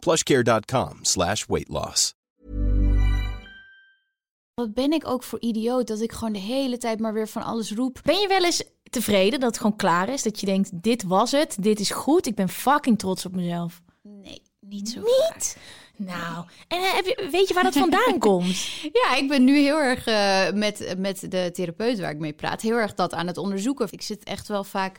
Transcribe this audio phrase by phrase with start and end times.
[0.00, 2.14] plushcare.com slash weight loss.
[4.54, 7.42] Wat ben ik ook voor idioot dat ik gewoon de hele tijd maar weer van
[7.42, 8.00] alles roep.
[8.02, 10.22] Ben je wel eens tevreden dat het gewoon klaar is?
[10.22, 13.82] Dat je denkt, dit was het, dit is goed, ik ben fucking trots op mezelf.
[14.02, 15.56] Nee, niet zo Niet?
[15.96, 18.66] Nou, en eh, heb je, weet je waar dat vandaan komt?
[18.92, 22.60] Ja, ik ben nu heel erg eh, met, met de therapeut waar ik mee praat,
[22.60, 23.88] heel erg dat aan het onderzoeken.
[23.90, 24.98] Ik zit echt wel vaak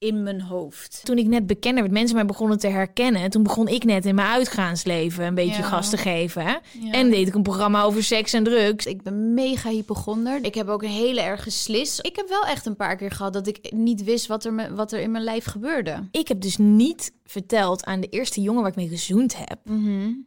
[0.00, 1.00] in mijn hoofd.
[1.04, 3.30] Toen ik net bekender werd, mensen mij begonnen te herkennen.
[3.30, 5.68] Toen begon ik net in mijn uitgaansleven een beetje Ja.
[5.68, 6.42] gas te geven.
[6.46, 6.52] Hè?
[6.80, 6.90] Ja.
[6.90, 8.86] En deed ik een programma over seks en drugs.
[8.86, 10.44] Ik ben mega hypochonder.
[10.44, 12.00] Ik heb ook een hele erge slis.
[12.00, 14.74] Ik heb wel echt een paar keer gehad dat ik niet wist wat er, me-
[14.74, 16.08] wat er in mijn lijf gebeurde.
[16.10, 19.58] Ik heb dus niet verteld aan de eerste jongen waar ik mee gezoend heb...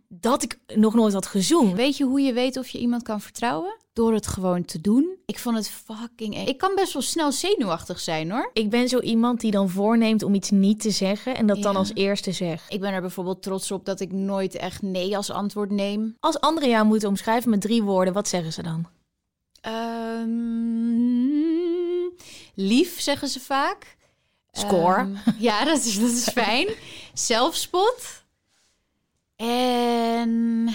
[0.10, 1.74] dat ik nog nooit had gezoend.
[1.76, 3.78] Weet je hoe je weet of je iemand kan vertrouwen?
[3.94, 5.18] Door het gewoon te doen.
[5.26, 6.46] Ik vond het fucking eng.
[6.48, 8.50] Ik kan best wel snel zenuwachtig zijn hoor.
[8.54, 11.36] Ik ben zo iemand die dan voorneemt om iets niet te zeggen...
[11.36, 12.74] en dat dan als eerste zegt.
[12.74, 16.16] Ik ben er bijvoorbeeld trots op dat ik nooit echt nee als antwoord neem.
[16.20, 18.88] Als anderen jou moeten omschrijven met drie woorden, wat zeggen ze dan?
[19.62, 20.30] Ehm,
[22.56, 23.98] lief zeggen ze vaak.
[24.52, 24.98] Score.
[24.98, 26.68] Ehm, ja, dat is, dat is fijn.
[27.14, 28.24] Zelfspot.
[29.36, 30.70] En,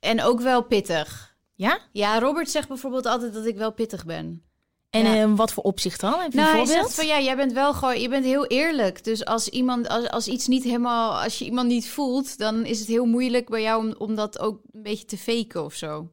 [0.00, 1.36] en ook wel pittig.
[1.54, 1.78] Ja?
[1.92, 4.47] Ja, Robert zegt bijvoorbeeld altijd dat ik wel pittig ben.
[4.90, 5.22] En Ja.
[5.22, 6.18] eh, wat voor opzicht dan?
[6.20, 6.84] Heb je Nou, een voorbeeld?
[6.86, 9.04] zegt van ja, jij bent wel gewoon, je bent heel eerlijk.
[9.04, 12.78] Dus als iemand, als, als iets niet helemaal, als je iemand niet voelt, dan is
[12.78, 16.08] het heel moeilijk bij jou om, om dat ook een beetje te faken of zo.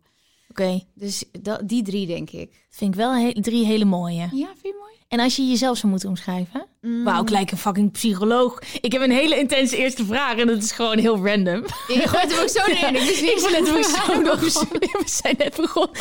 [0.64, 2.52] Oké, Dus dat, die drie denk ik.
[2.70, 4.22] vind ik wel he- drie hele mooie.
[4.32, 4.94] Ja, vind je mooi?
[5.08, 6.66] En als je jezelf zou moeten omschrijven?
[6.82, 7.04] Mm.
[7.04, 8.62] Wauw, ik lijk een fucking psycholoog.
[8.82, 11.64] Ik heb een hele intense eerste vraag en dat is gewoon heel random.
[11.88, 12.88] Je gooit hem ook zo neer.
[12.88, 14.40] Ik, wist niet Ik ik hoe zo nog.
[15.04, 15.96] We zijn net begonnen.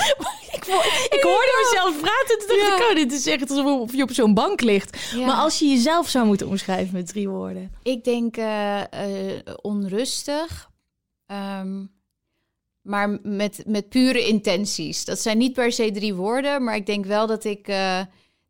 [0.52, 0.64] Ik,
[1.10, 2.38] ik hoorde mezelf praten.
[2.48, 5.10] Toen dacht ik, oh, dit is echt alsof je op zo'n bank ligt.
[5.16, 5.26] Ja.
[5.26, 7.72] Maar als je jezelf zou moeten omschrijven met drie woorden.
[7.82, 10.70] Ik denk eh, eh, onrustig.
[11.26, 11.84] Ehm,
[12.84, 15.04] maar met, met pure intenties.
[15.04, 18.00] Dat zijn niet per se drie woorden, maar ik denk wel dat ik, eh,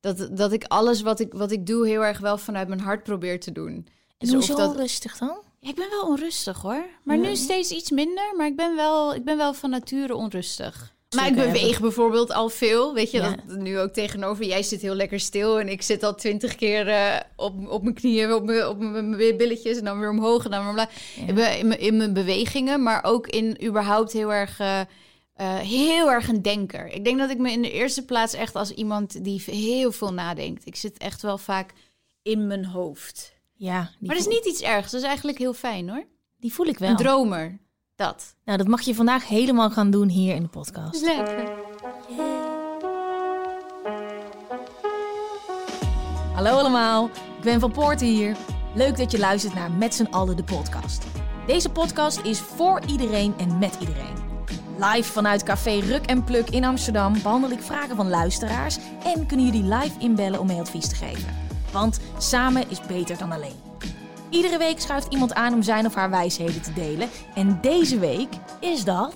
[0.00, 3.02] dat, dat ik alles wat ik, wat ik doe heel erg wel vanuit mijn hart
[3.02, 3.72] probeer te doen.
[3.74, 3.84] En
[4.18, 5.38] Dus hoezo dat- rustig dan?
[5.60, 6.84] Ja, ik ben wel onrustig hoor.
[7.02, 8.34] Maar nu steeds iets minder.
[8.36, 10.94] Maar ik ben wel, ik ben wel van nature onrustig.
[11.14, 11.80] Maar ik beweeg hebben.
[11.80, 12.94] bijvoorbeeld al veel.
[12.94, 13.36] Weet je, Ja.
[13.46, 14.44] dat nu ook tegenover.
[14.44, 15.60] Jij zit heel lekker stil.
[15.60, 19.16] En ik zit al twintig keer eh, op, op mijn knieën, op mijn, op mijn
[19.36, 19.78] billetjes.
[19.78, 20.90] En dan weer omhoog en dan weer omlaag.
[21.26, 24.86] In, mijn- in mijn bewegingen, maar ook in überhaupt heel erg, eh, eh,
[25.58, 26.86] heel erg een denker.
[26.86, 30.12] Ik denk dat ik me in de eerste plaats echt als iemand die heel veel
[30.12, 30.66] nadenkt.
[30.66, 31.72] Ik zit echt wel vaak
[32.22, 33.32] in mijn hoofd.
[33.56, 34.90] Ja, Maar dat is niet iets ergs.
[34.90, 36.04] Dat is eigenlijk heel fijn hoor.
[36.38, 36.90] die voel ik wel.
[36.90, 37.58] Een dromer.
[37.96, 38.34] Dat.
[38.44, 41.02] Nou, dat mag je vandaag helemaal gaan doen hier in de podcast.
[41.04, 41.52] Lekker.
[46.34, 48.36] Hallo allemaal, ik ben Van Poorten hier.
[48.74, 51.04] Leuk dat je luistert naar Met z'n allen de podcast.
[51.46, 54.14] Deze podcast is voor iedereen en met iedereen.
[54.78, 59.46] Live vanuit Café Ruk en Pluk in Amsterdam behandel ik vragen van luisteraars en kunnen
[59.46, 61.34] jullie live inbellen om mee advies te geven.
[61.72, 63.73] Want samen is beter dan alleen.
[64.34, 67.08] Iedere week schuift iemand aan om zijn of haar wijsheden te delen.
[67.34, 68.28] En deze week
[68.60, 69.14] is dat...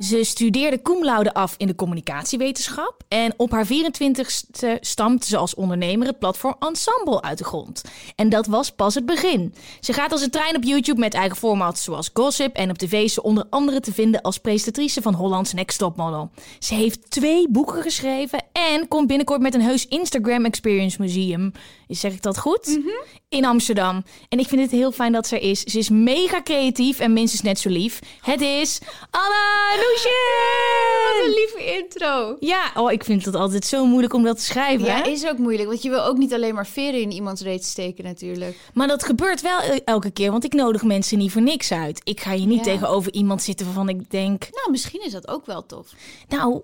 [0.00, 3.02] Ze studeerde cum laude af in de communicatiewetenschap.
[3.08, 7.82] En op haar 24ste stampte ze als ondernemer het platform Ensemble uit de grond.
[8.16, 9.54] En dat was pas het begin.
[9.80, 12.56] Ze gaat als een trein op YouTube met eigen formats zoals Gossip.
[12.56, 15.96] En op tv is ze onder andere te vinden als presentatrice van Hollands Next Top
[15.96, 16.30] Model.
[16.58, 21.52] Ze heeft twee boeken geschreven en komt binnenkort met een heus Instagram Experience Museum.
[21.88, 22.80] Zeg ik dat goed?
[23.28, 24.04] In Amsterdam.
[24.28, 25.62] En ik vind het heel fijn dat ze er is.
[25.62, 27.98] Ze is mega creatief en minstens net zo lief.
[28.20, 28.78] Het is
[29.10, 32.36] Anna Wat een lieve intro.
[32.40, 34.86] Ja, oh, ik vind het altijd zo moeilijk om dat te schrijven.
[34.86, 35.08] Ja, hè?
[35.10, 35.68] is ook moeilijk.
[35.68, 38.56] Want je wil ook niet alleen maar veren in iemands reet steken natuurlijk.
[38.74, 42.00] Maar dat gebeurt wel e- elke keer, want ik nodig mensen niet voor niks uit.
[42.04, 42.72] Ik ga je niet Ja.
[42.72, 44.48] tegenover iemand zitten waarvan ik denk...
[44.52, 45.86] Nou, misschien is dat ook wel tof.
[46.28, 46.60] Nou,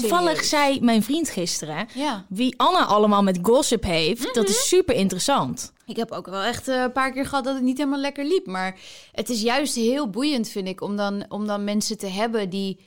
[0.00, 1.88] toevallig zei mijn vriend gisteren...
[1.94, 2.24] Ja.
[2.28, 5.72] Wie Anna allemaal met gossip heeft, dat is super interessant.
[5.86, 8.24] Ik heb ook wel echt eh, een paar keer gehad dat het niet helemaal lekker
[8.24, 8.46] liep.
[8.46, 8.78] Maar
[9.12, 12.78] het is juist heel boeiend, vind ik, om dan, om dan mensen te hebben die,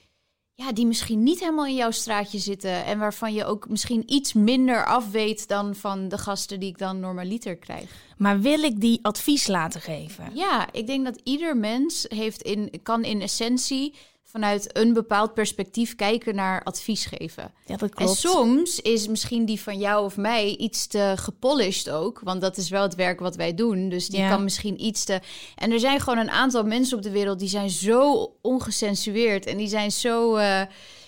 [0.53, 2.85] ja, die misschien niet helemaal in jouw straatje zitten.
[2.85, 6.77] En waarvan je ook misschien iets minder af weet dan van de gasten die ik
[6.77, 7.89] dan normaliter krijg.
[8.17, 10.31] Maar wil ik die advies laten geven?
[10.33, 13.93] Ja, ik denk dat ieder mens heeft in, kan in essentie
[14.31, 17.51] vanuit een bepaald perspectief kijken naar advies geven.
[17.65, 18.17] Ja, dat En klopt.
[18.19, 22.19] soms is misschien die van jou of mij iets te gepolished ook.
[22.23, 23.89] Want dat is wel het werk wat wij doen.
[23.89, 24.29] Dus die Ja.
[24.29, 25.19] kan misschien iets te...
[25.55, 27.39] En er zijn gewoon een aantal mensen op de wereld...
[27.39, 29.45] die zijn zo ongecensureerd.
[29.45, 30.35] En die zijn zo...
[30.35, 30.61] eh,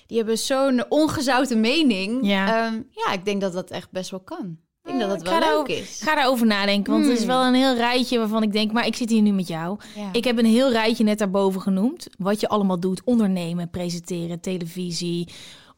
[0.08, 2.20] die hebben zo'n ongezouten mening.
[2.28, 2.66] Ja.
[2.66, 4.58] Ehm, ja, ik denk dat dat echt best wel kan.
[4.84, 6.02] Ik denk dat Eh, dat ik wel ga leuk daarover- is.
[6.02, 7.28] Ik ga daarover nadenken, want het is Hmm.
[7.28, 9.80] wel een heel rijtje waarvan ik denk, maar ik zit hier nu met jou.
[9.96, 10.10] Ja.
[10.12, 12.08] Ik heb een heel rijtje net daarboven genoemd.
[12.18, 13.02] Wat je allemaal doet.
[13.04, 15.28] Ondernemen, presenteren, televisie,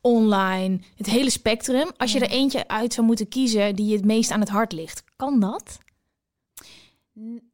[0.02, 0.80] online.
[0.96, 1.92] Het hele spectrum.
[1.98, 4.72] Als je er eentje uit zou moeten kiezen die je het meest aan het hart
[4.72, 5.04] ligt.
[5.16, 5.78] Kan dat?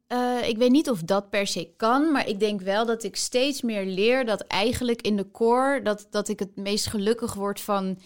[0.06, 3.16] Eh, ik weet niet of dat per se kan, maar ik denk wel dat ik
[3.16, 7.60] steeds meer leer dat eigenlijk in de core dat, dat ik het meest gelukkig word
[7.60, 7.98] van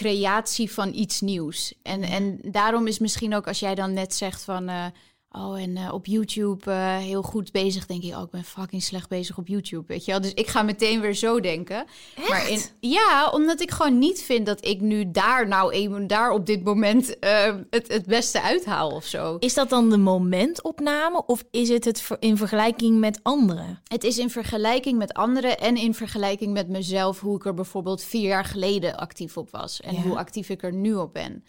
[0.00, 1.74] creatie van iets nieuws.
[1.82, 4.84] En, en daarom is misschien ook als jij dan net zegt van eh,
[5.32, 8.82] oh en eh, op YouTube eh, heel goed bezig, denk ik oh ik ben fucking
[8.82, 10.20] slecht bezig op YouTube, weet je wel.
[10.20, 11.84] Dus ik ga meteen weer zo denken.
[12.28, 16.30] Maar in, ja, omdat ik gewoon niet vind dat ik nu daar nou even daar
[16.30, 19.36] op dit moment eh, het, het beste uithaal of zo.
[19.38, 23.80] Is dat dan de momentopname of is het het in vergelijking met anderen?
[23.84, 28.02] Het is in vergelijking met anderen en in vergelijking met mezelf, hoe ik er bijvoorbeeld
[28.02, 30.00] vier jaar geleden actief op was en Ja.
[30.00, 31.44] hoe actief ik er nu op ben.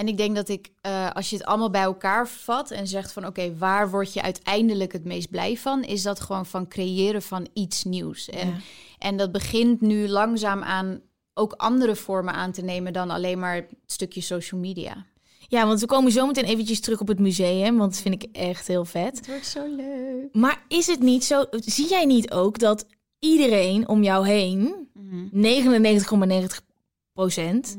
[0.00, 3.12] En ik denk dat ik, eh, als je het allemaal bij elkaar vat en zegt
[3.12, 7.22] van oké, waar word je uiteindelijk het meest blij van, is dat gewoon van creëren
[7.22, 8.28] van iets nieuws.
[8.28, 8.54] En, Ja.
[8.98, 11.00] en dat begint nu langzaam aan
[11.34, 15.06] ook andere vormen aan te nemen dan alleen maar het stukje social media.
[15.48, 18.36] Ja, want we komen zo meteen eventjes terug op het museum, want dat vind ik
[18.36, 19.16] echt heel vet.
[19.16, 20.28] Het wordt zo leuk.
[20.34, 22.86] Maar is het niet zo, zie jij niet ook dat
[23.18, 24.88] iedereen om jou heen,
[25.32, 26.60] 99,90
[27.12, 27.78] procent,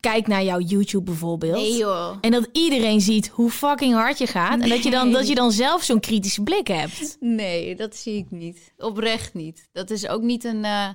[0.00, 1.56] kijkt naar jouw YouTube bijvoorbeeld?
[1.56, 2.16] Nee joh.
[2.20, 4.60] En dat iedereen ziet hoe fucking hard je gaat.
[4.60, 7.16] En dat je dan, dat je dan zelf zo'n kritische blik hebt.
[7.20, 8.72] Nee, dat zie ik niet.
[8.78, 9.68] Oprecht niet.
[9.72, 10.88] Dat is ook niet een eh,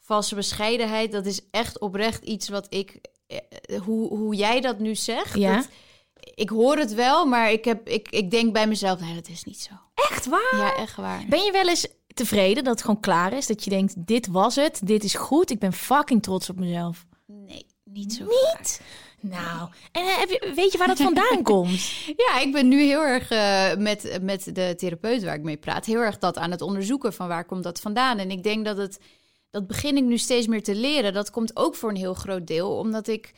[0.00, 1.12] valse bescheidenheid.
[1.12, 2.98] Dat is echt oprecht iets wat ik...
[3.26, 3.38] eh,
[3.80, 5.34] hoe, hoe jij dat nu zegt.
[5.38, 5.56] Ja.
[5.56, 5.68] dat-
[6.34, 9.00] ik hoor het wel, maar ik, heb, ik, ik denk bij mezelf...
[9.00, 9.70] Nee, dat is niet zo.
[10.10, 10.56] Echt waar?
[10.56, 11.24] Ja, echt waar.
[11.28, 13.46] Ben je wel eens tevreden dat het gewoon klaar is?
[13.46, 15.50] Dat je denkt, dit was het, dit is goed.
[15.50, 17.06] Ik ben fucking trots op mezelf.
[17.96, 18.80] Niet zo Niet?
[19.20, 21.90] Nou, en eh, heb je, weet je waar dat vandaan komt?
[22.16, 25.86] Ja, ik ben nu heel erg eh, met, met de therapeut waar ik mee praat,
[25.86, 28.18] heel erg dat aan het onderzoeken van waar komt dat vandaan.
[28.18, 29.00] En ik denk dat het,
[29.50, 31.12] dat begin ik nu steeds meer te leren.
[31.12, 33.32] Dat komt ook voor een heel groot deel, omdat ik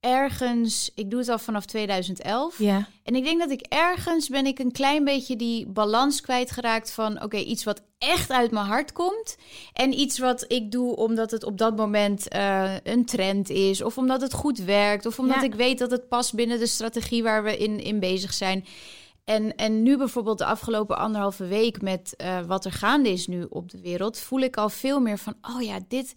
[0.00, 2.58] ergens, ik doe het al vanaf 2011.
[2.58, 2.88] Ja.
[3.02, 7.22] En ik denk dat ik ergens ben ik een klein beetje die balans kwijtgeraakt van
[7.22, 9.36] oké, iets wat echt uit mijn hart komt.
[9.72, 13.82] En iets wat ik doe omdat het op dat moment eh, een trend is.
[13.82, 15.06] Of omdat het goed werkt.
[15.06, 15.42] Of omdat Ja.
[15.42, 18.64] ik weet dat het past binnen de strategie waar we in, in bezig zijn.
[19.24, 23.46] En, en nu bijvoorbeeld de afgelopen anderhalve week met eh, wat er gaande is nu
[23.48, 26.14] op de wereld, voel ik al veel meer van, oh ja, dit,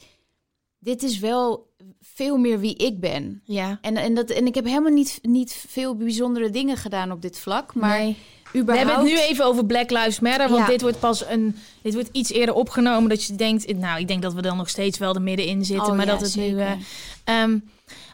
[0.83, 1.69] dit is wel
[2.01, 3.41] veel meer wie ik ben.
[3.45, 3.77] Ja.
[3.81, 7.39] En, en, dat, en ik heb helemaal niet, niet veel bijzondere dingen gedaan op dit
[7.39, 7.73] vlak.
[7.73, 8.17] Maar Nee.
[8.51, 10.67] We hebben het nu even over Black Lives Matter, want Ja.
[10.67, 14.21] dit wordt pas een, dit wordt iets eerder opgenomen dat je denkt, nou, ik denk
[14.21, 16.59] dat we dan nog steeds wel er middenin zitten, Oh maar ja, dat het nu,
[16.59, 16.71] eh,
[17.23, 17.57] ehm,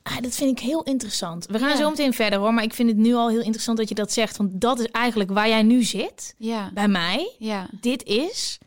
[0.03, 1.45] ah, dat vind ik heel interessant.
[1.45, 1.75] We gaan Ja.
[1.75, 4.11] zo meteen verder hoor, maar ik vind het nu al heel interessant dat je dat
[4.11, 7.31] zegt, want dat is eigenlijk waar jij nu zit, Ja, bij mij.
[7.39, 8.57] ja, Dit is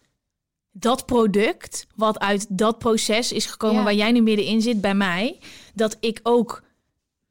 [0.80, 3.82] dat product wat uit dat proces is gekomen Ja.
[3.82, 5.38] waar jij nu middenin zit bij mij,
[5.74, 6.62] dat ik ook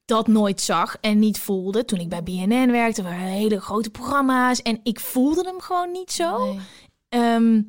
[0.05, 1.85] dat nooit zag en niet voelde.
[1.85, 6.11] Toen ik bij BNN werkte, waren hele grote programma's en ik voelde hem gewoon niet
[6.11, 6.45] zo.
[6.45, 6.59] nee.
[7.09, 7.61] Ehm,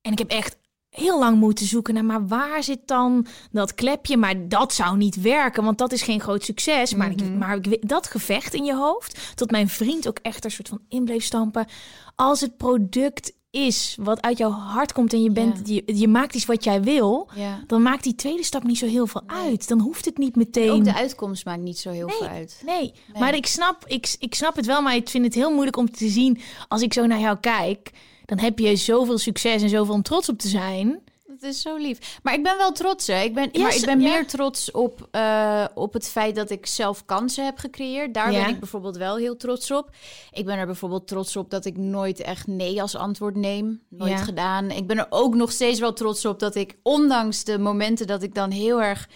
[0.00, 0.56] en ik heb echt
[0.90, 4.16] heel lang moeten zoeken naar, maar waar zit dan dat klepje?
[4.16, 6.94] Maar dat zou niet werken, want dat is geen groot succes.
[6.94, 10.50] Maar, ik, maar ik, dat gevecht in je hoofd, tot mijn vriend ook echt er
[10.50, 11.66] soort van in bleef stampen.
[12.14, 16.34] Als het product is wat uit jouw hart komt en je, bent, je, je maakt
[16.34, 17.28] iets wat jij wil,
[17.66, 19.68] dan maakt die tweede stap niet zo heel veel uit.
[19.68, 20.70] Dan hoeft het niet meteen.
[20.70, 22.62] Ook de uitkomst maakt niet zo heel veel uit.
[22.66, 25.76] Nee, maar ik snap, ik, ik snap het wel, maar ik vind het heel moeilijk
[25.76, 27.90] om te zien als ik zo naar jou kijk.
[28.24, 31.00] Dan heb je zoveel succes en zoveel om trots op te zijn.
[31.40, 32.18] Dat is zo lief.
[32.22, 33.20] Maar ik ben wel trots, hè.
[33.22, 34.08] Ik ben, maar ik ben ja.
[34.12, 38.14] meer trots op, eh, op het feit dat ik zelf kansen heb gecreëerd.
[38.14, 38.40] Daar Ja.
[38.44, 39.90] ben ik bijvoorbeeld wel heel trots op.
[40.32, 43.82] Ik ben er bijvoorbeeld trots op dat ik nooit echt nee als antwoord neem.
[43.88, 44.16] Nooit Ja.
[44.16, 44.70] gedaan.
[44.70, 48.22] Ik ben er ook nog steeds wel trots op dat ik, ondanks de momenten dat
[48.22, 49.08] ik dan heel erg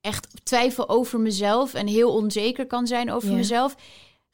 [0.00, 3.74] echt twijfel over mezelf en heel onzeker kan zijn over mezelf,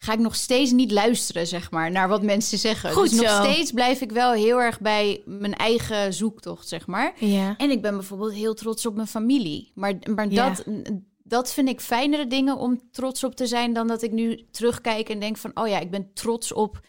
[0.02, 2.90] ga ik nog steeds niet luisteren, zeg maar, naar wat mensen zeggen.
[2.92, 3.42] Goed dus nog zo.
[3.42, 7.12] steeds blijf ik wel heel erg bij mijn eigen zoektocht, zeg maar.
[7.18, 7.54] Ja.
[7.56, 9.70] En ik ben bijvoorbeeld heel trots op mijn familie.
[9.74, 10.48] Maar, maar Ja.
[10.48, 10.64] dat,
[11.22, 15.08] dat vind ik fijnere dingen om trots op te zijn dan dat ik nu terugkijk
[15.08, 16.80] en denk van, oh ja, ik ben trots op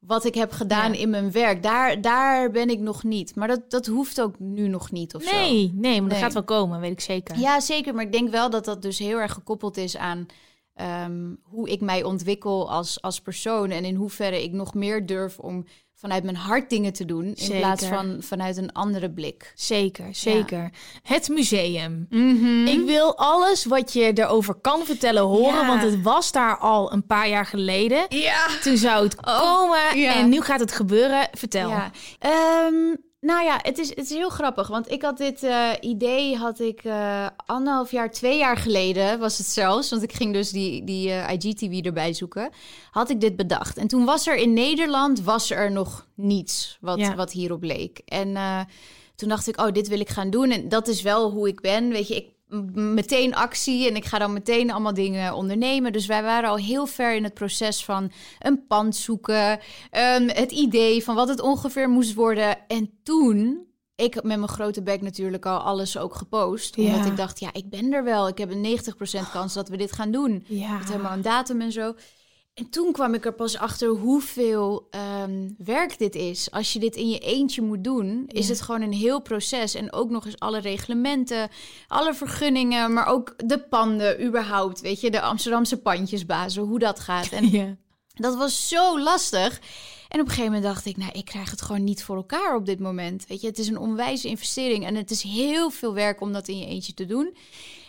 [0.00, 0.98] wat ik heb gedaan Ja.
[0.98, 1.62] in mijn werk.
[1.62, 3.34] Daar, daar ben ik nog niet.
[3.34, 5.36] Maar dat, dat hoeft ook nu nog niet of zo.
[5.36, 6.20] Nee, nee, maar dat Nee.
[6.20, 7.38] gaat wel komen, weet ik zeker.
[7.38, 7.94] Ja, zeker.
[7.94, 10.26] Maar ik denk wel dat dat dus heel erg gekoppeld is aan
[10.74, 13.70] ehm, hoe ik mij ontwikkel als, als persoon.
[13.70, 15.64] En in hoeverre ik nog meer durf om
[15.94, 17.24] vanuit mijn hart dingen te doen.
[17.24, 17.58] In Zeker.
[17.58, 19.52] plaats van vanuit een andere blik.
[19.54, 20.70] Zeker, zeker.
[21.02, 22.06] Het museum.
[22.10, 22.66] Mhm.
[22.66, 25.66] Ik wil alles wat je erover kan vertellen horen, Ja.
[25.66, 28.04] want het was daar al een paar jaar geleden.
[28.08, 28.46] Ja.
[28.62, 30.14] Toen zou het komen ja.
[30.14, 31.28] en nu gaat het gebeuren.
[31.32, 31.68] Vertel.
[31.68, 31.90] Ja.
[33.26, 34.68] Nou ja, het is, het is heel grappig.
[34.68, 39.38] Want ik had dit eh, idee, had ik eh, anderhalf jaar, twee jaar geleden was
[39.38, 39.90] het zelfs.
[39.90, 42.50] Want ik ging dus die, die eh, IGTV erbij zoeken.
[42.90, 43.76] Had ik dit bedacht.
[43.76, 47.14] En toen was er in Nederland, was er nog niets wat, Ja.
[47.14, 47.98] wat hierop leek.
[48.04, 48.36] En
[49.16, 50.50] toen dacht ik, oh, dit wil ik gaan doen.
[50.50, 51.88] En dat is wel hoe ik ben.
[51.88, 52.26] Weet je, ik
[52.74, 55.92] meteen actie en ik ga dan meteen allemaal dingen ondernemen.
[55.92, 60.52] Dus wij waren al heel ver in het proces van een pand zoeken, ehm, het
[60.52, 62.56] idee van wat het ongeveer moest worden.
[62.68, 63.66] En toen,
[63.96, 66.76] ik heb met mijn grote bek natuurlijk al alles ook gepost.
[66.78, 67.04] Omdat Ja.
[67.04, 68.28] ik dacht, ja, ik ben er wel.
[68.28, 70.44] Ik heb een 90% kans dat we dit gaan doen.
[70.48, 70.78] Ja.
[70.78, 71.94] Met helemaal een datum en zo.
[72.54, 76.50] En toen kwam ik er pas achter hoeveel ehm, werk dit is.
[76.50, 79.74] Als je dit in je eentje moet doen, is het gewoon een heel proces.
[79.74, 81.48] En ook nog eens alle reglementen,
[81.88, 84.80] alle vergunningen, maar ook de panden überhaupt.
[84.80, 87.28] Weet je, de Amsterdamse pandjesbazen, hoe dat gaat.
[87.28, 87.76] En Ja.
[88.14, 89.60] dat was zo lastig.
[90.08, 92.54] En op een gegeven moment dacht ik, nou, ik krijg het gewoon niet voor elkaar
[92.56, 93.24] op dit moment.
[93.28, 96.48] Weet je, het is een onwijze investering en het is heel veel werk om dat
[96.48, 97.36] in je eentje te doen.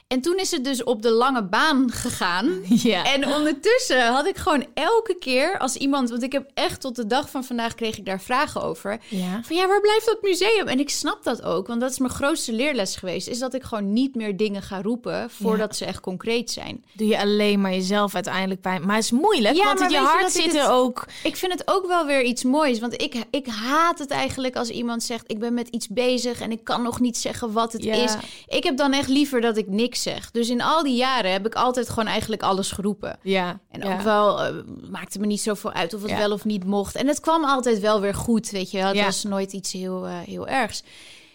[0.08, 2.52] En toen is het dus op de lange baan gegaan.
[2.84, 3.04] Ja.
[3.14, 7.08] En ondertussen had ik gewoon elke keer als iemand, want ik heb echt tot de
[7.08, 9.00] dag van vandaag kreeg ik daar vragen over.
[9.10, 9.42] Ja.
[9.44, 10.68] Van ja, waar blijft dat museum?
[10.68, 13.28] En ik snap dat ook, want dat is mijn grootste leerles geweest.
[13.28, 16.84] Is dat ik gewoon niet meer dingen ga roepen voordat ze echt concreet zijn.
[16.94, 18.86] Doe je alleen maar jezelf uiteindelijk pijn.
[18.86, 21.06] Maar het is moeilijk, Ja, want in je hart zit het- er ook...
[21.24, 22.80] Ik vind het ook wel weer iets moois.
[22.80, 26.52] Want ik, ik haat het eigenlijk als iemand zegt: Ik ben met iets bezig en
[26.52, 28.14] ik kan nog niet zeggen wat het is.
[28.48, 30.32] Ik heb dan echt liever dat ik niks zeg.
[30.32, 33.18] Dus in al die jaren heb ik altijd gewoon eigenlijk alles geroepen.
[33.22, 33.60] Ja.
[33.70, 33.94] En ja.
[33.94, 34.54] ook wel, eh,
[34.90, 36.18] maakte me niet zoveel uit of het Ja.
[36.18, 36.96] wel of niet mocht.
[36.96, 38.88] En het kwam altijd wel weer goed, weet je wel.
[38.88, 40.84] Het was nooit iets heel, eh, heel ergs.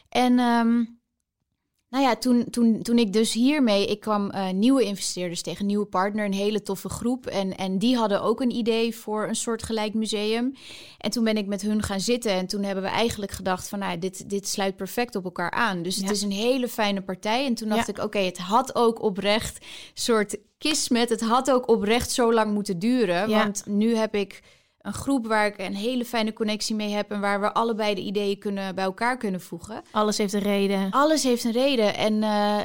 [0.08, 0.84] En ehm,
[1.90, 3.86] nou ja, toen, toen, toen ik dus hiermee...
[3.86, 7.26] Ik kwam eh, nieuwe investeerders tegen, nieuwe partner, een hele toffe groep.
[7.26, 10.54] En, en die hadden ook een idee voor een soort gelijk museum.
[10.98, 12.32] En toen ben ik met hun gaan zitten.
[12.32, 13.78] En toen hebben we eigenlijk gedacht van...
[13.78, 15.82] Nou, dit, dit sluit perfect op elkaar aan.
[15.82, 16.02] Dus Ja.
[16.02, 17.46] het is een hele fijne partij.
[17.46, 17.92] En toen dacht Ja.
[17.92, 21.08] ik, oké, het had ook oprecht soort kismet.
[21.08, 23.28] Het had ook oprecht zo lang moeten duren.
[23.28, 23.42] Ja.
[23.42, 24.42] Want nu heb ik
[24.88, 27.10] een groep waar ik een hele fijne connectie mee heb...
[27.10, 29.82] en waar we allebei de ideeën kunnen, bij elkaar kunnen voegen.
[29.90, 30.90] Alles heeft een reden.
[30.90, 32.58] Alles heeft een reden en eh,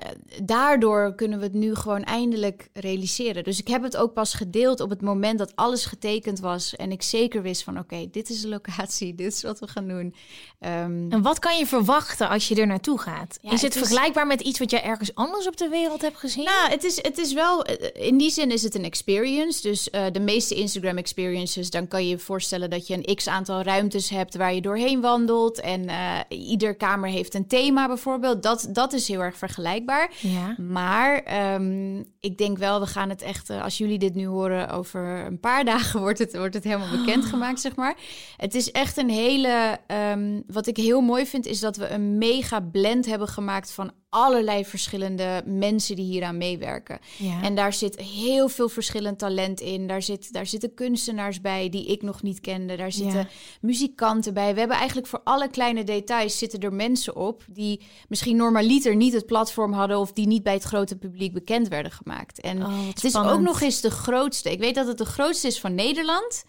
[0.44, 3.44] daardoor kunnen we het nu gewoon eindelijk realiseren.
[3.44, 6.76] Dus ik heb het ook pas gedeeld op het moment dat alles getekend was...
[6.76, 9.88] en ik zeker wist van, oké, dit is de locatie, dit is wat we gaan
[9.88, 10.16] doen.
[10.60, 13.38] Ehm, En wat kan je verwachten als je er naartoe gaat?
[13.42, 16.02] Ja, is het, het is- vergelijkbaar met iets wat jij ergens anders op de wereld
[16.02, 16.44] hebt gezien?
[16.44, 19.62] Nou, het is, het is wel, eh, in die zin is het een experience.
[19.62, 23.28] Dus eh, de meeste Instagram experiences, dan kan je je voorstellen dat je een x
[23.28, 25.60] aantal ruimtes hebt waar je doorheen wandelt.
[25.60, 28.44] En eh, ieder kamer heeft een thema bijvoorbeeld.
[28.44, 30.12] Dat, dat is heel erg vergelijkbaar.
[30.20, 30.56] ja.
[30.58, 34.70] Maar ehm, ik denk wel, we gaan het echt, eh, als jullie dit nu horen,
[34.70, 37.96] over een paar dagen wordt het, wordt het helemaal bekendgemaakt, zeg maar.
[38.38, 42.18] Het is echt een hele, ehm, wat ik heel mooi vind, is dat we een
[42.18, 47.00] mega blend hebben gemaakt van allerlei verschillende mensen die hieraan meewerken.
[47.18, 47.42] Ja.
[47.42, 49.88] En daar zit heel veel verschillend talent in.
[49.88, 52.76] Daar, zit, daar zitten kunstenaars bij die ik nog niet kende.
[52.76, 53.28] Daar zitten Ja.
[53.62, 54.54] muzikanten bij.
[54.54, 59.14] We hebben eigenlijk voor alle kleine details zitten er mensen op die misschien normaliter niet
[59.14, 62.40] het platform hadden of die niet bij het grote publiek bekend werden gemaakt.
[62.42, 64.52] En Oh, het is ook nog eens de grootste.
[64.52, 66.44] Ik weet dat het de grootste is van Nederland.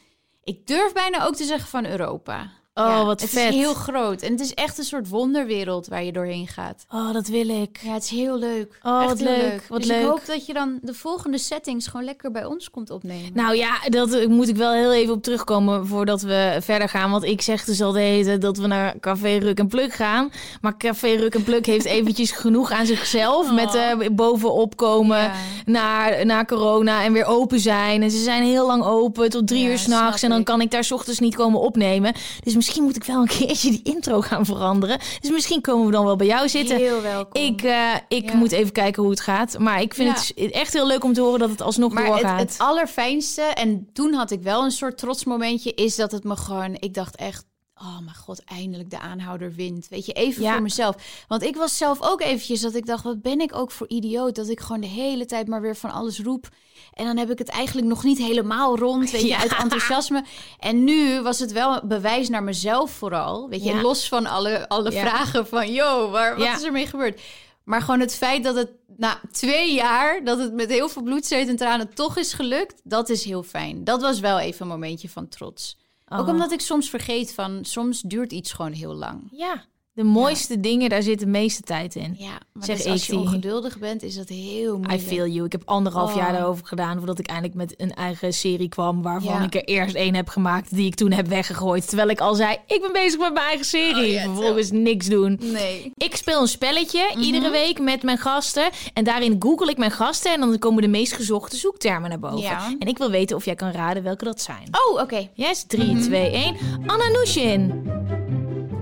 [0.44, 2.52] Ik durf bijna ook te zeggen van Europa.
[2.74, 3.48] Oh, wat het vet.
[3.52, 4.22] is heel groot.
[4.22, 6.84] En het is echt een soort wonderwereld waar je doorheen gaat.
[6.90, 7.78] Oh, dat wil ik.
[7.82, 8.78] Ja, het is heel leuk.
[8.82, 10.00] Oh, Echt wat leuk, wat dus leuk.
[10.00, 13.30] ik hoop dat je dan de volgende settings gewoon lekker bij ons komt opnemen.
[13.34, 17.10] Nou ja, dat moet ik wel heel even op terugkomen voordat we verder gaan.
[17.10, 20.30] Want ik zeg dus al de hele dat we naar Café Ruk en Pluk gaan.
[20.60, 23.52] Maar Café Ruk en Pluk heeft eventjes genoeg aan zichzelf.
[23.52, 25.32] Met eh, bovenop komen Ja.
[25.64, 28.02] naar, naar corona en weer open zijn.
[28.02, 30.22] En ze zijn heel lang open, tot drie Ja, uur s'nachts.
[30.22, 30.44] En dan ik.
[30.44, 32.12] kan ik daar 's ochtends niet komen opnemen.
[32.44, 34.98] Dus misschien moet ik wel een keertje die intro gaan veranderen.
[35.20, 36.76] Dus misschien komen we dan wel bij jou zitten.
[36.76, 37.42] Heel welkom.
[37.42, 38.36] Ik, eh, ik Ja.
[38.36, 39.58] moet even kijken hoe het gaat.
[39.58, 42.40] Maar ik vind het echt heel leuk om te horen dat het alsnog Maar doorgaat.
[42.40, 46.36] het, het allerfijnste, en toen had ik wel een soort trotsmomentje, is dat het me
[46.36, 47.44] gewoon, ik dacht echt,
[47.80, 49.88] oh mijn god, eindelijk de aanhouder wint.
[49.88, 50.52] Weet je, even Ja.
[50.52, 51.24] voor mezelf.
[51.28, 54.34] Want ik was zelf ook eventjes dat ik dacht, wat ben ik ook voor idioot,
[54.34, 56.48] dat ik gewoon de hele tijd maar weer van alles roep.
[56.94, 59.38] En dan heb ik het eigenlijk nog niet helemaal rond, weet je, Ja.
[59.38, 60.24] uit enthousiasme.
[60.58, 63.80] En nu was het wel een bewijs naar mezelf vooral, weet je, Ja.
[63.80, 67.20] los van alle, alle vragen van, yo, waar, wat is er mee gebeurd?
[67.64, 71.26] Maar gewoon het feit dat het na twee jaar, dat het met heel veel bloed,
[71.26, 73.84] zweet en tranen toch is gelukt, dat is heel fijn.
[73.84, 75.76] Dat was wel even een momentje van trots.
[76.14, 76.28] Ook Oh.
[76.28, 79.28] omdat ik soms vergeet van, soms duurt iets gewoon heel lang.
[79.30, 82.14] Ja, de mooiste dingen, daar zit de meeste tijd in.
[82.18, 85.02] Ja, maar Zeg dus als je ongeduldig bent, is dat heel I moeilijk.
[85.02, 85.44] feel you.
[85.46, 86.16] Ik heb anderhalf Oh.
[86.16, 89.02] jaar daarover gedaan voordat ik eindelijk met een eigen serie kwam.
[89.02, 89.42] Waarvan Ja.
[89.42, 91.88] ik er eerst één heb gemaakt die ik toen heb weggegooid.
[91.88, 94.06] Terwijl ik al zei, ik ben bezig met mijn eigen serie.
[94.06, 95.38] Oh, ja, Vervolgens niks doen.
[95.42, 95.92] Nee.
[95.96, 97.20] Ik speel een spelletje Mhm.
[97.22, 98.70] iedere week met mijn gasten.
[98.94, 100.32] En daarin google ik mijn gasten.
[100.32, 102.38] En dan komen de meest gezochte zoektermen naar boven.
[102.38, 102.74] Ja.
[102.78, 104.68] En ik wil weten of jij kan raden welke dat zijn.
[104.88, 105.28] Oh, oké.
[105.34, 106.02] Yes, 3, Mhm.
[106.02, 106.56] 2, 1.
[106.86, 107.82] Anna Nushin.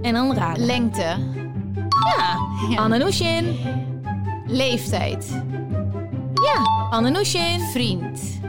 [0.02, 0.64] En dan raden.
[0.64, 1.16] Lengte,
[2.16, 2.38] ja.
[2.68, 2.82] Ja.
[4.46, 5.42] Leeftijd,
[6.32, 6.86] Ja.
[6.90, 7.60] Anna Nushin.
[7.60, 8.40] vriend,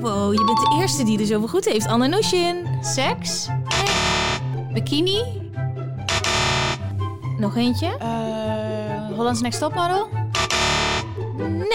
[0.00, 1.86] Wow, je bent de eerste die er zoveel goed heeft.
[1.86, 2.66] Anna Nushin.
[2.80, 3.48] seks,
[4.72, 5.22] bikini,
[7.38, 7.96] Nog eentje?
[7.98, 10.08] eh Hollands Next Topmodel,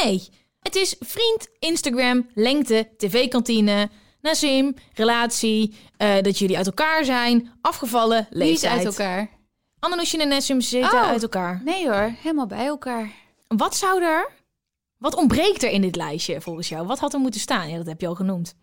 [0.03, 0.29] Nee.
[0.61, 3.89] Het is vriend, Instagram, lengte, tv-kantine,
[4.25, 8.74] Nazim, relatie, eh, dat jullie uit elkaar zijn, afgevallen, leeftijd.
[8.74, 9.29] uit elkaar?
[9.96, 11.08] Nushin en Nazim zitten Oh.
[11.08, 11.62] uit elkaar.
[11.63, 13.12] Nee hoor, helemaal bij elkaar.
[13.48, 14.32] Wat zou er...
[14.98, 16.88] Wat ontbreekt er in dit lijstje volgens jou?
[16.88, 17.70] Wat had er moeten staan?
[17.70, 18.55] Ja, dat heb je al genoemd.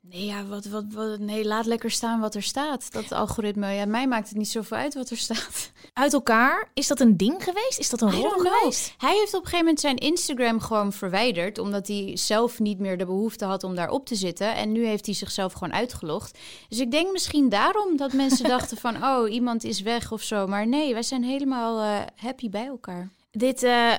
[0.00, 2.92] Nee, ja, wat, wat, wat, nee, laat lekker staan wat er staat.
[2.92, 5.70] Dat algoritme, ja, mij maakt het niet zoveel uit wat er staat.
[5.98, 7.78] Uit elkaar, is dat een ding geweest?
[7.78, 8.94] Is dat een rol geweest?
[8.98, 12.98] Hij heeft op een gegeven moment zijn Instagram gewoon verwijderd, omdat hij zelf niet meer
[12.98, 14.54] de behoefte had om daarop te zitten.
[14.54, 16.38] En nu heeft hij zichzelf gewoon uitgelogd.
[16.68, 20.46] Dus ik denk misschien daarom dat mensen dachten van, oh, iemand is weg of zo.
[20.46, 23.10] Maar nee, wij zijn helemaal eh, happy bij elkaar.
[23.36, 23.92] Dit eh,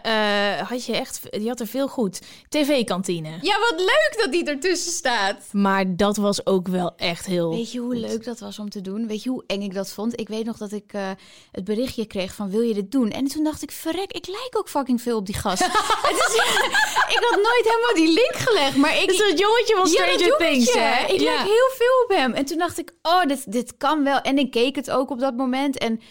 [0.60, 1.20] eh, had je echt...
[1.32, 2.20] Je had er veel goed.
[2.50, 3.30] TV-kantine.
[3.42, 5.36] Ja, wat leuk dat die ertussen staat.
[5.52, 7.50] Maar dat was ook wel echt heel...
[7.50, 9.08] Weet je hoe leuk dat was om te doen?
[9.08, 10.20] Weet je hoe eng ik dat vond?
[10.20, 11.10] Ik weet nog dat ik eh,
[11.52, 13.10] het berichtje kreeg van wil je dit doen?
[13.12, 15.64] En toen dacht ik, verrek, ik lijk ook fucking veel op die gast.
[16.10, 16.36] het is,
[17.16, 19.02] ik had nooit helemaal die link gelegd, maar ik...
[19.02, 20.80] Het is dat jongetje van Ja, Stranger Things, jongetje.
[20.80, 21.14] hè?
[21.14, 21.26] Ik Ja.
[21.36, 22.34] lijk heel veel op hem.
[22.34, 24.20] En toen dacht ik, oh, dit, dit kan wel.
[24.22, 25.78] En ik keek het ook op dat moment.
[25.78, 26.02] En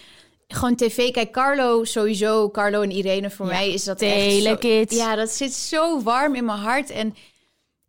[0.48, 4.42] gewoon tv, kijk, Carlo sowieso, Carlo en Irene, voor Ja, mij is dat echt
[4.90, 4.96] zo.
[4.96, 6.90] Ja, dat zit zo warm in mijn hart.
[6.90, 7.14] En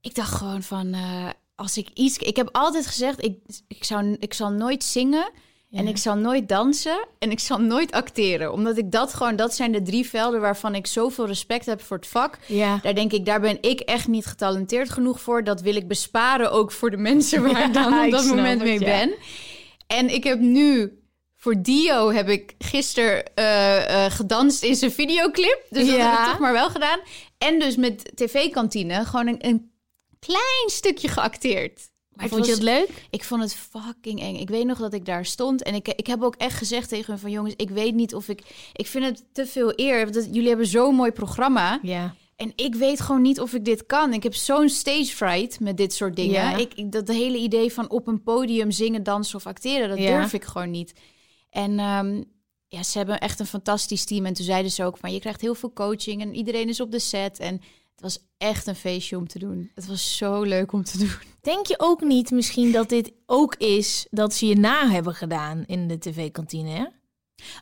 [0.01, 2.17] ik dacht gewoon van, eh, als ik iets...
[2.17, 5.31] Ik heb altijd gezegd, ik, ik, zou, ik zal nooit zingen...
[5.71, 8.51] En ik zal nooit dansen en ik zal nooit acteren.
[8.53, 11.97] Omdat ik dat gewoon, dat zijn de drie velden waarvan ik zoveel respect heb voor
[11.97, 12.37] het vak.
[12.45, 12.79] Ja.
[12.81, 15.43] Daar denk ik, daar ben ik echt niet getalenteerd genoeg voor.
[15.43, 18.79] Dat wil ik besparen ook voor de mensen waar ik dan op dat moment mee
[18.79, 19.13] ben.
[19.87, 20.99] En ik heb nu
[21.39, 25.65] voor Dio heb ik gisteren eh, eh, gedanst in zijn videoclip.
[25.69, 26.09] Dus dat Ja.
[26.11, 26.99] heb ik toch maar wel gedaan.
[27.37, 29.71] En dus met tv-kantine gewoon een, een
[30.19, 31.89] klein stukje geacteerd.
[32.09, 32.89] Maar Vond je het leuk?
[33.09, 34.35] ik vond het fucking eng.
[34.35, 37.05] Ik weet nog dat ik daar stond en ik, ik heb ook echt gezegd tegen
[37.11, 38.41] hun van jongens, ik weet niet of ik,
[38.73, 40.11] ik vind het te veel eer.
[40.11, 42.15] want jullie hebben zo'n mooi programma Ja.
[42.35, 44.13] en ik weet gewoon niet of ik dit kan.
[44.13, 46.31] Ik heb zo'n stage fright met dit soort dingen.
[46.33, 46.55] Ja.
[46.57, 50.17] Ik, ik- dat hele idee van op een podium zingen, dansen of acteren, dat Ja.
[50.19, 50.93] durf ik gewoon niet.
[51.57, 52.23] En ehm,
[52.67, 54.25] ja, ze hebben echt een fantastisch team.
[54.25, 56.91] En toen zeiden ze ook van je krijgt heel veel coaching en iedereen is op
[56.91, 57.53] de set en
[57.91, 59.71] het was echt een feestje om te doen.
[59.75, 61.11] Het was zo leuk om te doen.
[61.41, 65.63] Denk je ook niet misschien dat dit ook is dat ze je na hebben gedaan
[65.65, 66.91] in de tv-kantine,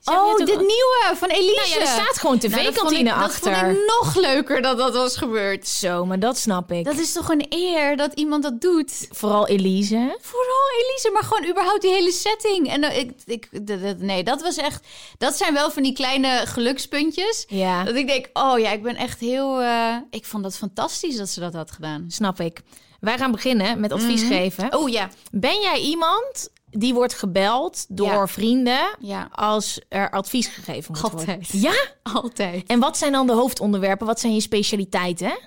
[0.05, 1.55] oh, dit nieuwe van Elise.
[1.55, 3.51] Nou ja, er staat gewoon Nou, tv-kantine ik- achter.
[3.51, 5.67] Dat vond ik nog leuker dat dat was gebeurd.
[5.67, 6.85] Zo, maar dat snap ik.
[6.85, 9.07] Dat is toch een eer dat iemand dat doet.
[9.11, 10.17] Vooral Elise.
[10.21, 12.69] Vooral Elise, maar gewoon überhaupt die hele setting.
[12.69, 13.49] En eh, ik, ik,
[13.97, 14.87] nee, dat was echt.
[15.17, 17.45] Dat zijn wel van die kleine gelukspuntjes.
[17.47, 19.61] Ja, Dat ik denk, oh ja, ik ben echt heel.
[19.61, 22.05] eh, ik vond dat fantastisch dat ze dat had gedaan.
[22.07, 22.59] snap ik.
[22.99, 24.31] Wij gaan beginnen met advies Mhm.
[24.33, 24.75] geven.
[24.77, 28.27] Oh ja, Ben jij iemand die wordt gebeld door Ja.
[28.27, 31.19] vrienden ja, als er advies gegeven moet worden?
[31.19, 31.49] Altijd.
[31.51, 31.73] Ja?
[32.21, 32.63] altijd.
[32.67, 34.07] En wat zijn dan de hoofdonderwerpen?
[34.07, 35.37] Wat zijn je specialiteiten?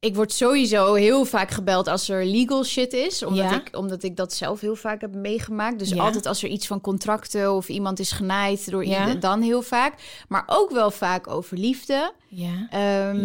[0.00, 3.22] Ik word sowieso heel vaak gebeld als er legal shit is.
[3.22, 3.54] Omdat, Ja.
[3.56, 5.78] ik, omdat ik dat zelf heel vaak heb meegemaakt.
[5.78, 6.02] Dus Ja.
[6.02, 9.00] altijd als er iets van contracten of iemand is genaaid door Ja.
[9.00, 9.94] iemand, dan heel vaak.
[10.28, 12.12] Maar ook wel vaak over liefde.
[12.28, 12.66] Ja.
[12.70, 13.24] Ehm.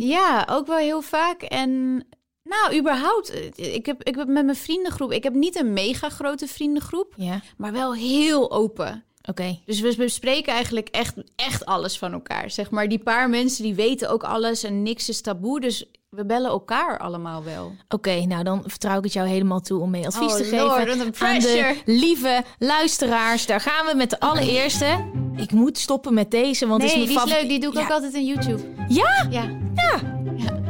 [0.00, 1.42] Ja, ook wel heel vaak.
[1.42, 2.04] En
[2.48, 3.30] Nou, überhaupt.
[3.30, 5.12] eh, Ik heb, ik heb met mijn vriendengroep...
[5.12, 7.40] Ik heb niet een mega grote vriendengroep, Ja.
[7.56, 9.02] maar wel heel open.
[9.28, 9.58] Oké.
[9.66, 12.50] Dus we bespreken eigenlijk echt, echt alles van elkaar.
[12.50, 15.60] Zeg maar, die paar mensen die weten ook alles en niks is taboe.
[15.60, 17.72] Dus we bellen elkaar allemaal wel.
[17.88, 20.72] Oké, nou dan vertrouw ik het jou helemaal toe om mee advies Oh, te Lord,
[20.90, 23.46] geven aan de lieve luisteraars.
[23.46, 25.04] Daar gaan we met de allereerste.
[25.36, 27.60] Ik moet stoppen met deze, want het nee, is die mijn is favori- leuk.
[27.60, 27.84] Die doe ik Ja.
[27.84, 28.62] ook altijd in YouTube.
[28.88, 29.42] Ja, Ja.
[29.74, 30.17] ja,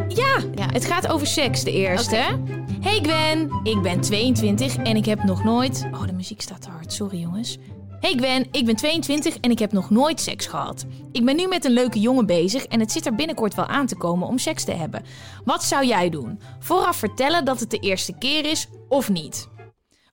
[0.09, 0.41] Ja.
[0.73, 2.17] Het gaat over seks, de eerste.
[2.81, 5.89] Hey Gwen, ik ben 22 en ik heb nog nooit...
[5.93, 6.93] Oh, de muziek staat te hard.
[6.93, 7.59] Sorry jongens.
[8.01, 10.87] Hey Gwen, ik ben 22 en ik heb nog nooit seks gehad.
[11.13, 13.87] Ik ben nu met een leuke jongen bezig en het zit er binnenkort wel aan
[13.87, 15.05] te komen om seks te hebben.
[15.45, 16.41] Wat zou jij doen?
[16.59, 19.49] Vooraf vertellen dat het de eerste keer is of niet?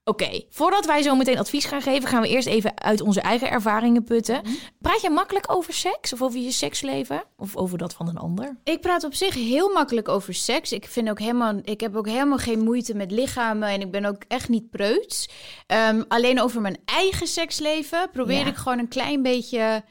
[0.08, 3.50] Oké, voordat wij zo meteen advies gaan geven, gaan we eerst even uit onze eigen
[3.50, 4.42] ervaringen putten.
[4.80, 7.22] Praat jij makkelijk over seks of over je seksleven?
[7.36, 8.56] Of over dat van een ander?
[8.64, 10.72] Ik praat op zich heel makkelijk over seks.
[10.72, 14.04] Ik, vind ook helemaal, ik heb ook helemaal geen moeite met lichamen en ik ben
[14.04, 15.28] ook echt niet preuts.
[15.66, 18.46] Ehm, alleen over mijn eigen seksleven probeer Ja.
[18.46, 19.82] ik gewoon een klein beetje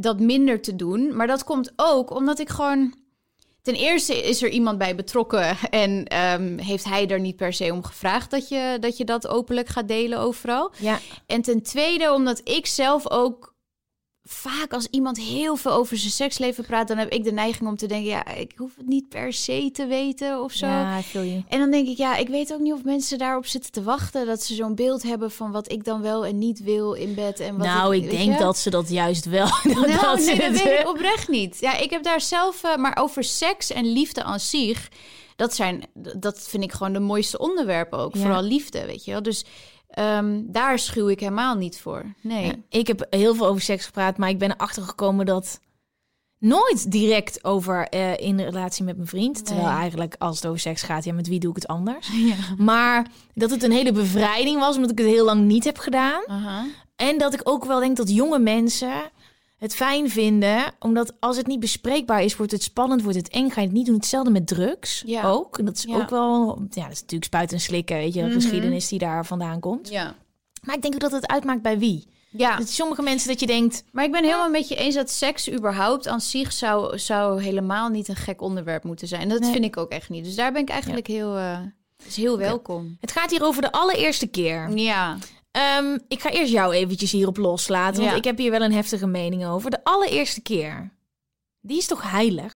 [0.00, 1.16] dat minder te doen.
[1.16, 2.94] Maar dat komt ook omdat ik gewoon...
[3.62, 7.72] Ten eerste is er iemand bij betrokken en ehm, heeft hij er niet per se
[7.72, 10.72] om gevraagd dat je, dat je dat openlijk gaat delen overal.
[10.78, 13.54] Ja, En ten tweede, omdat ik zelf ook
[14.32, 17.76] vaak als iemand heel veel over zijn seksleven praat, dan heb ik de neiging om
[17.76, 20.66] te denken, ja, ik hoef het niet per se te weten of zo.
[20.66, 21.42] ja, je.
[21.48, 24.26] En dan denk ik, ja, ik weet ook niet of mensen daarop zitten te wachten,
[24.26, 27.40] dat ze zo'n beeld hebben van wat ik dan wel en niet wil in bed.
[27.40, 29.48] En wat nou, ik denk dat ze dat juist wel.
[29.64, 31.56] Nou, dat nee, ze dat het- weet ik oprecht niet.
[31.60, 34.88] Ja, ik heb daar zelf, eh, maar over seks en liefde aan zich,
[35.36, 35.84] dat zijn,
[36.16, 38.14] dat vind ik gewoon de mooiste onderwerpen ook.
[38.14, 38.20] Ja.
[38.20, 39.22] Vooral liefde, weet je wel.
[39.22, 39.44] Dus
[39.90, 42.04] ehm, daar schuw ik helemaal niet voor.
[42.20, 42.46] Nee.
[42.46, 45.60] Ja, ik heb heel veel over seks gepraat, maar ik ben erachter gekomen dat
[46.38, 49.46] nooit direct over eh, in een relatie met mijn vriend.
[49.46, 52.08] Terwijl eigenlijk als het over seks gaat, ja, met wie doe ik het anders?
[52.30, 52.34] Ja.
[52.58, 56.22] Maar dat het een hele bevrijding was, omdat ik het heel lang niet heb gedaan.
[56.96, 59.10] En dat ik ook wel denk dat jonge mensen
[59.60, 63.48] het fijn vinden, omdat als het niet bespreekbaar is, wordt het spannend, wordt het eng,
[63.50, 63.94] ga je het niet doen.
[63.94, 65.22] Hetzelfde met drugs Ja.
[65.28, 65.58] ook.
[65.58, 65.96] En dat is Ja.
[65.96, 68.34] ook wel, ja, dat is natuurlijk spuiten en slikken, weet je, de Mhm.
[68.34, 69.88] geschiedenis die daar vandaan komt.
[69.88, 70.14] Ja.
[70.62, 72.08] Maar ik denk ook dat het uitmaakt bij wie.
[72.30, 75.10] Ja, Dat sommige mensen dat je denkt, maar ik ben helemaal met je eens dat
[75.10, 79.28] seks überhaupt aan zich zou, zou helemaal niet een gek onderwerp moeten zijn.
[79.28, 79.52] Dat Nee.
[79.52, 80.24] vind ik ook echt niet.
[80.24, 81.58] Dus daar ben ik eigenlijk heel, eh,
[82.06, 82.96] is heel welkom.
[83.00, 84.70] het gaat hier over de allereerste keer.
[84.76, 85.16] Ja.
[85.50, 88.16] Ehm, ik ga eerst jou eventjes hierop loslaten, want Ja.
[88.18, 89.70] ik heb hier wel een heftige mening over.
[89.70, 90.90] De allereerste keer,
[91.60, 92.52] die is toch heilig?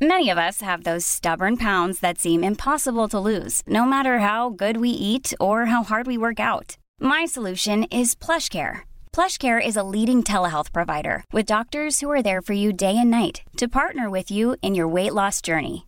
[0.00, 4.52] Many of us have those stubborn pounds that seem impossible to lose, no matter how
[4.56, 6.76] good we eat or how hard we work out.
[7.00, 8.82] My solution is PlushCare.
[9.10, 13.10] PlushCare is a leading telehealth provider with doctors who are there for you day and
[13.10, 15.87] night to partner with you in your weight loss journey.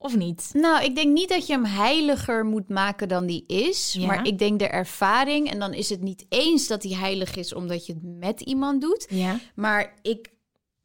[0.00, 0.50] Of niet?
[0.52, 3.94] Nou, ik denk niet dat je hem heiliger moet maken dan die is.
[3.98, 4.06] Ja.
[4.06, 7.54] Maar ik denk de ervaring, en dan is het niet eens dat hij heilig is
[7.54, 9.06] omdat je het met iemand doet.
[9.10, 9.40] Ja.
[9.54, 10.30] Maar ik,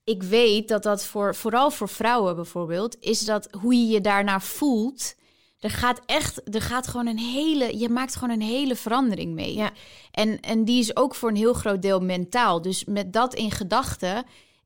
[0.03, 4.39] ik weet dat dat voor, vooral voor vrouwen bijvoorbeeld, is dat hoe je je daarna
[4.39, 5.15] voelt.
[5.59, 9.53] Er gaat echt, er gaat gewoon een hele, je maakt gewoon een hele verandering mee.
[9.55, 9.71] Ja.
[10.11, 12.61] En, en die is ook voor een heel groot deel mentaal.
[12.61, 14.25] Dus met dat in gedachten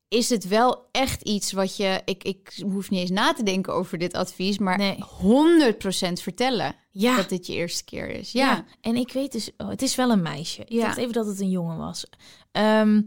[0.10, 3.74] is het wel echt iets wat je, ik, ik hoef niet eens na te denken
[3.74, 4.98] over dit advies, maar Nee.
[4.98, 7.15] 100% vertellen Ja.
[7.15, 8.32] dat dit je eerste keer is.
[8.32, 8.46] Ja.
[8.52, 8.65] Ja.
[8.82, 10.62] en ik weet dus, oh, het is wel een meisje.
[10.62, 10.82] Ik Ja.
[10.86, 12.06] dacht even dat het een jongen was.
[12.52, 13.02] Ehm,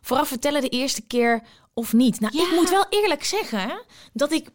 [0.00, 1.42] vooraf vertellen de eerste keer
[1.74, 2.20] of niet.
[2.20, 4.48] Nou, ik moet wel eerlijk zeggen dat ik.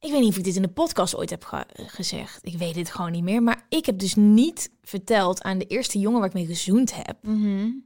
[0.00, 2.38] Ik weet niet of ik dit in de podcast ooit heb ge- gezegd.
[2.42, 3.42] Ik weet het gewoon niet meer.
[3.42, 7.16] Maar ik heb dus niet verteld aan de eerste jongen waar ik mee gezoend heb...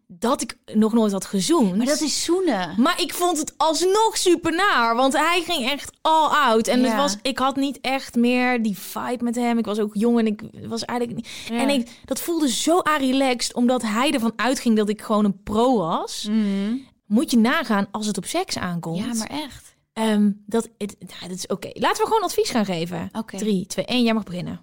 [0.07, 1.69] dat ik nog nooit had gezoend.
[1.69, 1.77] Mhm.
[1.77, 2.75] Maar dat is zoenen.
[2.81, 6.69] Maar ik vond het alsnog super naar, want hij ging echt all out.
[6.69, 9.59] En het was, ik had niet echt meer die vibe met hem.
[9.59, 11.29] Ik was ook jong en ik was eigenlijk niet...
[11.51, 11.61] Ja.
[11.61, 15.79] En ik, dat voelde zo relaxed, omdat hij ervan uitging dat ik gewoon een pro
[15.79, 16.27] was.
[16.31, 16.75] Mhm.
[17.07, 18.99] Moet je nagaan als het op seks aankomt.
[18.99, 19.70] Ja, maar echt.
[19.93, 21.71] Ehm, dat, het, dat is oké.
[21.73, 23.09] Laten we gewoon advies gaan geven.
[23.13, 23.37] Oké.
[23.37, 24.03] 3, 2, 1.
[24.03, 24.61] Jij mag beginnen.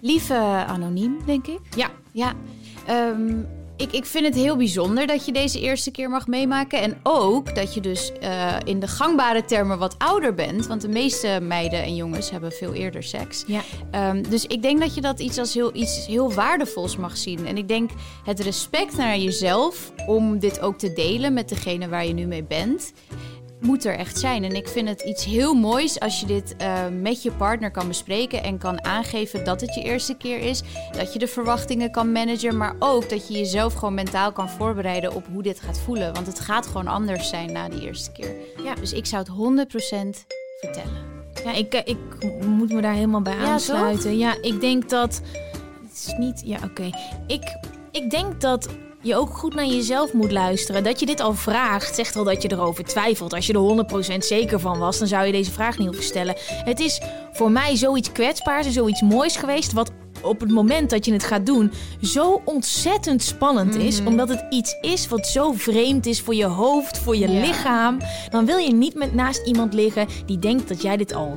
[0.00, 0.34] Lieve
[0.66, 1.60] anoniem, denk ik.
[1.76, 1.90] Ja.
[2.12, 2.32] Ja.
[2.86, 3.38] Ehm,
[3.76, 6.80] ik, ik vind het heel bijzonder dat je deze eerste keer mag meemaken.
[6.80, 10.66] En ook dat je dus eh, in de gangbare termen wat ouder bent.
[10.66, 13.44] Want de meeste meiden en jongens hebben veel eerder seks.
[13.46, 13.60] Ja.
[13.90, 17.46] Ehm, dus ik denk dat je dat iets als heel, iets heel waardevols mag zien.
[17.46, 17.90] En ik denk
[18.24, 22.44] het respect naar jezelf om dit ook te delen met degene waar je nu mee
[22.44, 22.92] bent
[23.62, 24.44] moet er echt zijn.
[24.44, 27.88] En ik vind het iets heel moois als je dit uh, met je partner kan
[27.88, 30.62] bespreken en kan aangeven dat het je eerste keer is.
[30.92, 35.14] Dat je de verwachtingen kan managen, maar ook dat je jezelf gewoon mentaal kan voorbereiden
[35.14, 36.14] op hoe dit gaat voelen.
[36.14, 38.34] Want het gaat gewoon anders zijn na die eerste keer.
[38.64, 38.74] Ja.
[38.74, 40.26] Dus ik zou het 100%
[40.60, 41.10] vertellen.
[41.44, 41.98] Ja, ik, ik
[42.46, 44.18] moet me daar helemaal bij Ja, aansluiten.
[44.18, 45.20] Ja, ik denk dat.
[45.82, 46.42] Het is niet.
[46.44, 46.90] Ja, oké.
[47.26, 47.56] Ik,
[47.90, 48.68] ik denk dat
[49.02, 50.84] je ook goed naar jezelf moet luisteren.
[50.84, 53.32] Dat je dit al vraagt, zegt al dat je erover twijfelt.
[53.34, 56.34] Als je er 100% zeker van was, dan zou je deze vraag niet hoeven stellen.
[56.64, 57.00] Het is
[57.32, 59.72] voor mij zoiets kwetsbaars en zoiets moois geweest.
[59.72, 59.90] Wat
[60.22, 64.00] op het moment dat je het gaat doen, zo ontzettend spannend is.
[64.04, 67.40] Omdat het iets is wat zo vreemd is voor je hoofd, voor je Ja.
[67.40, 67.98] lichaam.
[68.30, 71.36] Dan wil je niet met naast iemand liggen die denkt dat jij dit al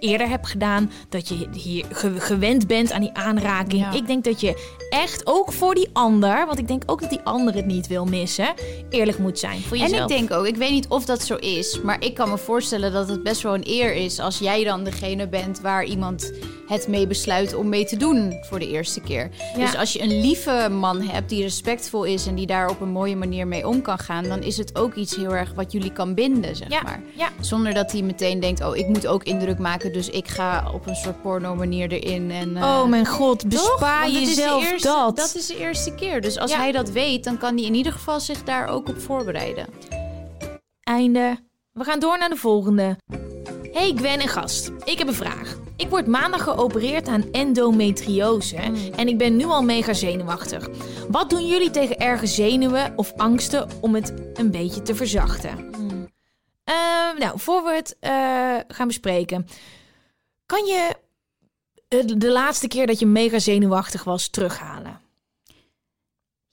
[0.00, 0.90] eerder hebt gedaan.
[1.08, 3.80] Dat je hier ge- gewend bent aan die aanraking.
[3.82, 3.92] Ja.
[3.92, 7.20] Ik denk dat je echt ook voor die ander, want ik denk ook dat die
[7.24, 8.54] ander het niet wil missen,
[8.90, 9.96] eerlijk moet zijn voor jezelf.
[9.96, 12.38] En ik denk ook, ik weet niet of dat zo is, maar ik kan me
[12.38, 16.32] voorstellen dat het best wel een eer is als jij dan degene bent waar iemand
[16.66, 19.30] het mee besluit om mee te doen voor de eerste keer.
[19.56, 19.64] Ja.
[19.64, 22.88] Dus als je een lieve man hebt die respectvol is en die daar op een
[22.90, 25.92] mooie manier mee om kan gaan, dan is het ook iets heel erg wat jullie
[25.92, 27.02] kan binden, zeg Ja, maar.
[27.16, 27.28] ja.
[27.40, 30.86] Zonder dat hij meteen denkt, oh, ik moet ook indruk maken, dus ik ga op
[30.86, 32.30] een soort porno manier erin.
[32.30, 35.16] En, eh, Oh mijn god, bespaar jezelf eerste- dat.
[35.16, 36.20] Dat is de eerste keer.
[36.20, 36.56] Dus als Ja.
[36.56, 39.66] hij dat weet, dan kan hij in ieder geval zich daar ook op voorbereiden.
[40.82, 41.38] Einde.
[41.72, 42.96] We gaan door naar de volgende.
[43.72, 45.56] Hey Gwen en gast, ik heb een vraag.
[45.76, 48.56] Ik word maandag geopereerd aan endometriose
[48.96, 50.68] en ik ben nu al mega zenuwachtig.
[51.08, 55.70] Wat doen jullie tegen erge zenuwen of angsten om het een beetje te verzachten?
[56.64, 56.74] Eh,
[57.18, 59.46] nou, voor we het eh, gaan bespreken,
[60.46, 60.94] kan je
[62.16, 65.00] de laatste keer dat je mega zenuwachtig was terughalen?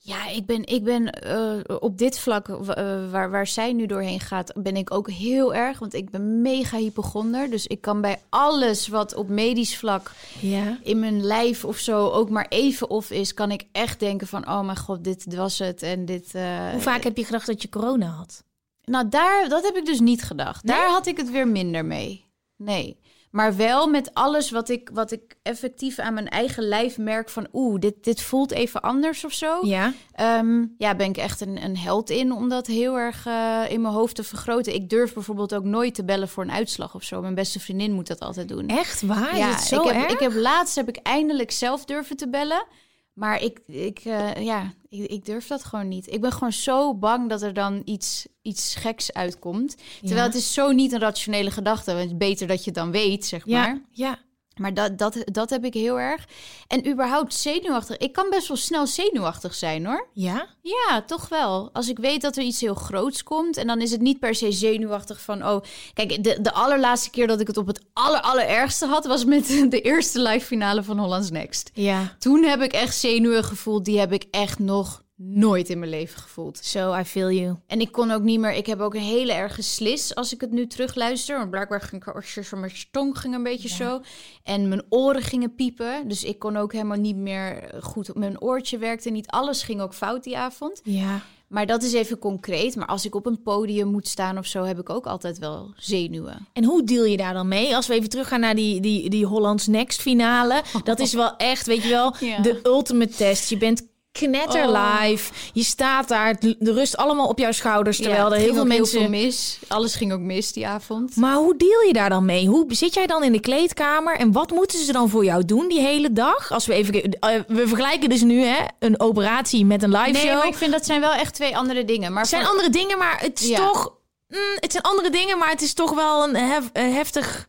[0.02, 4.20] Ja, ik ben, ik ben eh, op dit vlak eh, waar, waar zij nu doorheen
[4.20, 5.78] gaat, ben ik ook heel erg.
[5.78, 7.50] Want ik ben mega hypochonder.
[7.50, 10.78] Dus ik kan bij alles wat op medisch vlak Ja.
[10.82, 14.48] in mijn lijf of zo ook maar even of is, kan ik echt denken van,
[14.48, 15.82] oh mijn god, dit was het.
[15.82, 16.34] En dit.
[16.34, 18.44] eh, Hoe vaak heb je gedacht dat je corona had?
[18.84, 20.64] Nou, daar, dat heb ik dus niet gedacht.
[20.64, 20.76] Nee?
[20.76, 22.24] Daar had ik het weer minder mee.
[22.56, 22.96] Nee.
[23.30, 27.46] Maar wel met alles wat ik, wat ik effectief aan mijn eigen lijf merk van...
[27.52, 29.58] oeh, dit, dit voelt even anders of zo.
[29.62, 29.92] Ja.
[30.12, 33.80] Ehm, ja, ben ik echt een, een held in om dat heel erg eh, in
[33.80, 34.74] mijn hoofd te vergroten.
[34.74, 37.20] Ik durf bijvoorbeeld ook nooit te bellen voor een uitslag of zo.
[37.20, 38.68] Mijn beste vriendin moet dat altijd doen.
[38.68, 39.36] Echt waar?
[39.36, 40.12] Ja, is het zo ik, heb, erg?
[40.12, 42.64] ik heb laatst heb ik eindelijk zelf durven te bellen.
[43.12, 46.12] Maar ik, ik, eh, ja, ik, ik durf dat gewoon niet.
[46.12, 49.76] Ik ben gewoon zo bang dat er dan iets, iets geks uitkomt.
[49.98, 50.26] Terwijl Ja.
[50.26, 51.90] het is zo niet een rationele gedachte.
[51.90, 53.66] Want het is beter dat je het dan weet, zeg maar.
[53.68, 54.18] Ja, ja.
[54.60, 56.24] Maar dat, dat, dat heb ik heel erg.
[56.66, 57.96] En überhaupt zenuwachtig.
[57.96, 60.08] Ik kan best wel snel zenuwachtig zijn, hoor.
[60.12, 60.46] Ja?
[60.62, 61.70] Ja, toch wel.
[61.72, 63.56] Als ik weet dat er iets heel groots komt.
[63.56, 65.46] En dan is het niet per se zenuwachtig van...
[65.46, 65.62] Oh,
[65.94, 69.06] kijk, de, de allerlaatste keer dat ik het op het aller, allerergste had...
[69.06, 71.70] was met de eerste live finale van Hollands Next.
[71.74, 72.16] Ja.
[72.18, 73.84] Toen heb ik echt zenuwen gevoeld.
[73.84, 76.58] Die heb ik echt nog nooit in mijn leven gevoeld.
[76.62, 77.56] So, I feel you.
[77.66, 78.52] En ik kon ook niet meer...
[78.52, 81.38] Ik heb ook een hele erge slis als ik het nu terugluister.
[81.38, 82.50] Want blijkbaar ging ik...
[82.50, 84.00] Mijn tong ging een beetje zo.
[84.42, 86.08] En mijn oren gingen piepen.
[86.08, 88.14] Dus ik kon ook helemaal niet meer goed...
[88.14, 89.26] Mijn oortje werkte niet.
[89.28, 90.80] Alles ging ook fout die avond.
[90.84, 91.20] Ja.
[91.48, 92.76] Maar dat is even concreet.
[92.76, 94.64] Maar als ik op een podium moet staan of zo...
[94.64, 96.48] heb ik ook altijd wel zenuwen.
[96.52, 97.76] En hoe deal je daar dan mee?
[97.76, 100.62] Als we even teruggaan naar die, die, die Hollands Next finale.
[100.84, 102.40] Dat is wel echt, weet je wel, Ja.
[102.42, 103.50] de ultimate test.
[103.50, 104.98] Je bent knetter Oh.
[105.00, 105.32] live.
[105.52, 107.96] Je staat daar, de rust allemaal op jouw schouders.
[107.96, 108.98] Terwijl Ja, er heel veel mensen...
[109.00, 109.58] Heel veel mis.
[109.68, 111.16] Alles ging ook mis die avond.
[111.16, 112.46] Maar hoe deal je daar dan mee?
[112.46, 114.16] Hoe zit jij dan in de kleedkamer?
[114.16, 116.50] En wat moeten ze dan voor jou doen die hele dag?
[116.52, 117.02] Als we even...
[117.02, 120.36] eh, we vergelijken dus nu hè, een operatie met een live Nee, show.
[120.38, 122.12] maar ik vind dat zijn wel echt twee andere dingen.
[122.12, 123.56] Maar Het zijn voor- andere dingen, maar het is Ja.
[123.68, 123.92] toch...
[124.28, 127.48] mm, het zijn andere dingen, maar het is toch wel een hef- een heftig...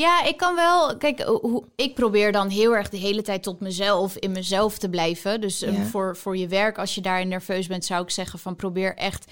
[0.00, 0.96] Ja, ik kan wel.
[0.96, 4.88] Kijk, hoe, ik probeer dan heel erg de hele tijd tot mezelf, in mezelf te
[4.88, 5.40] blijven.
[5.40, 5.84] Dus um, Ja.
[5.84, 9.24] voor, voor je werk, als je daarin nerveus bent, zou ik zeggen van probeer echt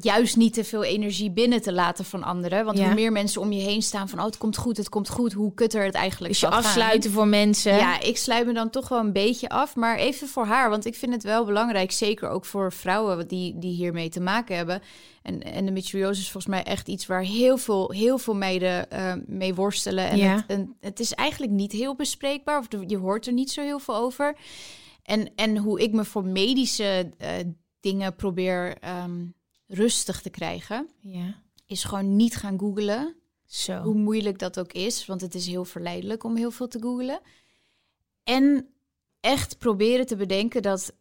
[0.00, 2.64] juist niet te veel energie binnen te laten van anderen.
[2.64, 2.84] Want Ja.
[2.84, 5.32] hoe meer mensen om je heen staan van, oh, het komt goed, het komt goed,
[5.32, 6.56] hoe kutter het eigenlijk Dus je gaan.
[6.58, 7.74] afsluiten voor mensen.
[7.76, 9.76] Ja, ik sluit me dan toch wel een beetje af.
[9.76, 11.92] Maar even voor haar, want ik vind het wel belangrijk.
[11.92, 14.82] Zeker ook voor vrouwen die, die hiermee te maken hebben.
[15.28, 19.54] En endometriose is volgens mij echt iets waar heel veel, heel veel meiden eh, mee
[19.54, 20.08] worstelen.
[20.08, 20.34] En, Ja.
[20.36, 22.58] het, en het is eigenlijk niet heel bespreekbaar.
[22.58, 24.36] Of je hoort er niet zo heel veel over.
[25.02, 27.30] En, en hoe ik me voor medische eh,
[27.80, 29.26] dingen probeer ehm,
[29.66, 30.88] rustig te krijgen...
[31.00, 31.42] Ja.
[31.66, 33.16] is gewoon niet gaan googlen.
[33.46, 33.82] Zo.
[33.82, 37.20] Hoe moeilijk dat ook is, want het is heel verleidelijk om heel veel te googlen.
[38.24, 38.68] En
[39.20, 40.92] echt proberen te bedenken dat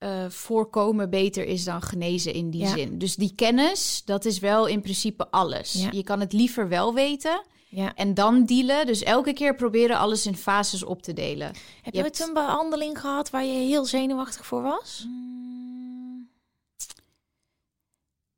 [0.00, 2.68] eh, voorkomen beter is dan genezen in die Ja.
[2.68, 2.98] zin.
[2.98, 5.72] Dus die kennis, dat is wel in principe alles.
[5.72, 5.88] Ja.
[5.92, 7.94] Je kan het liever wel weten Ja.
[7.94, 8.86] en dan dealen.
[8.86, 11.46] Dus elke keer proberen alles in fases op te delen.
[11.46, 15.06] Heb Je je hebt- ooit een behandeling gehad waar je heel zenuwachtig voor was?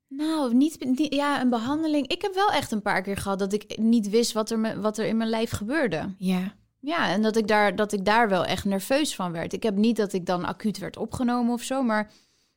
[0.08, 2.06] Nou, niet, niet- ja, een behandeling.
[2.06, 4.80] Ik heb wel echt een paar keer gehad dat ik niet wist wat er, me,
[4.80, 6.14] wat er in mijn lijf gebeurde.
[6.18, 6.54] Ja.
[6.84, 9.52] Ja, en dat ik, daar, dat ik daar wel echt nerveus van werd.
[9.52, 12.10] Ik heb niet dat ik dan acuut werd opgenomen of zo, maar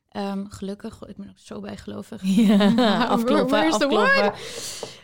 [0.08, 2.22] ehm, gelukkig, ik ben ook zo bijgelovig.
[2.24, 4.32] Ja, afkloppen.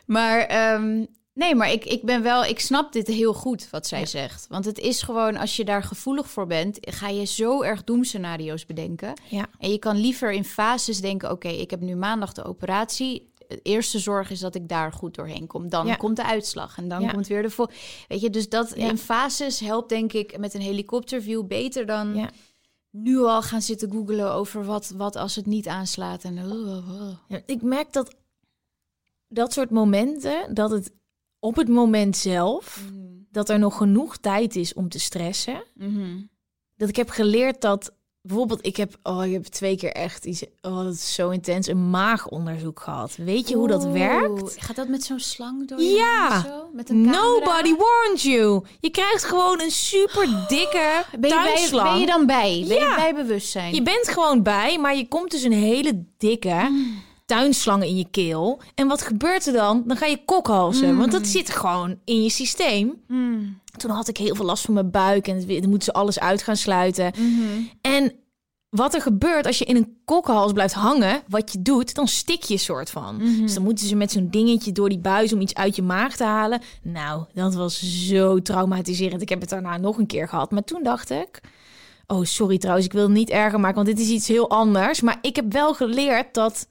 [0.07, 1.05] Maar ehm,
[1.35, 4.47] nee, maar ik, ik ben wel, ik snap dit heel goed wat zij zegt.
[4.49, 8.67] Want het is gewoon, als je daar gevoelig voor bent, ga je zo erg doemscenario's
[8.67, 9.13] bedenken.
[9.29, 9.47] Ja.
[9.59, 13.32] En je kan liever in fases denken: oké, ik heb nu maandag de operatie.
[13.55, 15.69] De eerste zorg is dat ik daar goed doorheen kom.
[15.69, 15.95] Dan Ja.
[15.95, 17.11] komt de uitslag en dan Ja.
[17.11, 17.69] komt weer de vol.
[18.09, 22.31] Weet je, dus dat in fases helpt denk ik met een helikopterview beter dan
[22.91, 26.25] nu al gaan zitten googelen over wat, wat als het niet aanslaat.
[26.25, 26.35] En
[27.29, 28.15] Ja, Ik merk dat
[29.29, 30.93] dat soort momenten, dat het
[31.39, 32.85] op het moment zelf,
[33.31, 35.65] dat er nog genoeg tijd is om te stressen.
[35.75, 36.23] Mhm.
[36.77, 40.45] Dat ik heb geleerd dat bijvoorbeeld, ik heb, oh, ik heb twee keer echt iets,
[40.63, 43.17] oh, dat is zo intens, een maagonderzoek gehad.
[43.17, 44.55] Weet je hoe dat werkt?
[44.59, 46.41] Gaat dat met zo'n slang door je Ja.
[46.43, 46.69] zo?
[46.73, 47.01] Met een?
[47.01, 48.63] Nobody warned you.
[48.81, 51.91] Je krijgt gewoon een super dikke Ben je, bij, tuinslang.
[51.91, 52.65] ben je dan bij?
[52.69, 52.89] Ben Ja.
[52.91, 53.75] je bij bewustzijn?
[53.75, 57.03] Je bent gewoon bij, maar je komt dus een hele dikke Mm.
[57.27, 58.61] tuinslang in je keel.
[58.75, 59.83] En wat gebeurt er dan?
[59.87, 63.03] Dan ga je kokhalzen, want dat zit gewoon in je systeem.
[63.09, 63.61] Mm.
[63.77, 66.43] Toen had ik heel veel last van mijn buik en dan moeten ze alles uit
[66.43, 67.13] gaan sluiten.
[67.17, 67.63] Mhm.
[67.81, 68.13] En
[68.69, 72.43] wat er gebeurt als je in een kokkenhals blijft hangen, wat je doet, dan stik
[72.43, 73.17] je soort van.
[73.17, 73.41] Mhm.
[73.41, 76.17] Dus dan moeten ze met zo'n dingetje door die buis om iets uit je maag
[76.17, 76.61] te halen.
[76.83, 79.23] Nou, dat was zo traumatiserend.
[79.23, 80.51] Ik heb het daarna nog een keer gehad.
[80.51, 81.41] Maar toen dacht ik,
[82.07, 85.01] oh sorry trouwens, ik wil het niet erger maken, want dit is iets heel anders.
[85.01, 86.69] Maar ik heb wel geleerd dat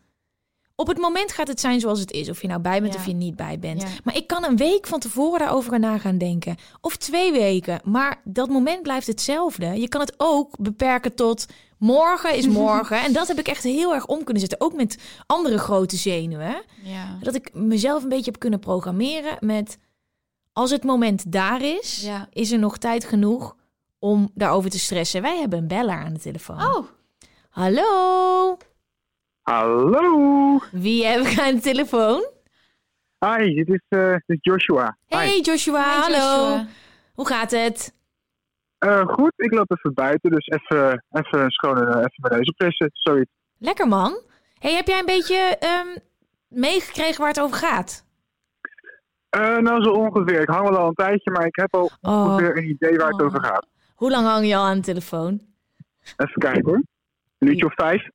[0.81, 2.29] op het moment gaat het zijn zoals het is.
[2.29, 2.99] Of je nou bij bent Ja.
[2.99, 3.81] of je niet bij bent.
[3.81, 3.87] Ja.
[4.03, 6.55] Maar ik kan een week van tevoren daarover na gaan denken.
[6.81, 7.79] Of twee weken.
[7.83, 9.65] Maar dat moment blijft hetzelfde.
[9.79, 11.45] Je kan het ook beperken tot
[11.77, 13.01] morgen is morgen.
[13.01, 14.61] en dat heb ik echt heel erg om kunnen zetten.
[14.61, 16.61] Ook met andere grote zenuwen.
[16.83, 17.17] Ja.
[17.21, 19.77] Dat ik mezelf een beetje heb kunnen programmeren met...
[20.53, 23.55] Als het moment daar is, is er nog tijd genoeg
[23.99, 25.21] om daarover te stressen.
[25.21, 26.57] Wij hebben een beller aan de telefoon.
[26.75, 26.85] Oh,
[27.49, 28.57] Hallo?
[29.41, 30.59] Hallo.
[30.71, 32.29] Wie heb ik aan de telefoon?
[33.25, 34.97] Hi, dit is, eh, dit is Joshua.
[35.07, 35.41] Hey Hi.
[35.41, 36.49] Joshua, Hi, hallo.
[36.49, 36.67] Joshua.
[37.13, 37.93] Hoe gaat het?
[38.77, 42.49] Eh, goed, ik loop even buiten, dus even, even een schone, eh, even mijn neus
[42.49, 43.31] opfrissen, zoiets.
[43.57, 44.19] Lekker man.
[44.59, 45.87] Hey, heb jij een beetje ehm,
[46.47, 48.05] meegekregen waar het over gaat?
[49.29, 50.41] Eh, nou, zo ongeveer.
[50.41, 52.25] Ik hang wel al een tijdje, maar ik heb al Oh.
[52.25, 53.25] ongeveer een idee waar het Oh.
[53.27, 53.67] over gaat.
[53.95, 55.41] Hoe lang hang je al aan de telefoon?
[56.17, 56.81] Even kijken hoor.
[57.41, 58.07] Een uurtje of vijf.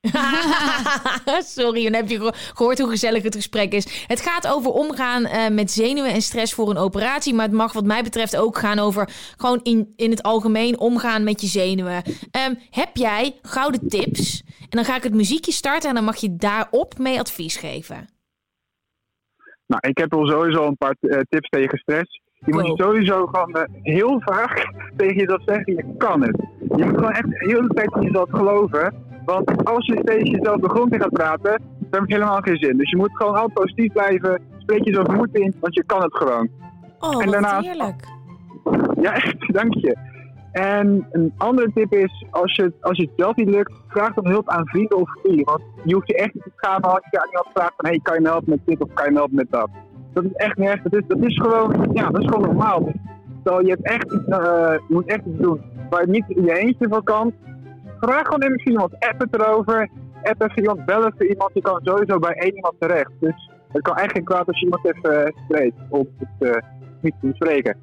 [1.58, 4.04] Sorry, dan heb je geho- gehoord hoe gezellig het gesprek is.
[4.06, 7.34] Het gaat over omgaan eh, met zenuwen en stress voor een operatie.
[7.34, 11.24] Maar het mag wat mij betreft ook gaan over gewoon in, in het algemeen omgaan
[11.24, 12.02] met je zenuwen.
[12.30, 14.42] Ehm, heb jij gouden tips?
[14.60, 18.08] En dan ga ik het muziekje starten en dan mag je daarop mee advies geven.
[19.66, 22.20] Nou, ik heb al sowieso een paar eh, tips tegen stress.
[22.44, 22.80] Je moet Wow.
[22.80, 26.36] sowieso gewoon eh, heel vaak tegen jezelf zeggen, je kan het.
[26.76, 29.04] Je moet gewoon echt de hele tijd in jezelf geloven.
[29.26, 32.56] Want als je tegen jezelf de grond in gaat praten, dan heb je helemaal geen
[32.56, 32.76] zin.
[32.76, 34.40] Dus je moet gewoon altijd positief blijven.
[34.58, 36.48] Spreek jezelf moed in, want je kan het gewoon.
[36.98, 38.04] Oh, En heerlijk.
[39.00, 39.96] Ja, echt, dank je.
[40.52, 44.26] En een andere tip is, als je, als je het zelf niet lukt, vraag dan
[44.26, 45.44] hulp aan vrienden of familie.
[45.44, 48.00] Want je hoeft je echt niet te schamen als je aan iemand vraagt van, hey,
[48.02, 49.68] kan je me helpen met dit of kan je me helpen met dat.
[50.12, 52.84] Dat is echt niet echt, dat is, dat is gewoon, ja, dat is gewoon normaal.
[52.84, 52.94] Dus,
[53.62, 55.60] je, hebt echt, eh, je moet echt iets doen
[55.90, 57.32] waar je niet in je eentje van kan.
[58.00, 59.90] Vraag gewoon even misschien iemand, app het erover.
[60.22, 61.50] App even iemand, bel even iemand.
[61.54, 63.11] Je kan sowieso bij één iemand terecht.
[63.20, 65.76] Dus het kan echt geen kwaad als je iemand even uh, spreekt.
[65.90, 66.62] Of het, eh,
[67.00, 67.76] niet te bespreken.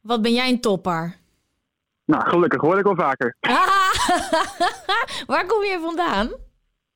[0.00, 1.16] Wat ben jij een topper?
[2.04, 3.36] Nou, gelukkig hoor ik wel vaker.
[5.26, 6.30] Waar kom je vandaan?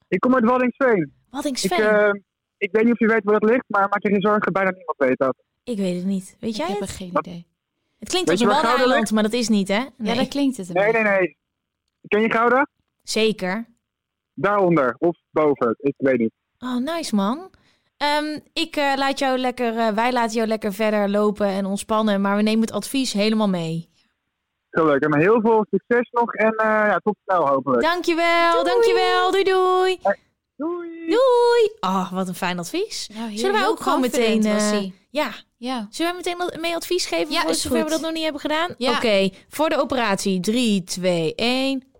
[0.08, 1.12] Ik kom uit Waddingsveen.
[1.30, 1.78] Waddingsveen.
[1.78, 2.10] Ik, eh,
[2.58, 4.70] ik weet niet of je weet waar dat ligt, maar maak je geen zorgen, bijna
[4.70, 5.36] niemand weet dat.
[5.64, 6.36] Ik weet het niet.
[6.40, 6.88] Weet Ik jij heb het?
[6.88, 7.46] er geen idee.
[7.98, 9.12] Het klinkt Weet als je een waar Gouda eiland, ligt?
[9.12, 9.82] maar dat is niet, hè?
[9.96, 11.36] Ja, dat klinkt het een Nee, nee, nee.
[12.08, 12.66] Ken je Gouda?
[13.02, 13.66] Zeker.
[14.34, 16.32] Daaronder, of boven, ik weet niet.
[16.58, 17.50] Oh, nice man.
[17.96, 22.20] Ehm, ik eh, laat jou lekker, eh, wij laten jou lekker verder lopen en ontspannen,
[22.20, 23.90] maar we nemen het advies helemaal mee.
[24.70, 25.08] Gelukkig.
[25.08, 27.82] Maar heel veel succes nog en eh, ja, tot snel hopelijk.
[27.82, 29.30] Dankjewel, dankjewel.
[29.30, 29.98] Doei doei.
[30.56, 31.06] Doei!
[31.06, 31.72] Doei.
[31.80, 33.08] Oh, wat een fijn advies.
[33.14, 34.44] Nou, heel- Zullen wij ook gewoon meteen...
[34.44, 35.86] eh, ja, Ja.
[35.90, 38.74] zullen wij meteen mee advies geven Ja, voor zover we dat nog niet hebben gedaan?
[38.78, 38.90] Ja.
[38.96, 41.91] Oké, voor de operatie 3, 2, 1.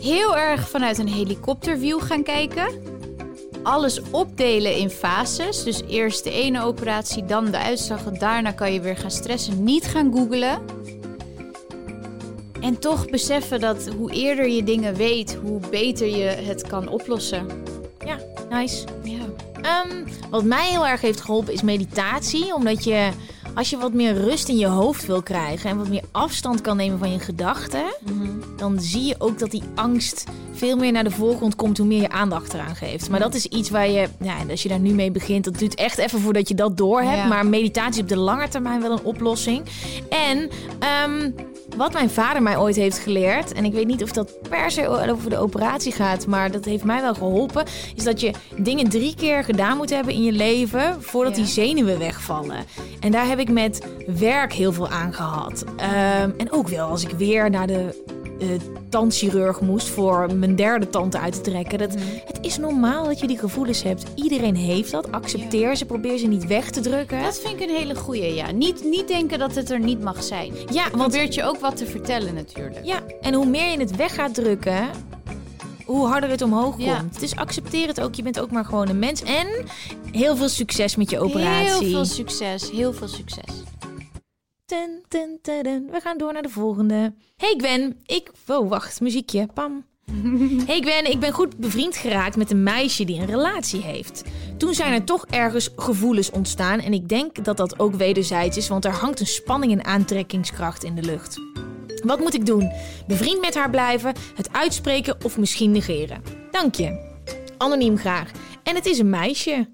[0.00, 2.68] Heel erg vanuit een helikopterview gaan kijken.
[3.62, 5.62] Alles opdelen in fases.
[5.62, 8.06] Dus eerst de ene operatie, dan de uitslag.
[8.06, 9.64] En daarna kan je weer gaan stressen.
[9.64, 10.60] Niet gaan googlen.
[12.60, 17.46] En toch beseffen dat hoe eerder je dingen weet, hoe beter je het kan oplossen.
[18.04, 18.18] Ja,
[18.50, 18.84] nice.
[19.02, 19.24] Ja.
[19.62, 22.54] Ehm, wat mij heel erg heeft geholpen is meditatie.
[22.54, 23.10] Omdat je,
[23.54, 26.76] als je wat meer rust in je hoofd wil krijgen en wat meer afstand kan
[26.76, 27.84] nemen van je gedachten,
[28.56, 30.24] dan zie je ook dat die angst
[30.62, 33.10] veel meer naar de voorgrond komt hoe meer je aandacht eraan geeft.
[33.10, 35.74] Maar dat is iets waar je, ja, als je daar nu mee begint, dat duurt
[35.74, 37.16] echt even voordat je dat doorhebt.
[37.16, 37.26] Ja.
[37.26, 39.62] Maar meditatie op de lange termijn wel een oplossing.
[40.08, 40.48] En
[40.78, 41.30] ehm,
[41.76, 44.88] wat mijn vader mij ooit heeft geleerd, en ik weet niet of dat per se
[44.88, 47.64] over de operatie gaat, maar dat heeft mij wel geholpen,
[47.96, 51.42] is dat je dingen drie keer gedaan moet hebben in je leven voordat Ja.
[51.42, 52.56] die zenuwen wegvallen.
[53.00, 53.86] En daar heb ik met
[54.18, 55.64] werk heel veel aan gehad.
[55.76, 58.04] Ehm, en ook wel als ik weer naar de
[58.42, 58.48] eh,
[58.88, 61.78] tandchirurg moest voor mijn derde tand uit te trekken.
[61.78, 64.04] Dat, Het is normaal dat je die gevoelens hebt.
[64.14, 65.12] Iedereen heeft dat.
[65.12, 67.22] Accepteer ze, probeer ze niet weg te drukken.
[67.22, 68.50] Dat vind ik een hele goeie, ja.
[68.50, 70.52] Niet, niet denken dat het er niet mag zijn.
[70.72, 72.84] ja, want Probeert je ook wat te vertellen natuurlijk.
[72.84, 74.88] Ja, en hoe meer je het weg gaat drukken,
[75.84, 76.96] hoe harder het omhoog Ja.
[76.98, 77.20] komt.
[77.20, 78.14] Dus accepteer het ook.
[78.14, 79.22] Je bent ook maar gewoon een mens.
[79.22, 79.46] En
[80.12, 81.78] heel veel succes met je operatie.
[81.86, 83.62] Heel veel succes, heel veel succes.
[85.90, 87.14] We gaan door naar de volgende.
[87.36, 88.30] Hey Gwen, ik...
[88.46, 89.46] Oh, wacht, muziekje.
[89.54, 89.84] Pam.
[90.66, 94.22] Hey Gwen, ik ben goed bevriend geraakt met een meisje die een relatie heeft.
[94.56, 98.68] Toen zijn er toch ergens gevoelens ontstaan en ik denk dat dat ook wederzijds is,
[98.68, 101.40] want er hangt een spanning en aantrekkingskracht in de lucht.
[102.04, 102.72] Wat moet ik doen?
[103.06, 106.22] Bevriend met haar blijven, het uitspreken of misschien negeren?
[106.50, 107.10] Dank je.
[107.58, 108.30] Anoniem graag.
[108.62, 109.68] En het is een meisje.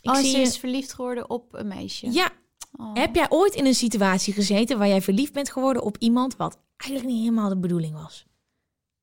[0.00, 2.10] Ik oh, zie ze je- is verliefd geworden op een meisje.
[2.10, 2.30] Ja.
[2.72, 2.94] Oh.
[2.94, 6.58] Heb jij ooit in een situatie gezeten waar jij verliefd bent geworden op iemand wat
[6.76, 8.26] eigenlijk niet helemaal de bedoeling was?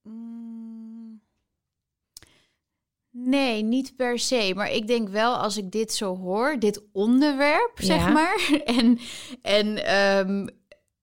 [0.03, 1.21] Mm.
[3.11, 4.51] Nee, niet per se.
[4.55, 8.49] Maar ik denk wel, als ik dit zo hoor, dit onderwerp, zeg maar.
[8.65, 8.99] En,
[9.41, 10.47] en ehm,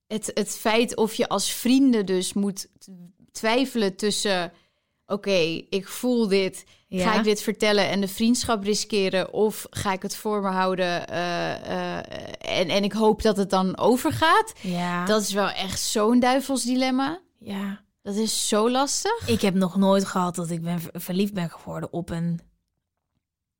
[0.06, 2.68] het, het feit of je als vrienden dus moet
[3.32, 4.52] twijfelen tussen...
[5.06, 6.64] Oké, ik voel dit.
[6.88, 7.10] Ja.
[7.12, 9.32] Ga ik dit vertellen en de vriendschap riskeren?
[9.32, 12.04] Of ga ik het voor me houden eh, eh,
[12.60, 14.52] en, en ik hoop dat het dan overgaat?
[14.60, 15.04] Ja.
[15.04, 17.20] Dat is wel echt zo'n duivels dilemma.
[17.38, 17.84] ja.
[18.02, 19.28] Dat is zo lastig.
[19.28, 22.40] Ik heb nog nooit gehad dat ik ben ver- verliefd ben geworden op een,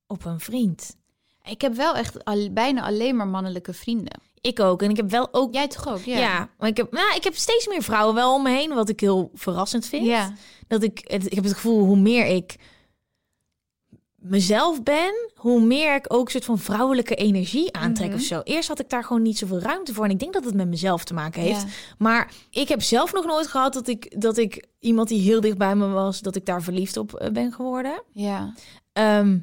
[0.06, 0.96] op een vriend.
[1.44, 4.20] Ik heb wel echt al, bijna alleen maar mannelijke vrienden.
[4.40, 4.82] Ik ook.
[4.82, 5.54] En ik heb wel ook...
[5.54, 5.98] Jij toch ook?
[6.04, 6.48] Ja, Ja.
[6.58, 9.00] maar ik heb, nou, ik heb steeds meer vrouwen wel om me heen, wat ik
[9.00, 10.06] heel verrassend vind.
[10.06, 10.32] Ja.
[10.66, 12.56] Dat ik, het, ik heb het gevoel, hoe meer ik
[14.16, 18.16] mezelf ben, hoe meer ik ook een soort van vrouwelijke energie aantrek Mhm.
[18.16, 18.40] of zo.
[18.44, 20.04] Eerst had ik daar gewoon niet zoveel ruimte voor.
[20.04, 21.62] En ik denk dat het met mezelf te maken heeft.
[21.62, 21.68] Ja.
[21.98, 25.58] Maar ik heb zelf nog nooit gehad dat ik, dat ik iemand die heel dicht
[25.58, 28.02] bij me was, dat ik daar verliefd op eh, ben geworden.
[28.12, 28.54] Ja.
[28.92, 29.38] Ehm,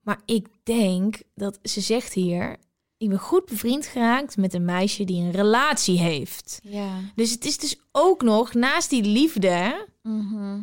[0.00, 2.56] maar ik denk dat ze zegt hier,
[2.98, 6.60] ik ben goed bevriend geraakt met een meisje die een relatie heeft.
[6.62, 6.88] Ja.
[7.14, 9.86] Dus het is dus ook nog naast die liefde.
[10.02, 10.60] Mhm.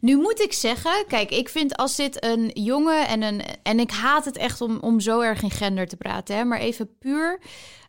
[0.00, 3.42] Nu moet ik zeggen, kijk, ik vind als dit een jongen en een.
[3.62, 6.58] En ik haat het echt om, om zo erg in gender te praten, hè, maar
[6.58, 7.40] even puur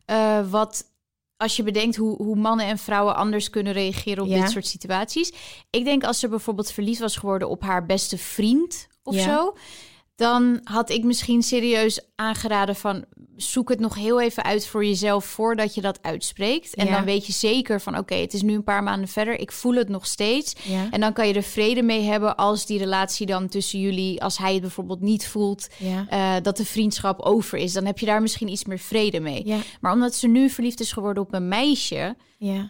[0.05, 0.89] eh, wat.
[1.37, 4.41] Als je bedenkt hoe, hoe mannen en vrouwen anders kunnen reageren op Ja.
[4.41, 5.33] dit soort situaties.
[5.69, 9.23] Ik denk als ze bijvoorbeeld verliefd was geworden op haar beste vriend of Ja.
[9.23, 9.55] zo.
[10.21, 13.05] Dan had ik misschien serieus aangeraden van
[13.35, 16.75] zoek het nog heel even uit voor jezelf voordat je dat uitspreekt.
[16.75, 16.91] En Ja.
[16.95, 19.39] dan weet je zeker van oké, het is nu een paar maanden verder.
[19.39, 20.55] Ik voel het nog steeds.
[20.63, 20.87] Ja.
[20.91, 24.37] En dan kan je er vrede mee hebben als die relatie dan tussen jullie, als
[24.37, 26.05] hij het bijvoorbeeld niet voelt, Ja.
[26.09, 27.73] eh, dat de vriendschap over is.
[27.73, 29.53] Dan heb je daar misschien iets meer vrede mee.
[29.81, 32.67] Maar omdat ze nu verliefd is geworden op een meisje, Ja.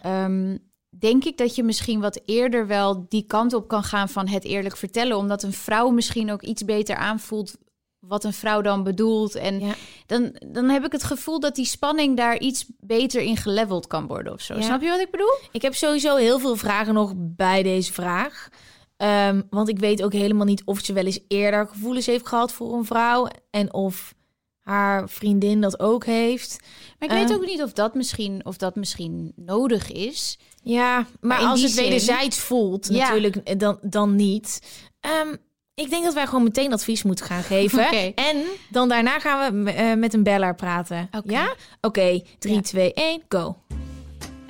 [1.02, 4.28] Ehm, denk ik dat je misschien wat eerder wel die kant op kan gaan van
[4.28, 5.16] het eerlijk vertellen.
[5.16, 7.56] Omdat een vrouw misschien ook iets beter aanvoelt
[7.98, 9.34] wat een vrouw dan bedoelt.
[9.34, 9.74] En Ja.
[10.06, 14.06] dan, dan heb ik het gevoel dat die spanning daar iets beter in geleveld kan
[14.06, 14.54] worden of zo.
[14.54, 14.62] Ja.
[14.62, 15.34] Snap je wat ik bedoel?
[15.52, 18.48] Ik heb sowieso heel veel vragen nog bij deze vraag.
[18.96, 22.52] Ehm, want ik weet ook helemaal niet of ze wel eens eerder gevoelens heeft gehad
[22.52, 23.28] voor een vrouw.
[23.50, 24.14] En of
[24.60, 26.58] haar vriendin dat ook heeft.
[26.98, 27.36] Maar ik weet Eh.
[27.36, 30.38] ook niet of dat misschien, of dat misschien nodig is.
[30.62, 32.98] Ja, maar, als het zin- wederzijds voelt, Ja.
[32.98, 34.60] natuurlijk eh, dan, dan niet.
[35.00, 35.34] Ehm,
[35.74, 37.88] ik denk dat wij gewoon meteen advies moeten gaan geven.
[38.14, 41.08] En dan daarna gaan we eh, met een beller praten.
[41.10, 41.32] Oké.
[41.32, 41.54] Ja?
[41.80, 42.60] Oké, 3, Ja.
[42.60, 43.56] 2, 1, go.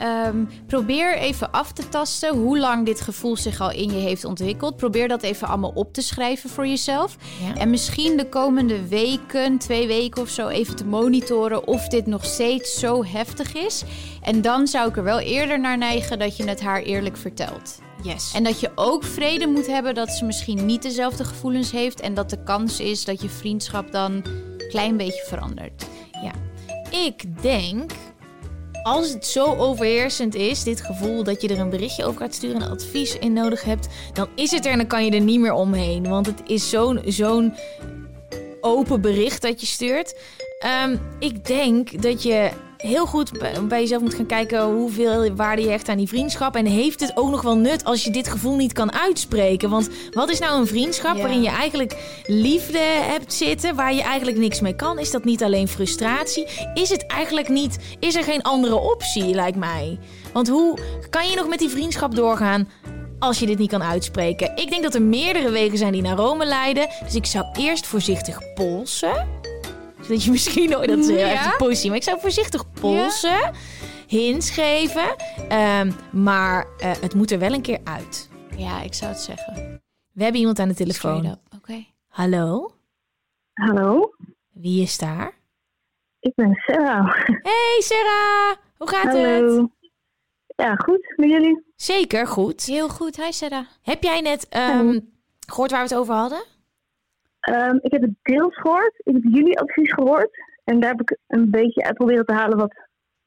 [0.02, 4.24] Ehm, probeer even af te tasten hoe lang dit gevoel zich al in je heeft
[4.24, 4.76] ontwikkeld.
[4.76, 7.16] Probeer dat even allemaal op te schrijven voor jezelf.
[7.40, 7.60] Ja.
[7.60, 12.24] En misschien de komende weken, twee weken of zo, even te monitoren of dit nog
[12.24, 13.84] steeds zo heftig is.
[14.22, 17.78] En dan zou ik er wel eerder naar neigen dat je het haar eerlijk vertelt.
[18.02, 18.32] Yes.
[18.34, 22.00] En dat je ook vrede moet hebben dat ze misschien niet dezelfde gevoelens heeft.
[22.00, 25.86] En dat de kans is dat je vriendschap dan een klein beetje verandert.
[26.22, 26.32] Ja,
[26.90, 27.92] ik denk,
[28.82, 32.62] als het zo overheersend is, dit gevoel dat je er een berichtje over gaat sturen
[32.62, 35.40] en advies in nodig hebt, dan is het er en dan kan je er niet
[35.40, 36.08] meer omheen.
[36.08, 37.54] Want het is zo'n zo'n
[38.60, 40.14] open bericht dat je stuurt.
[40.58, 42.50] Ehm, ik denk dat je
[42.82, 46.56] heel goed bij- jezelf moet gaan kijken hoeveel waarde je hecht aan die vriendschap.
[46.56, 49.70] En heeft het ook nog wel nut als je dit gevoel niet kan uitspreken?
[49.70, 54.38] Want wat is nou een vriendschap waarin je eigenlijk liefde hebt zitten, waar je eigenlijk
[54.38, 54.98] niks mee kan?
[54.98, 56.46] Is dat niet alleen frustratie?
[56.74, 59.98] Is het eigenlijk niet, is er geen andere optie, lijkt mij?
[60.32, 60.78] Want hoe
[61.10, 62.68] kan je nog met die vriendschap doorgaan
[63.18, 64.52] als je dit niet kan uitspreken?
[64.54, 66.88] Ik denk dat er meerdere wegen zijn die naar Rome leiden.
[67.04, 69.41] Dus ik zou eerst voorzichtig polsen.
[70.12, 73.50] Zodat je misschien nooit, dat heel erg poesie, maar ik zou voorzichtig polsen.
[74.06, 75.16] Hints geven.
[75.48, 78.30] Ehm, maar eh, het moet er wel een keer uit.
[78.56, 79.82] Ja, ik zou het zeggen.
[80.12, 81.38] We hebben iemand aan de telefoon.
[81.56, 81.84] Oké.
[82.08, 82.70] Hallo,
[83.52, 84.14] Hallo,
[84.50, 85.32] wie is daar?
[86.20, 87.14] ik ben Sarah.
[87.26, 89.68] Hey Sarah, hoe gaat het?
[90.56, 91.12] Ja, goed.
[91.16, 91.62] Met jullie?
[91.76, 92.64] Zeker, goed.
[92.64, 93.16] Heel goed.
[93.16, 93.66] Hi Sarah.
[93.82, 94.98] Heb jij net ehm,
[95.46, 96.42] gehoord waar we het over hadden?
[97.42, 98.92] Ehm, ik heb het deels gehoord.
[98.96, 100.30] Ik heb jullie advies gehoord.
[100.64, 102.74] En daar heb ik een beetje uit proberen te halen wat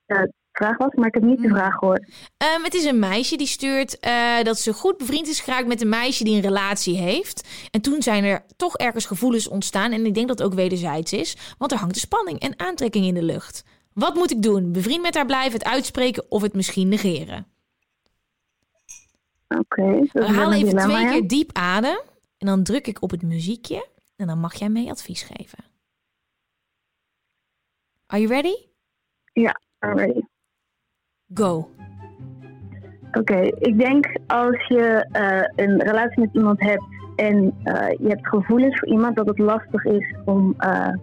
[0.05, 0.93] de vraag was.
[0.93, 2.11] Maar ik heb niet de vraag gehoord.
[2.37, 5.81] Ehm, het is een meisje die stuurt eh, dat ze goed bevriend is geraakt met
[5.81, 7.67] een meisje die een relatie heeft.
[7.71, 9.91] En toen zijn er toch ergens gevoelens ontstaan.
[9.91, 11.55] En ik denk dat het ook wederzijds is.
[11.57, 13.63] Want er hangt een spanning en aantrekking in de lucht.
[13.93, 14.71] Wat moet ik doen?
[14.71, 17.47] Bevriend met haar blijven, het uitspreken of het misschien negeren?
[19.47, 19.99] Oké.
[20.11, 21.99] We een even twee keer diep adem.
[22.37, 23.87] En dan druk ik op het muziekje.
[24.15, 25.63] En dan mag jij mee advies geven.
[28.05, 28.55] Are you ready?
[29.33, 30.21] Ja, already.
[31.33, 31.69] Go.
[33.11, 36.83] Oké, ik denk als je eh, een relatie met iemand hebt
[37.15, 40.93] en eh, je hebt gevoelens voor iemand, dat het lastig is om eh,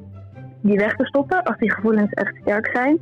[0.61, 2.99] die weg te stoppen als die gevoelens echt sterk zijn.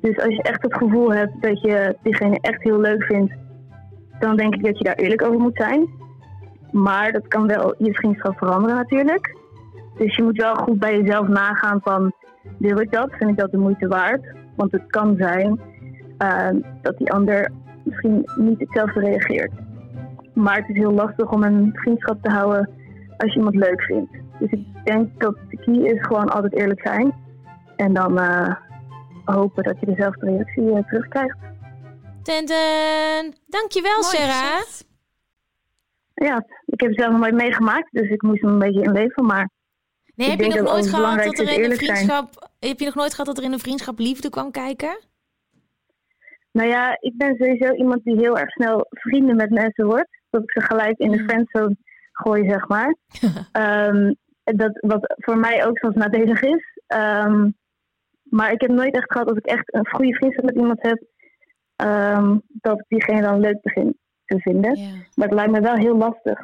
[0.00, 3.34] Dus als je echt het gevoel hebt dat je diegene echt heel leuk vindt,
[4.18, 5.88] dan denk ik dat je daar eerlijk over moet zijn.
[6.72, 9.36] Maar dat kan wel je vriendschap veranderen natuurlijk.
[9.98, 12.12] Dus je moet wel goed bij jezelf nagaan van,
[12.58, 13.10] wil ik dat?
[13.10, 14.26] Vind ik dat de moeite waard?
[14.56, 15.60] Want het kan zijn
[16.18, 16.48] eh,
[16.82, 17.52] dat die ander
[17.84, 19.52] misschien niet hetzelfde reageert.
[20.34, 22.70] Maar het is heel lastig om een vriendschap te houden
[23.16, 24.12] als je iemand leuk vindt.
[24.38, 27.14] Dus ik denk dat de key is gewoon altijd eerlijk zijn.
[27.76, 28.54] En dan eh,
[29.24, 31.38] hopen dat je dezelfde reactie eh, terugkrijgt.
[32.22, 33.34] Ten ten.
[33.46, 34.88] Dankjewel, Mooi Sarah.
[36.26, 38.92] Ja, ik heb het zelf nog nooit meegemaakt, dus ik moest er een beetje in
[38.92, 39.26] leven.
[39.26, 39.50] Maar
[40.14, 41.76] Nee, heb je nog nooit gehad dat er in een zijn.
[41.76, 42.50] vriendschap.
[42.58, 44.98] Heb je nog nooit gehad dat er in een vriendschap liefde kwam kijken?
[46.52, 50.20] nou ja, ik ben sowieso iemand die heel erg snel vrienden met mensen wordt.
[50.30, 51.28] Dat ik ze gelijk in de Mm.
[51.28, 51.76] friendzone
[52.12, 52.96] gooi, zeg maar.
[53.52, 54.12] Ehm,
[54.44, 56.80] dat, wat voor mij ook soms nadelig is.
[56.86, 57.50] Ehm,
[58.22, 61.02] maar ik heb nooit echt gehad als ik echt een goede vriendschap met iemand heb,
[61.76, 63.98] ehm, dat ik diegene dan leuk begin
[64.30, 64.78] te vinden.
[64.78, 64.88] Ja.
[65.14, 66.38] Maar het lijkt me wel heel lastig.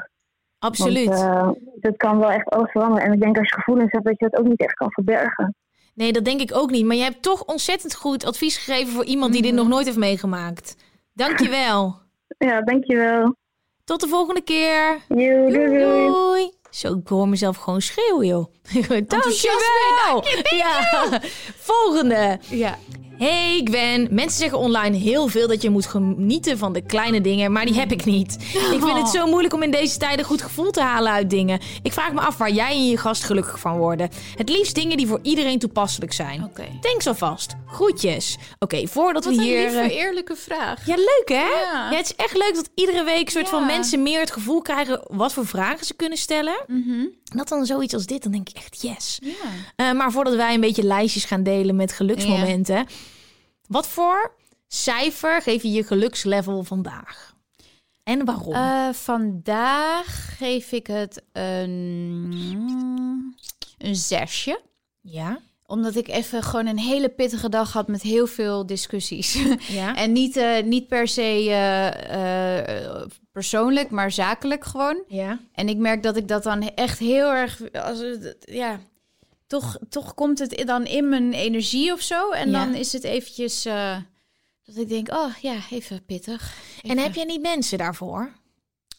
[0.59, 1.07] Absoluut.
[1.09, 1.49] Want eh,
[1.80, 3.05] dat kan wel echt alles veranderen.
[3.07, 5.55] En ik denk als je gevoelens hebt, dat je dat ook niet echt kan verbergen.
[5.95, 6.84] Nee, dat denk ik ook niet.
[6.84, 9.61] Maar je hebt toch ontzettend goed advies gegeven voor iemand die dit Mhm.
[9.61, 10.76] nog nooit heeft meegemaakt.
[11.12, 11.95] Dankjewel.
[12.39, 13.34] Ja, dankjewel.
[13.84, 14.99] Tot de volgende keer.
[15.09, 16.07] Doei, doei.
[16.07, 16.51] Doei.
[16.70, 18.45] Zo, ik hoor mezelf gewoon schreeuwen, joh.
[19.07, 20.24] Dankjewel.
[20.57, 21.20] Ja.
[21.70, 22.39] Volgende.
[22.49, 22.74] ja.
[23.18, 27.52] Hey Gwen, mensen zeggen online heel veel dat je moet genieten van de kleine dingen,
[27.52, 28.36] maar die heb ik niet.
[28.72, 31.60] Ik vind het zo moeilijk om in deze tijden goed gevoel te halen uit dingen.
[31.82, 34.08] Ik vraag me af waar jij en je gast gelukkig van worden.
[34.36, 36.50] Het liefst dingen die voor iedereen toepasselijk zijn.
[36.80, 37.54] Denk zo vast.
[37.66, 38.36] Groetjes.
[38.58, 39.60] Oké, voordat Wat we een hier...
[39.60, 40.86] lieve, eh, eerlijke vraag.
[40.86, 41.34] ja, leuk hè?
[41.62, 41.88] Ja.
[41.90, 45.32] het is echt leuk dat iedere week soort van mensen meer het gevoel krijgen wat
[45.32, 46.64] voor vragen ze kunnen stellen.
[46.66, 47.04] Mhm.
[47.35, 49.18] Dat dan zoiets als dit, dan denk ik echt yes.
[49.22, 49.33] Ja.
[49.77, 52.87] Eh, maar voordat wij een beetje lijstjes gaan delen met geluksmomenten.
[53.68, 54.35] Wat voor
[54.68, 57.35] cijfer geef je je gelukslevel vandaag?
[58.03, 58.55] En waarom?
[58.55, 63.35] Eh, vandaag geef ik het een,
[63.79, 64.61] een zesje.
[65.01, 65.39] ja?
[65.66, 69.38] Omdat ik even gewoon een hele pittige dag had met heel veel discussies.
[69.68, 69.96] Ja?
[69.96, 75.02] en niet, eh, niet per se eh, eh, persoonlijk, maar zakelijk gewoon.
[75.08, 75.38] ja?
[75.52, 77.72] En ik merk dat ik dat dan echt heel erg...
[77.72, 78.02] Als
[78.40, 78.80] ja,
[79.46, 82.30] toch, toch komt het dan in mijn energie of zo.
[82.30, 82.64] En Ja.
[82.64, 83.62] dan is het eventjes...
[84.64, 86.54] dat ik denk, oh ja, even pittig.
[86.82, 88.32] En heb je niet mensen daarvoor?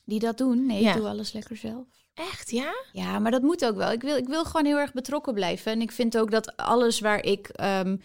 [0.05, 0.65] Die dat doen?
[0.65, 0.91] Nee, Ja.
[0.91, 1.85] ik doe alles lekker zelf.
[2.17, 2.73] Echt, ja?
[2.91, 3.91] Ja, maar dat moet ook wel.
[3.91, 5.71] Ik wil, ik wil gewoon heel erg betrokken blijven.
[5.71, 7.47] En ik vind ook dat alles waar ik.
[7.47, 7.97] ehm,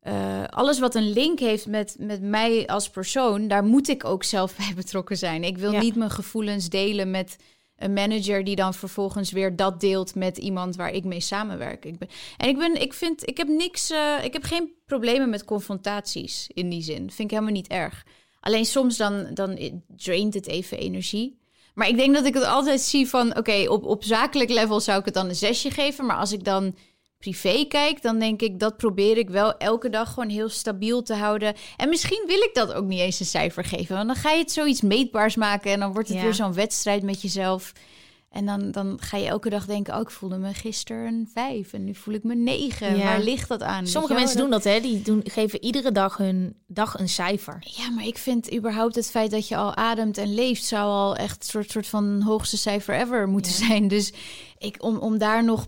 [0.00, 4.24] eh, alles wat een link heeft met, met mij als persoon, daar moet ik ook
[4.24, 5.44] zelf bij betrokken zijn.
[5.44, 5.80] Ik wil Ja.
[5.80, 7.36] niet mijn gevoelens delen met
[7.76, 11.84] een manager die dan vervolgens weer dat deelt met iemand waar ik mee samenwerk.
[11.84, 15.30] Ik ben, en ik ben, ik vind, ik heb niks, eh, ik heb geen problemen
[15.30, 16.96] met confrontaties in die zin.
[17.10, 18.04] Vind ik helemaal niet erg.
[18.40, 21.38] Alleen soms dan, dan draint het even energie.
[21.74, 23.36] Maar ik denk dat ik het altijd zie van...
[23.36, 26.06] oké, op, op zakelijk level zou ik het dan een zesje geven.
[26.06, 26.76] Maar als ik dan
[27.18, 28.58] privé kijk, dan denk ik...
[28.58, 31.54] dat probeer ik wel elke dag gewoon heel stabiel te houden.
[31.76, 33.96] En misschien wil ik dat ook niet eens een cijfer geven.
[33.96, 35.72] Want dan ga je het zoiets meetbaars maken...
[35.72, 36.22] en dan wordt het Ja.
[36.22, 37.72] weer zo'n wedstrijd met jezelf...
[38.34, 39.94] En dan, dan ga je elke dag denken...
[39.94, 42.96] oh, ik voelde me gisteren een vijf en nu voel ik me negen.
[42.96, 43.04] Ja.
[43.04, 43.86] Waar ligt dat aan?
[43.86, 44.80] Sommige mensen doen dat, hè?
[44.80, 47.58] Die doen, geven iedere dag hun dag een cijfer.
[47.76, 50.64] Ja, maar ik vind überhaupt het feit dat je al ademt en leeft...
[50.64, 53.88] zou al echt een soort, soort van hoogste cijfer ever moeten zijn.
[53.88, 54.12] Dus
[54.58, 55.66] ik, om, om daar nog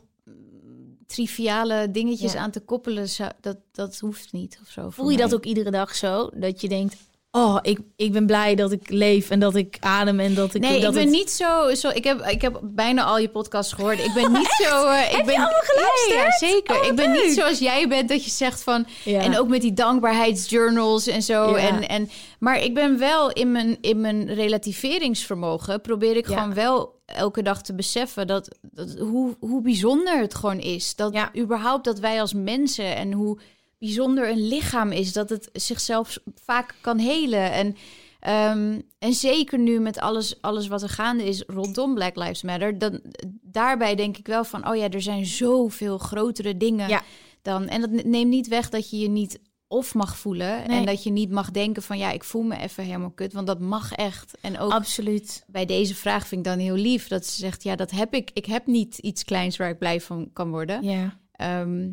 [1.06, 2.40] triviale dingetjes Ja.
[2.40, 3.08] aan te koppelen...
[3.08, 4.90] Zou, dat, dat hoeft niet of zo.
[4.90, 6.30] Voel je dat ook iedere dag zo?
[6.34, 6.96] Dat je denkt,
[7.36, 10.60] oh, ik, ik ben blij dat ik leef en dat ik adem en dat ik...
[10.60, 11.88] Nee, dat ik ben het- niet zo, zo.
[11.88, 13.98] Ik heb, ik heb bijna al je podcasts gehoord.
[14.04, 14.86] Ik ben niet zo.
[14.86, 16.14] eh, ik Heb je ben, allemaal geluisterd?
[16.14, 16.80] Ja, ja, zeker.
[16.80, 17.24] Oh, ik ben leuk.
[17.24, 18.86] niet zoals jij bent, dat je zegt van.
[19.04, 19.20] Ja.
[19.20, 21.50] En ook met die dankbaarheidsjournals en zo.
[21.50, 21.56] Ja.
[21.68, 25.80] En, en, maar ik ben wel in mijn, in mijn relativeringsvermogen.
[25.80, 30.58] probeer ik gewoon wel elke dag te beseffen dat, dat hoe, hoe bijzonder het gewoon
[30.60, 30.94] is.
[30.96, 31.30] Dat Ja.
[31.36, 33.38] überhaupt dat wij als mensen en hoe
[33.86, 35.12] bijzonder een lichaam is.
[35.12, 37.52] Dat het zichzelf vaak kan helen.
[37.52, 37.76] En,
[38.20, 42.78] ehm, en zeker nu met alles, alles wat er gaande is rondom Black Lives Matter.
[42.78, 43.00] Dan,
[43.42, 47.02] daarbij denk ik wel van, oh ja, er zijn zoveel grotere dingen Ja.
[47.42, 47.68] dan.
[47.68, 50.68] En dat neemt niet weg dat je je niet of mag voelen.
[50.68, 50.78] Nee.
[50.78, 53.32] En dat je niet mag denken van, ja, ik voel me even helemaal kut.
[53.32, 54.38] Want dat mag echt.
[54.40, 55.44] En ook Absoluut.
[55.46, 57.08] bij deze vraag vind ik dan heel lief.
[57.08, 58.30] Dat ze zegt, ja, dat heb ik.
[58.32, 60.82] Ik heb niet iets kleins waar ik blij van kan worden.
[60.82, 61.18] Ja.
[61.32, 61.88] Ehm,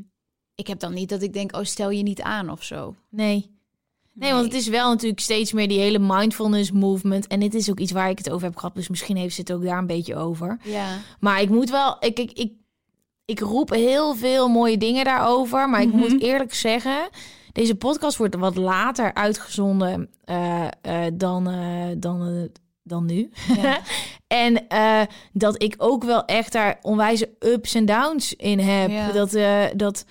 [0.63, 2.95] ik heb dan niet dat ik denk, oh, stel je niet aan of zo.
[3.09, 3.51] Nee.
[4.13, 7.27] Nee, want het is wel natuurlijk steeds meer die hele mindfulness movement.
[7.27, 8.75] En dit is ook iets waar ik het over heb gehad.
[8.75, 10.57] Dus misschien heeft ze het ook daar een beetje over.
[10.63, 10.97] Ja.
[11.19, 11.97] Maar ik moet wel...
[11.99, 12.51] Ik, ik, ik,
[13.25, 15.69] ik roep heel veel mooie dingen daarover.
[15.69, 15.97] Maar ik Mhm.
[15.97, 17.09] moet eerlijk zeggen...
[17.51, 22.49] Deze podcast wordt wat later uitgezonden eh, eh, dan, eh, dan,
[22.83, 23.29] dan nu.
[23.61, 23.79] Ja.
[24.43, 24.65] en
[25.33, 28.89] dat ik ook wel echt daar onwijze ups en downs in heb.
[28.89, 29.11] Ja.
[29.11, 29.31] Dat,
[29.77, 30.05] dat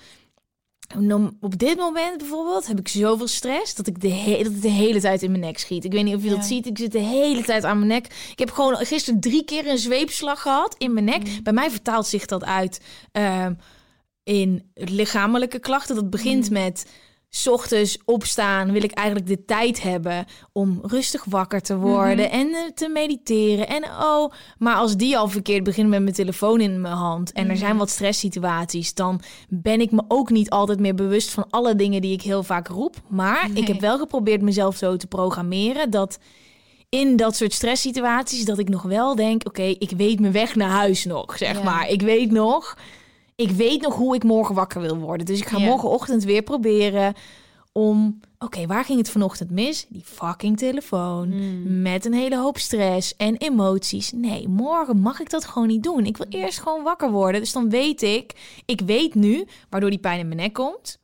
[1.39, 4.69] op dit moment bijvoorbeeld heb ik zoveel stress dat ik de, he- dat het de
[4.69, 5.83] hele tijd in mijn nek schiet.
[5.85, 6.35] Ik weet niet of je Ja.
[6.35, 6.65] dat ziet.
[6.65, 8.05] Ik zit de hele tijd aan mijn nek.
[8.31, 11.27] Ik heb gewoon gisteren drie keer een zweepslag gehad in mijn nek.
[11.27, 11.43] Mm.
[11.43, 12.81] Bij mij vertaalt zich dat uit
[13.11, 13.53] ehm,
[14.23, 15.95] in lichamelijke klachten.
[15.95, 16.53] Dat begint Mm.
[16.53, 16.85] met
[17.35, 18.71] 's ochtends opstaan.
[18.71, 22.33] Wil ik eigenlijk de tijd hebben om rustig wakker te worden Mhm.
[22.35, 23.67] en eh, te mediteren.
[23.67, 27.43] En oh, maar als die al verkeerd begint met mijn telefoon in mijn hand en
[27.43, 27.57] er Mhm.
[27.59, 32.01] zijn wat stresssituaties, dan ben ik me ook niet altijd meer bewust van alle dingen
[32.01, 32.95] die ik heel vaak roep.
[33.09, 36.17] Maar ik heb wel geprobeerd mezelf zo te programmeren dat
[36.89, 40.69] in dat soort stresssituaties dat ik nog wel denk, oké, ik weet mijn weg naar
[40.69, 41.63] huis nog, zeg Ja.
[41.63, 41.89] maar.
[41.89, 42.77] Ik weet nog,
[43.49, 45.25] ik weet nog hoe ik morgen wakker wil worden.
[45.25, 45.65] Dus ik ga Ja.
[45.65, 47.13] morgenochtend weer proberen
[47.71, 49.85] om, oké, waar ging het vanochtend mis?
[49.89, 51.81] Die fucking telefoon Hmm.
[51.81, 54.11] met een hele hoop stress en emoties.
[54.11, 56.05] Nee, morgen mag ik dat gewoon niet doen.
[56.05, 57.41] Ik wil eerst gewoon wakker worden.
[57.41, 60.99] Dus dan weet ik, ik weet nu waardoor die pijn in mijn nek komt.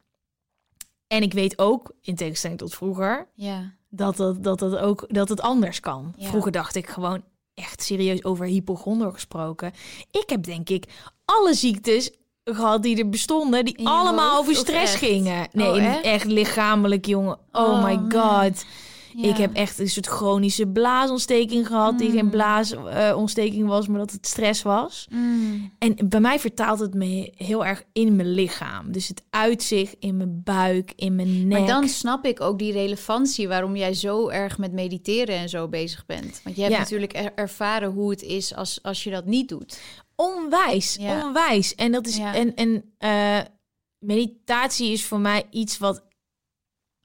[1.07, 3.73] En ik weet ook, in tegenstelling tot vroeger, Ja.
[3.89, 6.13] dat het, dat het ook dat het anders kan.
[6.17, 6.27] Ja.
[6.27, 7.23] Vroeger dacht ik gewoon
[7.53, 9.71] echt serieus over hypochonder gesproken.
[10.11, 10.85] Ik heb denk ik
[11.25, 12.11] alle ziektes
[12.55, 15.47] gehad die er bestonden, die allemaal hoofd over stress gingen.
[15.51, 16.01] Nee, Oh, echt?
[16.01, 17.37] echt lichamelijk, jongen.
[17.51, 18.65] Oh, Oh, my god.
[19.15, 19.29] Ja.
[19.29, 24.27] Ik heb echt een soort chronische blaasontsteking gehad, die geen blaasontsteking was, maar dat het
[24.27, 25.07] stress was.
[25.09, 25.71] Mm.
[25.79, 28.91] En bij mij vertaalt het me heel erg in mijn lichaam.
[28.91, 31.57] Dus het uitzicht in mijn buik, in mijn nek.
[31.59, 35.67] Maar dan snap ik ook die relevantie waarom jij zo erg met mediteren en zo
[35.67, 36.41] bezig bent.
[36.43, 36.79] Want je hebt Ja.
[36.79, 39.79] natuurlijk er- ervaren hoe het is als, als je dat niet doet.
[40.19, 41.25] Onwijs, Ja.
[41.25, 41.75] onwijs.
[41.75, 42.33] En dat is Ja.
[42.35, 43.39] en en eh,
[43.99, 46.03] meditatie is voor mij iets wat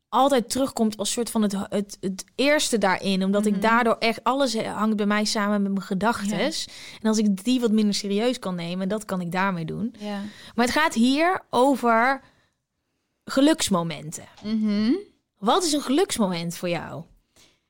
[0.08, 3.24] altijd terugkomt als soort van het, het, het eerste daarin.
[3.24, 3.54] Omdat Mhm.
[3.54, 6.38] ik daardoor echt alles hangt bij mij samen met mijn gedachten.
[6.38, 9.94] En als ik die wat minder serieus kan nemen, dat kan ik daarmee doen.
[9.98, 10.20] Ja.
[10.54, 12.20] Maar het gaat hier over
[13.24, 14.24] geluksmomenten.
[14.44, 14.92] Mhm.
[15.38, 17.02] Wat is een geluksmoment voor jou?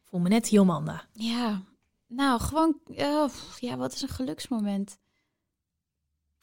[0.05, 1.03] Voel me net Jomanda.
[1.13, 1.63] Ja,
[2.09, 3.25] nou gewoon, eh,
[3.59, 4.99] ja, wat is een geluksmoment?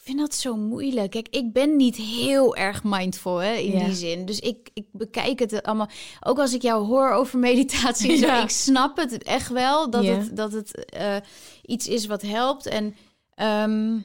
[0.02, 1.12] Ik vind dat zo moeilijk.
[1.12, 3.86] Kijk, ik ben niet heel erg mindful hè, in Ja.
[3.86, 4.26] die zin.
[4.26, 5.90] Dus ik, ik bekijk het allemaal.
[6.22, 8.44] Ook als ik jou hoor over meditatie, en zo, Ja.
[8.44, 10.14] ik snap het echt wel dat Ja.
[10.14, 11.16] het, dat het eh,
[11.66, 12.66] iets is wat helpt.
[12.66, 12.96] En,
[13.34, 14.00] ehm,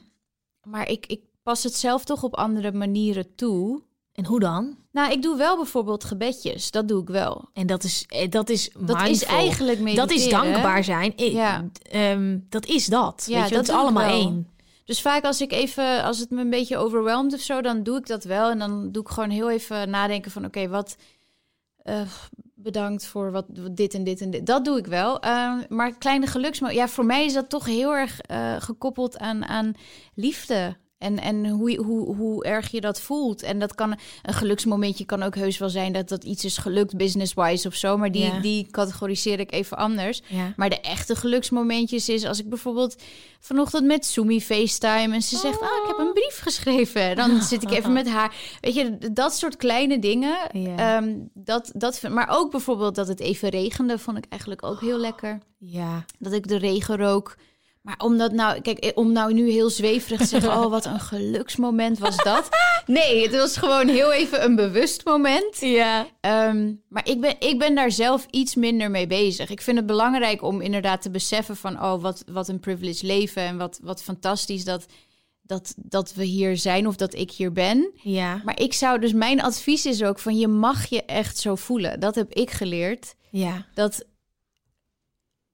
[0.63, 3.81] maar ik, ik pas het zelf toch op andere manieren toe.
[4.13, 4.77] En hoe dan?
[4.91, 6.71] Nou, ik doe wel bijvoorbeeld gebedjes.
[6.71, 7.49] Dat doe ik wel.
[7.53, 9.37] En dat is, eh, dat is Dat is mindful.
[9.37, 10.07] eigenlijk mediteren.
[10.07, 11.13] Dat is dankbaar zijn.
[11.15, 11.65] Ik- Ja.
[11.91, 13.25] ehm, dat is dat.
[13.29, 14.47] Ja, Weet je, dat is allemaal één.
[14.87, 17.97] Dus vaak als ik even, als het me een beetje overweldigt of zo, dan doe
[17.97, 18.49] ik dat wel.
[18.49, 20.97] En dan doe ik gewoon heel even nadenken van, oké, wat
[21.77, 22.01] eh,
[22.55, 24.45] bedankt voor wat dit en dit en dit.
[24.45, 25.19] Dat doe ik wel.
[25.19, 29.45] Ehm, maar kleine geluksmo, ja, voor mij is dat toch heel erg eh, gekoppeld aan,
[29.45, 29.73] aan
[30.13, 30.77] liefde.
[30.97, 33.41] En, en hoe, hoe, hoe erg je dat voelt.
[33.43, 36.97] En dat kan een geluksmomentje kan ook heus wel zijn dat dat iets is gelukt
[36.97, 37.97] business-wise of zo.
[37.97, 38.39] Maar die, Ja.
[38.39, 40.21] die categoriseer ik even anders.
[40.27, 40.53] Ja.
[40.55, 42.95] Maar de echte geluksmomentjes is als ik bijvoorbeeld
[43.39, 47.15] vanochtend met Sumi FaceTime en ze zegt, ah, ik heb een brief geschreven.
[47.15, 48.35] Dan zit ik even met haar.
[48.61, 50.37] Weet je, dat soort kleine dingen.
[50.51, 50.97] Ja.
[50.97, 54.97] ehm, dat, dat, maar ook bijvoorbeeld dat het even regende, vond ik eigenlijk ook heel
[54.97, 55.37] lekker.
[55.57, 56.05] Ja.
[56.19, 56.97] Dat ik de regen
[57.87, 60.99] Maar omdat nou, kijk, eh, om nou nu heel zweverig te zeggen, oh, wat een
[60.99, 62.49] geluksmoment was dat.
[62.85, 65.59] Nee, het was gewoon heel even een bewust moment.
[65.59, 66.07] Ja.
[66.19, 69.49] Ehm, maar ik ben, ik ben daar zelf iets minder mee bezig.
[69.49, 71.83] Ik vind het belangrijk om inderdaad te beseffen van...
[71.83, 74.85] oh, wat, wat een privilege leven en wat, wat fantastisch dat,
[75.41, 77.91] dat, dat we hier zijn of dat ik hier ben.
[78.01, 78.41] Ja.
[78.45, 80.37] Maar ik zou dus, mijn advies is ook van...
[80.37, 81.99] je mag je echt zo voelen.
[81.99, 83.15] Dat heb ik geleerd.
[83.29, 83.65] Ja.
[83.73, 84.05] Dat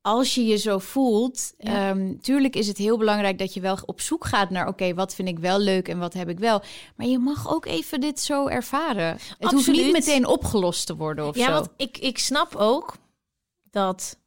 [0.06, 1.54] als je je zo voelt...
[1.58, 1.90] Ja.
[1.90, 4.68] ehm, tuurlijk is het heel belangrijk dat je wel op zoek gaat naar...
[4.68, 6.62] oké, wat vind ik wel leuk en wat heb ik wel.
[6.96, 9.18] Maar je mag ook even dit zo ervaren.
[9.40, 11.52] Het hoeft niet meteen opgelost te worden of Ja, zo.
[11.52, 12.96] want ik, ik snap ook
[13.72, 14.20] dat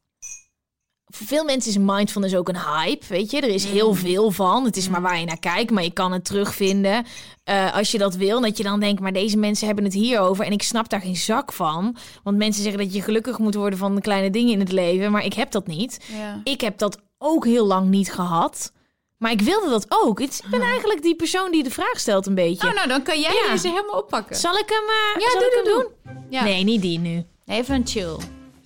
[1.09, 3.41] voor veel mensen is mindfulness ook een hype, weet je.
[3.41, 4.65] Er is heel veel van.
[4.65, 7.05] Het is maar waar je naar kijkt, maar je kan het terugvinden
[7.43, 8.41] eh, als je dat wil.
[8.41, 11.15] Dat je dan denkt, maar deze mensen hebben het hierover en ik snap daar geen
[11.15, 11.95] zak van.
[12.23, 15.11] Want mensen zeggen dat je gelukkig moet worden van de kleine dingen in het leven,
[15.11, 15.99] maar ik heb dat niet.
[16.17, 16.41] Ja.
[16.43, 18.71] Ik heb dat ook heel lang niet gehad.
[19.17, 20.19] Maar ik wilde dat ook.
[20.19, 22.67] Ik ben eigenlijk die persoon die de vraag stelt een beetje.
[22.67, 23.51] Oh, nou, dan kan jij Ja.
[23.51, 24.35] deze helemaal oppakken.
[24.35, 26.15] Zal ik hem, eh, Ja, zal doe, ik hem doe, doen?
[26.29, 26.43] Ja.
[26.43, 27.23] Nee, niet die nu.
[27.45, 28.15] Even een chill.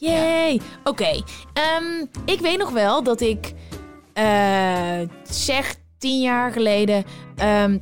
[0.02, 0.62] Yay.
[0.84, 1.24] Oké.
[1.54, 3.54] Ehm, ik weet nog wel dat ik
[4.14, 7.04] eh, zeg tien jaar geleden
[7.36, 7.78] ehm,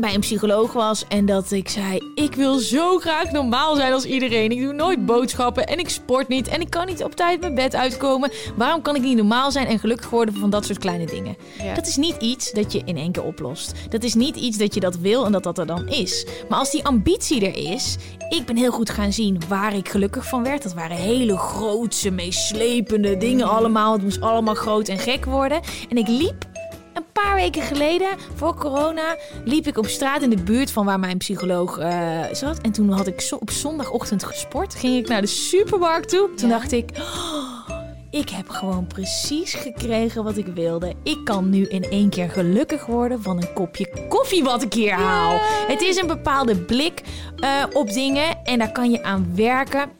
[0.00, 4.04] bij een psycholoog was en dat ik zei: ik wil zo graag normaal zijn als
[4.04, 4.50] iedereen.
[4.50, 7.54] Ik doe nooit boodschappen en ik sport niet en ik kan niet op tijd mijn
[7.54, 8.30] bed uitkomen.
[8.56, 11.36] Waarom kan ik niet normaal zijn en gelukkig worden van dat soort kleine dingen?
[11.62, 11.74] Ja.
[11.74, 13.72] Dat is niet iets dat je in één keer oplost.
[13.88, 16.26] Dat is niet iets dat je dat wil en dat dat er dan is.
[16.48, 17.96] Maar als die ambitie er is,
[18.28, 20.62] ik ben heel goed gaan zien waar ik gelukkig van werd.
[20.62, 23.92] Dat waren hele grootse, meeslepende dingen allemaal.
[23.92, 25.60] Het moest allemaal groot en gek worden.
[25.88, 26.48] En ik liep
[26.94, 31.00] een paar weken geleden, voor corona, liep ik op straat in de buurt van waar
[31.00, 32.58] mijn psycholoog eh, zat.
[32.60, 34.74] En toen had ik zo op zondagochtend gesport.
[34.74, 36.30] Ging ik naar de supermarkt toe.
[36.36, 36.58] Toen Ja.
[36.58, 37.68] dacht ik, "Oh,
[38.10, 40.94] ik heb gewoon precies gekregen wat ik wilde.
[41.02, 44.92] Ik kan nu in één keer gelukkig worden van een kopje koffie wat ik hier
[44.94, 45.38] haal.
[45.68, 47.02] Het is een bepaalde blik
[47.36, 49.90] eh, op dingen en daar kan je aan werken.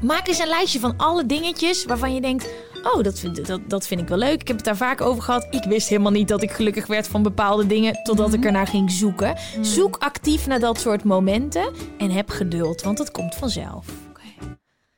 [0.00, 2.48] Maak eens een lijstje van alle dingetjes waarvan je denkt...
[2.82, 4.40] Oh, dat vind, dat, dat vind ik wel leuk.
[4.40, 5.46] Ik heb het daar vaak over gehad.
[5.50, 8.02] Ik wist helemaal niet dat ik gelukkig werd van bepaalde dingen...
[8.02, 9.36] totdat ik ernaar ging zoeken.
[9.60, 13.86] Zoek actief naar dat soort momenten en heb geduld, want het komt vanzelf.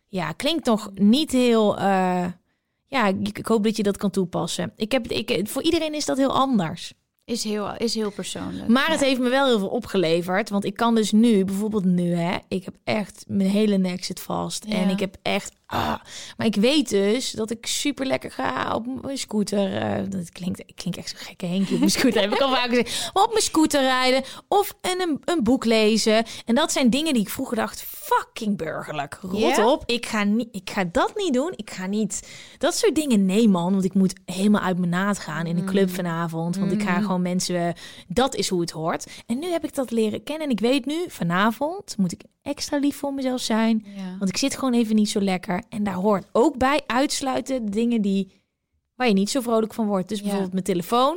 [0.09, 1.79] Ja, klinkt nog niet heel...
[1.79, 2.25] eh,
[2.87, 4.73] ja, ik, ik hoop dat je dat kan toepassen.
[4.77, 6.93] Ik heb, ik, voor iedereen is dat heel anders.
[7.25, 8.69] Is heel, is heel persoonlijk.
[8.69, 10.51] Maar het heeft me wel heel veel opgeleverd.
[10.51, 14.21] Want ik kan dus nu, bijvoorbeeld nu, hè, ik heb echt mijn hele nek zit
[14.21, 14.65] vast.
[14.69, 14.75] Ja.
[14.75, 15.95] En ik heb echt Ah,
[16.37, 19.77] maar ik weet dus dat ik super lekker ga op mijn scooter.
[19.77, 22.21] eh, dat klinkt, ik klink echt zo gekke Henkie op mijn scooter.
[22.21, 23.11] heb ik al vaak gezegd.
[23.15, 26.25] Maar op mijn scooter rijden of een, een, boek lezen.
[26.45, 29.19] En dat zijn dingen die ik vroeger dacht, fucking burgerlijk.
[29.23, 29.83] Rot op.
[29.87, 31.53] Ik ga, niet, ik ga dat niet doen.
[31.57, 33.27] Ik ga niet dat soort dingen.
[33.27, 35.95] Nee man, want ik moet helemaal uit mijn naad gaan in een club Mm.
[35.95, 36.57] vanavond.
[36.57, 37.75] Want ik ga gewoon mensen...
[38.09, 39.07] Dat is hoe het hoort.
[39.27, 40.47] En nu heb ik dat leren kennen.
[40.47, 43.85] En ik weet nu, vanavond moet ik extra lief voor mezelf zijn.
[43.97, 44.17] Ja.
[44.19, 45.63] Want ik zit gewoon even niet zo lekker.
[45.69, 48.41] En daar hoort ook bij uitsluiten dingen die
[48.95, 50.09] waar je niet zo vrolijk van wordt.
[50.09, 51.17] Dus bijvoorbeeld mijn telefoon.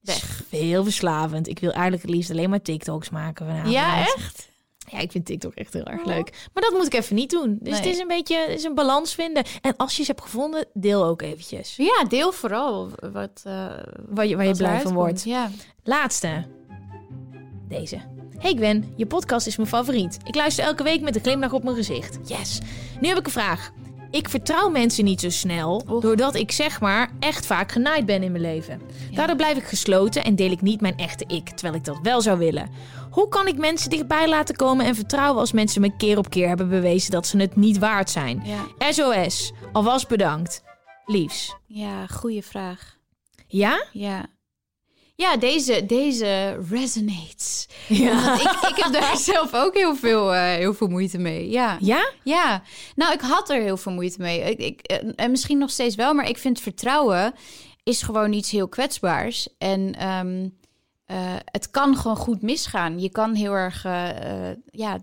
[0.00, 0.42] Weg.
[0.50, 1.48] Heel verslavend.
[1.48, 3.72] Ik wil eigenlijk het liefst alleen maar TikToks maken vanavond.
[3.72, 4.48] Ja, echt?
[4.90, 6.48] Ja, ik vind TikTok echt heel erg leuk.
[6.54, 7.58] Maar dat moet ik even niet doen.
[7.60, 7.80] Dus Nee.
[7.80, 9.44] het is een beetje het is een balans vinden.
[9.60, 11.76] En als je ze hebt gevonden, deel ook eventjes.
[11.76, 13.52] Ja, deel vooral wat, eh
[14.08, 15.24] Waar je, waar je blij van wordt.
[15.24, 15.50] Ja.
[15.82, 16.46] Laatste.
[17.68, 18.00] Deze.
[18.40, 20.18] Hey Gwen, je podcast is mijn favoriet.
[20.24, 22.18] Ik luister elke week met een glimlach op mijn gezicht.
[22.28, 22.60] Yes.
[23.00, 23.70] Nu heb ik een vraag.
[24.10, 26.02] Ik vertrouw mensen niet zo snel, Och.
[26.02, 28.80] doordat ik zeg maar echt vaak genaaid ben in mijn leven.
[29.12, 32.20] Daardoor blijf ik gesloten en deel ik niet mijn echte ik, terwijl ik dat wel
[32.20, 32.70] zou willen.
[33.10, 36.48] Hoe kan ik mensen dichtbij laten komen en vertrouwen als mensen me keer op keer
[36.48, 38.42] hebben bewezen dat ze het niet waard zijn?
[38.44, 38.92] Ja.
[38.92, 40.62] SOS, alvast bedankt.
[41.04, 41.56] Liefs.
[41.66, 42.96] ja, goede vraag.
[43.46, 43.84] Ja?
[43.92, 44.26] Ja.
[45.20, 47.68] Ja, deze, deze resonates.
[47.88, 48.34] Ja.
[48.34, 51.50] Ik, ik heb daar zelf ook heel veel, eh, heel veel moeite mee.
[51.50, 51.76] Ja.
[51.80, 52.10] Ja?
[52.22, 52.62] Ja,
[52.94, 54.40] nou, ik had er heel veel moeite mee.
[54.40, 57.34] Ik, ik, eh, en misschien nog steeds wel, maar ik vind vertrouwen
[57.82, 59.48] is gewoon iets heel kwetsbaars.
[59.58, 60.48] En ehm,
[61.04, 63.00] eh, het kan gewoon goed misgaan.
[63.00, 63.82] Je kan heel erg,
[64.70, 64.98] ja,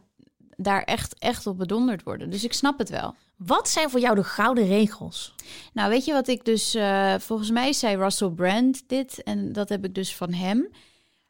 [0.56, 2.30] daar echt, echt op bedonderd worden.
[2.30, 3.16] Dus ik snap het wel.
[3.38, 5.36] Wat zijn voor jou de gouden regels?
[5.74, 6.74] Nou, weet je wat ik dus...
[6.74, 10.70] eh, volgens mij zei Russell Brand dit en dat heb ik dus van hem.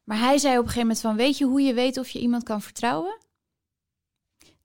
[0.04, 1.16] Maar hij zei op een gegeven moment van...
[1.16, 3.18] Weet je hoe je weet of je iemand kan vertrouwen?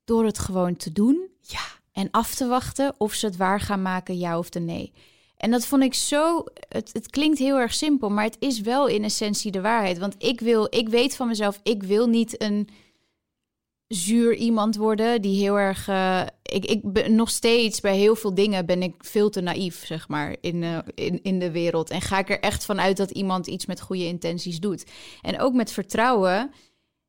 [0.05, 1.29] Door het gewoon te doen.
[1.41, 1.65] Ja.
[1.93, 4.93] En af te wachten of ze het waar gaan maken, ja of de nee.
[5.37, 6.45] En dat vond ik zo...
[6.69, 9.99] Het, het klinkt heel erg simpel, maar het is wel in essentie de waarheid.
[9.99, 10.67] Want ik wil...
[10.71, 12.69] Ik weet van mezelf, ik wil niet een
[13.95, 15.89] zuur iemand worden die heel erg.
[15.89, 19.87] eh, ik, ik ben nog steeds bij heel veel dingen ben ik veel te naïef,
[19.87, 21.91] zeg maar, in, eh, in, in de wereld.
[21.91, 24.85] En ga ik er echt van uit dat iemand iets met goede intenties doet.
[25.23, 26.51] En ook met vertrouwen.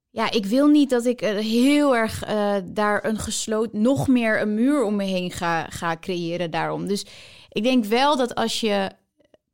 [0.10, 2.24] Ja, ik wil niet dat ik eh, heel erg
[2.66, 6.88] daar een gesloten, nog meer een muur om me heen ga, ga creëren daarom.
[6.88, 7.06] Dus
[7.50, 8.92] ik denk wel dat als je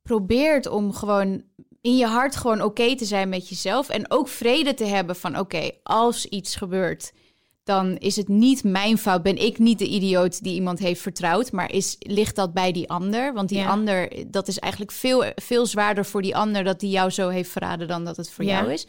[0.01, 1.43] probeert om gewoon
[1.81, 5.39] in je hart gewoon oké te zijn met jezelf en ook vrede te hebben van
[5.39, 7.11] oké, als iets gebeurt,
[7.69, 9.23] dan is het niet mijn fout.
[9.23, 12.89] Ben ik niet de idioot die iemand heeft vertrouwd, maar is, ligt dat bij die
[12.89, 13.33] ander?
[13.33, 13.67] Want die Ja.
[13.67, 17.49] ander, dat is eigenlijk veel, veel zwaarder voor die ander dat die jou zo heeft
[17.49, 18.57] verraden dan dat het voor Ja.
[18.59, 18.87] jou is.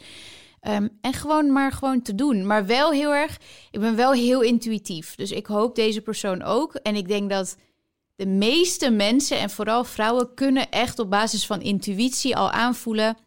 [0.59, 2.45] Ehm, en gewoon maar gewoon te doen.
[2.47, 3.37] Maar wel heel erg,
[3.71, 5.15] ik ben wel heel intuïtief.
[5.15, 6.73] Dus ik hoop deze persoon ook.
[6.75, 7.57] En ik denk dat
[8.15, 13.17] de meeste mensen en vooral vrouwen kunnen echt op basis van intuïtie al aanvoelen.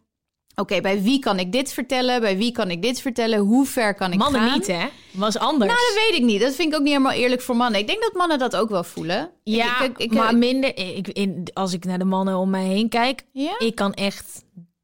[0.55, 2.21] Oké, bij wie kan ik dit vertellen?
[2.21, 3.39] Bij wie kan ik dit vertellen?
[3.39, 4.53] Hoe ver kan ik Mannen gaan?
[4.53, 4.85] niet, hè?
[5.13, 5.71] Was anders.
[5.71, 6.41] Nou, dat weet ik niet.
[6.41, 7.79] Dat vind ik ook niet helemaal eerlijk voor mannen.
[7.79, 9.29] Ik denk dat mannen dat ook wel voelen.
[9.43, 10.77] ja, ik, ik, ik- maar minder.
[10.77, 13.55] Ik, in, als ik naar de mannen om mij heen kijk, ja?
[13.59, 14.43] ik kan echt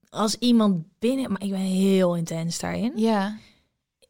[0.10, 2.92] als iemand binnen, maar ik ben heel intens daarin.
[2.96, 3.38] ja.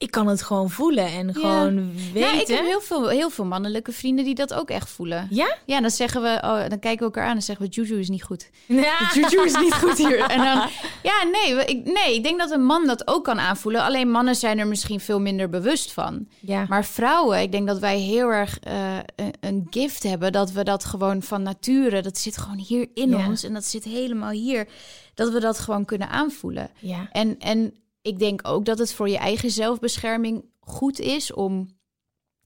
[0.02, 2.22] Ik kan het gewoon voelen en gewoon weten.
[2.22, 5.28] Nou, ik heb heel veel, heel veel mannelijke vrienden die dat ook echt voelen.
[5.30, 5.58] Ja?
[5.66, 8.10] Ja, dan zeggen we, oh, dan kijken we elkaar aan en zeggen we, Juju is
[8.10, 8.50] niet goed.
[8.66, 8.98] Ja.
[9.14, 10.20] Juju is niet goed hier.
[10.20, 10.70] En dan,
[11.04, 13.82] ja, nee, ik, nee, ik denk dat een man dat ook kan aanvoelen.
[13.84, 16.28] Alleen mannen zijn er misschien veel minder bewust van.
[16.40, 16.66] Ja.
[16.70, 20.32] Maar vrouwen, ik denk dat wij heel erg eh, een, een gift hebben.
[20.32, 23.28] Dat we dat gewoon van nature, dat zit gewoon hier in Ja.
[23.28, 23.44] ons.
[23.44, 24.68] En dat zit helemaal hier.
[25.14, 26.70] Dat we dat gewoon kunnen aanvoelen.
[26.80, 27.08] ja.
[27.12, 31.80] En, en ik denk ook dat het voor je eigen zelfbescherming goed is om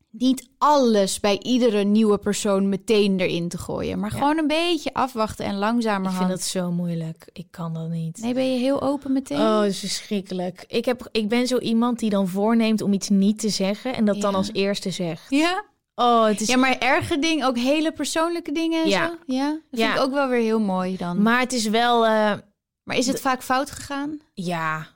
[0.09, 3.99] niet alles bij iedere nieuwe persoon meteen erin te gooien.
[3.99, 4.17] Maar Ja.
[4.17, 6.17] gewoon een beetje afwachten en Ik langzamerhand.
[6.17, 7.29] vind dat zo moeilijk.
[7.33, 8.17] Ik kan dat niet.
[8.21, 9.37] Nee, ben je heel open meteen?
[9.39, 10.63] Oh, dat is verschrikkelijk.
[10.67, 14.05] Ik, heb, ik ben zo iemand die dan voorneemt om iets niet te zeggen en
[14.05, 14.37] dat dan Ja.
[14.37, 15.25] als eerste zegt.
[15.29, 15.63] Ja?
[15.95, 16.47] Oh, het is.
[16.47, 19.07] Ja, maar erge dingen, ook hele persoonlijke dingen en Ja.
[19.07, 19.15] zo?
[19.33, 19.47] Ja?
[19.71, 19.85] Dat Ja.
[19.85, 21.15] vind ik ook wel weer heel mooi dan.
[21.15, 22.05] Maar, Maar het is wel.
[22.05, 22.33] eh,
[22.85, 24.19] is het vaak fout gegaan?
[24.33, 24.87] Ja,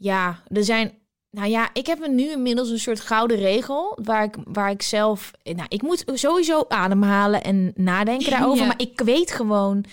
[0.00, 0.98] ja, er zijn.
[1.30, 5.30] Nou ja, ik heb nu inmiddels een soort gouden regel waar ik, waar ik zelf.
[5.42, 8.66] Nou, ik moet sowieso ademhalen en nadenken daarover, Ja.
[8.66, 9.84] maar ik weet gewoon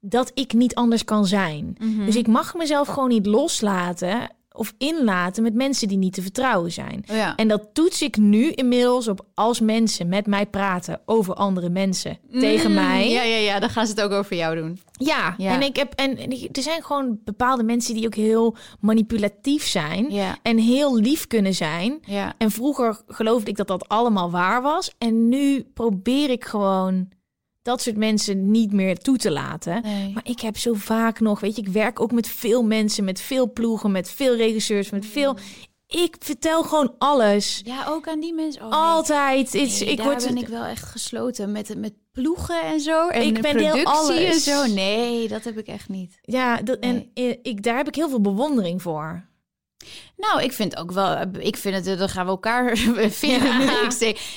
[0.00, 1.76] dat ik niet anders kan zijn.
[1.78, 2.04] Mhm.
[2.04, 6.72] Dus ik mag mezelf gewoon niet loslaten of inlaten met mensen die niet te vertrouwen
[6.72, 7.04] zijn.
[7.10, 7.36] Oh ja.
[7.36, 12.18] En dat toets ik nu inmiddels op als mensen met mij praten over andere mensen
[12.40, 13.10] tegen Mm, mij.
[13.10, 14.80] Ja, ja, ja, dan gaan ze het ook over jou doen.
[14.92, 15.52] Ja, Ja.
[15.54, 20.10] en ik heb en en er zijn gewoon bepaalde mensen die ook heel manipulatief zijn
[20.10, 20.38] Ja.
[20.42, 22.00] en heel lief kunnen zijn.
[22.38, 27.08] En vroeger geloofde ik dat dat allemaal waar was en nu probeer ik gewoon
[27.62, 29.82] dat soort mensen niet meer toe te laten.
[29.82, 30.10] Nee.
[30.14, 33.20] Maar ik heb zo vaak nog, weet je, ik werk ook met veel mensen, met
[33.20, 35.36] veel ploegen, met veel regisseurs, met veel.
[35.86, 37.60] Ik vertel gewoon alles.
[37.64, 38.62] Ja, ook aan die mensen.
[38.62, 38.78] Oh, nee.
[38.78, 39.52] Altijd.
[39.52, 43.08] Nee, ik daar word ben ik wel echt gesloten met, met ploegen en zo.
[43.08, 44.44] En Ik ben deel productie en alles.
[44.44, 44.66] zo.
[44.66, 46.18] Nee, dat heb ik echt niet.
[46.22, 47.10] Ja, dat, en
[47.42, 49.30] ik, daar heb ik heel veel bewondering voor.
[50.28, 52.76] Nou, ik vind ook wel, ik vind het, dan gaan we elkaar
[53.10, 53.60] vinden.
[53.60, 53.88] Ja.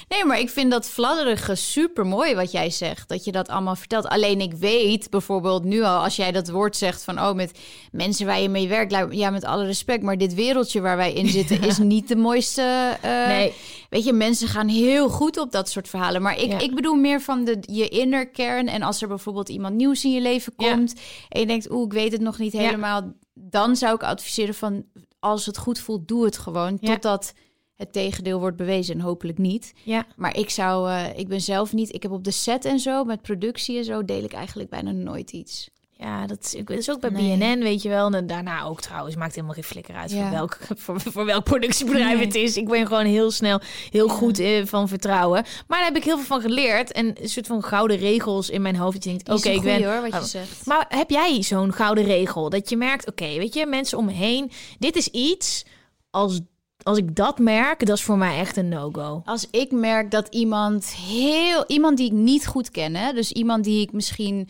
[0.07, 3.09] Nee, maar ik vind dat fladderige super mooi wat jij zegt.
[3.09, 4.07] Dat je dat allemaal vertelt.
[4.07, 7.59] Alleen ik weet bijvoorbeeld nu al, als jij dat woord zegt van, oh, met
[7.91, 11.27] mensen waar je mee werkt, ja, met alle respect, maar dit wereldje waar wij in
[11.27, 12.97] zitten is niet de mooiste.
[13.01, 13.53] eh, Nee.
[13.89, 16.21] Weet je, mensen gaan heel goed op dat soort verhalen.
[16.21, 16.59] Maar ik, Ja.
[16.59, 18.67] ik bedoel meer van de, je inner kern.
[18.67, 20.93] En als er bijvoorbeeld iemand nieuws in je leven komt.
[21.29, 23.13] En je denkt, oeh, ik weet het nog niet helemaal.
[23.33, 24.83] Dan zou ik adviseren van,
[25.25, 26.77] als het goed voelt, doe het gewoon.
[26.81, 26.91] Ja.
[26.91, 27.33] Totdat
[27.75, 28.95] het tegendeel wordt bewezen.
[28.95, 29.73] En hopelijk niet.
[29.83, 30.05] Ja.
[30.15, 31.93] Maar ik zou, eh, ik ben zelf niet.
[31.93, 34.91] Ik heb op de set en zo, met productie en zo, deel ik eigenlijk bijna
[34.91, 35.69] nooit iets.
[35.97, 37.37] Ja, dat is, dat is ook bij Nee.
[37.37, 38.11] BNN, weet je wel.
[38.11, 39.15] En daarna ook trouwens.
[39.15, 40.21] Maakt helemaal geen flikker uit Ja.
[40.21, 42.25] voor, welk, voor, voor welk productiebedrijf Nee.
[42.25, 42.57] het is.
[42.57, 45.43] Ik ben gewoon heel snel, heel goed eh, van vertrouwen.
[45.67, 46.91] Maar daar heb ik heel veel van geleerd.
[46.91, 49.03] En een soort van gouden regels in mijn hoofd.
[49.03, 49.83] Je denkt, oké, ik ben...
[49.83, 50.23] hoor, wat je Oh.
[50.23, 50.65] zegt.
[50.65, 52.49] Maar heb jij zo'n gouden regel?
[52.49, 54.51] Dat je merkt, oké, weet je, mensen om me heen.
[54.79, 55.65] Dit is iets,
[56.09, 56.39] als,
[56.83, 59.21] als ik dat merk, dat is voor mij echt een no-go.
[59.25, 63.63] Als ik merk dat iemand heel iemand die ik niet goed ken, hè, dus iemand
[63.63, 64.49] die ik misschien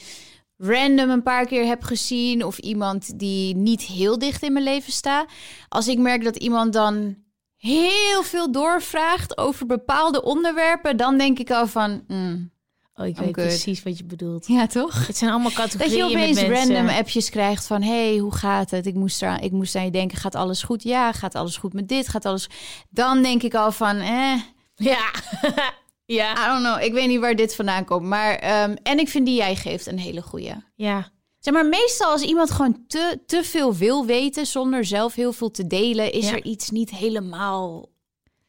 [0.57, 4.91] random een paar keer heb gezien of iemand die niet heel dicht in mijn leven
[4.91, 5.29] staat,
[5.69, 7.15] als ik merk dat iemand dan
[7.55, 12.53] heel veel doorvraagt over bepaalde onderwerpen, dan denk ik al van, mm,
[12.97, 13.47] Oh, ik I'm weet good.
[13.47, 14.47] precies wat je bedoelt.
[14.47, 15.07] ja toch?
[15.07, 17.81] Het zijn allemaal Dat categorieën je opeens met random appjes krijgt van...
[17.81, 18.85] hey, hoe gaat het?
[18.85, 20.83] Ik moest, er, ik moest aan je denken, gaat alles goed?
[20.83, 22.07] Ja, gaat alles goed met dit?
[22.07, 22.49] Gaat alles...
[22.89, 24.33] Dan denk ik al van, eh,
[24.75, 25.11] Ja.
[26.05, 26.31] ja.
[26.45, 26.83] I don't know.
[26.83, 28.05] Ik weet niet waar dit vandaan komt.
[28.05, 30.53] Maar, ehm, en ik vind die jij geeft een hele goeie.
[30.75, 31.09] Ja.
[31.39, 34.45] Zeg maar, meestal als iemand gewoon te, te veel wil weten...
[34.45, 36.11] zonder zelf heel veel te delen...
[36.11, 36.31] is Ja.
[36.35, 37.89] er iets niet helemaal...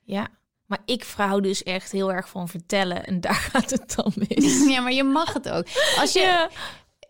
[0.05, 0.29] Ja.
[0.67, 3.07] Maar ik vrouw dus echt heel erg van vertellen.
[3.07, 4.69] En daar gaat het dan mis.
[4.69, 5.65] ja, maar je mag het ook.
[5.99, 6.51] Als je, Ja.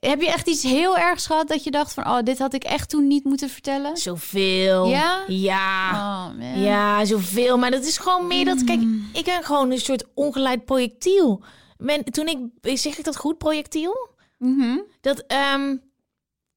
[0.08, 2.06] Heb je echt iets heel ergs gehad dat je dacht van...
[2.06, 3.96] oh, dit had ik echt toen niet moeten vertellen?
[3.96, 4.86] Zoveel.
[4.86, 5.24] Ja?
[5.26, 5.90] Ja.
[5.92, 6.62] Oh.
[6.62, 7.58] Ja, zoveel.
[7.58, 8.64] Maar dat is gewoon meer dat...
[8.64, 8.80] Kijk,
[9.12, 11.42] ik ben gewoon een soort ongeleid projectiel.
[11.78, 12.38] Men, toen ik...
[12.78, 14.08] Zeg ik dat goed, projectiel?
[14.38, 14.78] Mhm.
[15.00, 15.76] Dat ehm,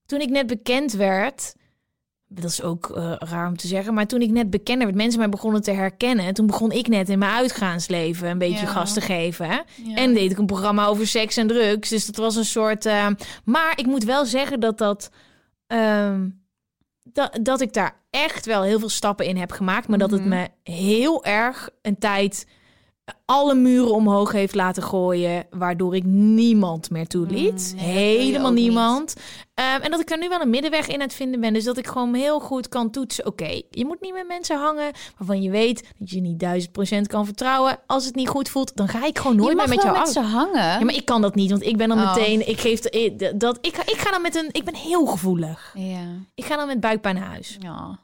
[0.06, 1.56] toen ik net bekend werd...
[2.32, 3.94] Dat is ook eh, raar om te zeggen.
[3.94, 6.34] Maar toen ik net bekender werd, mensen mij begonnen te herkennen.
[6.34, 8.72] Toen begon ik net in mijn uitgaansleven een beetje Ja.
[8.72, 9.46] gas te geven.
[9.50, 9.56] Hè?
[9.84, 9.96] Ja.
[9.96, 11.90] En deed ik een programma over seks en drugs.
[11.90, 12.86] Dus dat was een soort.
[12.86, 13.08] eh,
[13.46, 15.10] maar ik moet wel zeggen dat dat.
[15.68, 16.30] ehm,
[17.04, 19.88] dat, dat ik daar echt wel heel veel stappen in heb gemaakt.
[19.88, 20.30] Maar dat het Mhm.
[20.30, 22.46] me heel erg een tijd
[23.26, 25.46] alle muren omhoog heeft laten gooien.
[25.50, 27.74] Waardoor ik niemand meer toeliet.
[27.78, 29.14] Mm, nee, Helemaal niemand.
[29.54, 31.54] Ehm, en dat ik daar nu wel een middenweg in het vinden ben.
[31.54, 33.26] Dus dat ik gewoon heel goed kan toetsen.
[33.26, 37.08] Oké, je moet niet met mensen hangen waarvan je weet dat je niet duizend procent
[37.08, 37.80] kan vertrouwen.
[37.88, 40.20] Als het niet goed voelt, dan ga ik gewoon nooit meer met jou met ze
[40.22, 40.64] hangen.
[40.64, 42.16] Ja, maar ik kan dat niet, want ik ben dan Oh.
[42.16, 42.48] meteen.
[42.50, 43.58] Ik geef de, dat.
[43.62, 44.50] Ik, ga- ik ga dan met een.
[44.52, 45.72] Ik ben heel gevoelig.
[45.74, 46.02] Ja.
[46.36, 47.58] Ik ga dan met buikpijn naar huis.
[47.60, 48.00] ja.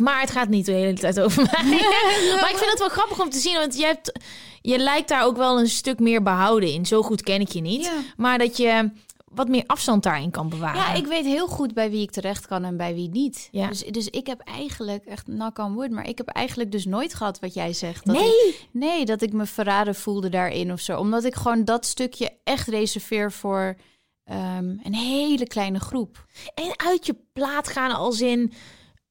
[0.00, 1.64] Maar het gaat niet de hele tijd over mij.
[2.40, 4.12] maar ik vind het wel grappig om te zien, want je hebt,
[4.60, 6.86] je lijkt daar ook wel een stuk meer behouden in.
[6.86, 7.92] Zo goed ken ik je niet, Ja.
[8.16, 8.90] maar dat je
[9.24, 10.80] wat meer afstand daarin kan bewaren.
[10.80, 13.48] Ja, ik weet heel goed bij wie ik terecht kan en bij wie niet.
[13.50, 13.68] Ja.
[13.68, 17.14] Dus, dus ik heb eigenlijk, echt knock on wood, maar ik heb eigenlijk dus nooit
[17.14, 18.06] gehad wat jij zegt.
[18.06, 18.26] Dat Nee?
[18.48, 20.98] ik- nee, dat ik me verraden voelde daarin of zo.
[20.98, 23.76] Omdat ik gewoon dat stukje echt reserveer voor
[24.24, 26.26] ehm, een hele kleine groep.
[26.54, 28.52] En uit je plaat gaan als in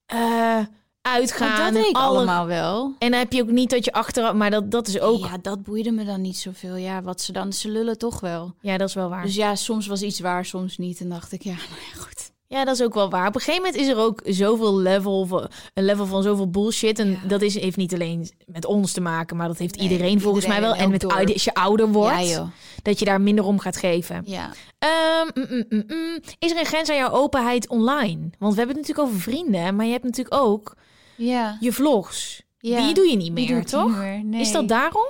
[0.06, 0.60] eh,
[1.02, 1.74] uitgaan.
[1.74, 2.94] Dat alle- allemaal wel.
[3.00, 5.20] En dan heb je ook niet dat je achteraf, maar dat, dat is ook.
[5.20, 5.28] Ja.
[5.28, 6.76] Ja, dat boeide me dan niet zoveel.
[6.76, 8.54] Ja, wat ze dan, ze lullen toch wel.
[8.62, 9.24] dat is wel waar.
[9.24, 11.00] Dus ja, soms was iets waar, soms niet.
[11.00, 12.32] En dacht ik, ja, nou ja, goed.
[12.48, 13.28] Ja, dat is ook wel waar.
[13.28, 17.00] Op een gegeven moment is er ook zoveel level, van- een level van zoveel bullshit.
[17.00, 17.18] En Ja.
[17.28, 20.46] dat is, heeft niet alleen met ons te maken, maar dat heeft Nee, iedereen volgens
[20.48, 20.76] mij wel.
[20.76, 22.50] En met oude, als je ouder wordt, Ja,
[22.82, 24.22] dat je daar minder om gaat geven.
[24.26, 24.52] Ja.
[24.80, 26.20] Ehm, mm, mm, mm.
[26.40, 28.30] Is er een grens aan jouw openheid online?
[28.40, 30.76] Want we hebben het natuurlijk over vrienden, maar je hebt natuurlijk ook
[31.20, 31.58] Ja.
[31.60, 32.42] je vlogs.
[32.60, 32.86] ja.
[32.86, 33.98] Die doe je niet meer, niet toch?
[33.98, 34.42] meer, nee.
[34.42, 35.08] Is dat daarom?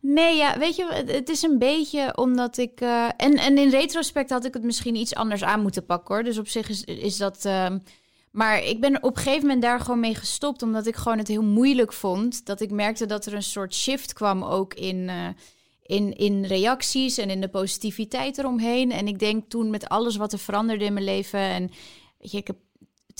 [0.00, 2.80] Nee, ja, weet je, het- het is een beetje omdat ik...
[2.80, 6.24] eh, en, en in retrospect had ik het misschien iets anders aan moeten pakken, hoor.
[6.24, 7.44] Dus op zich is, is dat...
[7.44, 7.78] ehm,
[8.30, 11.28] Maar ik ben op een gegeven moment daar gewoon mee gestopt, omdat ik gewoon het
[11.28, 12.46] heel moeilijk vond.
[12.46, 15.26] Dat ik merkte dat er een soort shift kwam ook in, eh,
[15.82, 18.92] in, in reacties en in de positiviteit eromheen.
[18.92, 21.40] En ik denk toen met alles wat er veranderde in mijn leven.
[21.40, 21.70] En
[22.18, 22.56] weet je, ik heb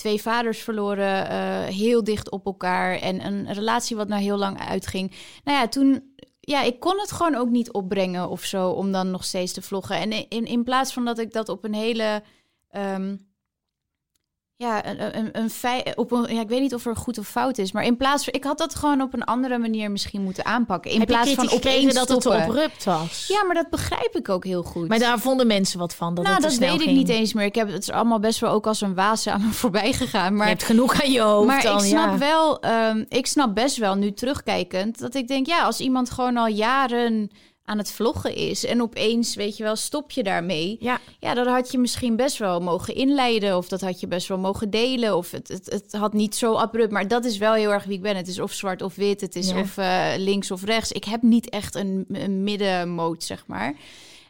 [0.01, 2.97] twee vaders verloren, eh, heel dicht op elkaar.
[2.97, 5.11] En een relatie wat nou heel lang uitging.
[5.45, 9.11] Nou ja, toen ja, ik kon het gewoon ook niet opbrengen of zo om dan
[9.11, 9.97] nog steeds te vloggen.
[9.97, 12.23] En in, in plaats van dat ik dat op een hele
[12.71, 13.17] ehm,
[14.61, 17.29] ja, een, een, een feit op een, ja, ik weet niet of er goed of
[17.29, 20.23] fout is, maar in plaats van, ik had dat gewoon op een andere manier misschien
[20.23, 20.91] moeten aanpakken.
[20.91, 23.25] In Heb plaats van opeens dat het abrupt was?
[23.29, 24.89] Ja, maar dat begrijp ik ook heel goed.
[24.89, 27.45] Maar daar vonden mensen wat van, dat nou, het dat weet ik niet eens meer.
[27.45, 30.37] Ik heb het is allemaal best wel ook als een waas aan me voorbij gegaan.
[30.37, 32.19] Maar je hebt genoeg aan je hoofd maar dan, ik snap ja.
[32.19, 36.37] wel, ehm, ik snap best wel nu terugkijkend dat ik denk, ja, als iemand gewoon
[36.37, 37.31] al jaren
[37.71, 40.77] aan het vloggen is en opeens, weet je wel, stop je daarmee.
[40.81, 40.99] Ja.
[41.19, 44.39] Ja, dat had je misschien best wel mogen inleiden of dat had je best wel
[44.39, 47.71] mogen delen of het, het, het had niet zo abrupt, maar dat is wel heel
[47.73, 48.17] erg wie ik ben.
[48.17, 49.61] Het is of zwart of wit, het is Ja.
[49.61, 50.93] of eh, links of rechts.
[50.93, 53.75] Ik heb niet echt een, een middenmoot, zeg maar.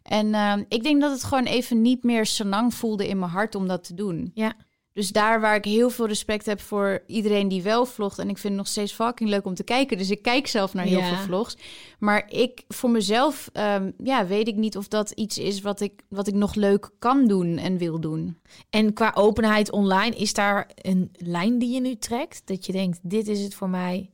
[0.03, 3.55] En ehm, ik denk dat het gewoon even niet meer senang voelde in mijn hart
[3.55, 4.30] om dat te doen.
[4.34, 4.53] Ja.
[5.01, 8.19] Dus daar waar ik heel veel respect heb voor iedereen die wel vlogt.
[8.19, 9.99] En ik vind het nog steeds fucking leuk om te kijken.
[9.99, 11.07] Dus ik kijk zelf naar heel Ja.
[11.15, 11.57] veel vlogs.
[11.99, 16.03] Maar ik, voor mezelf, ehm, ja, weet ik niet of dat iets is wat ik,
[16.09, 18.39] wat ik nog leuk kan doen en wil doen.
[18.71, 22.43] En qua openheid online, is daar een lijn die je nu trekt?
[22.45, 24.11] Dat je denkt, dit is het voor mij.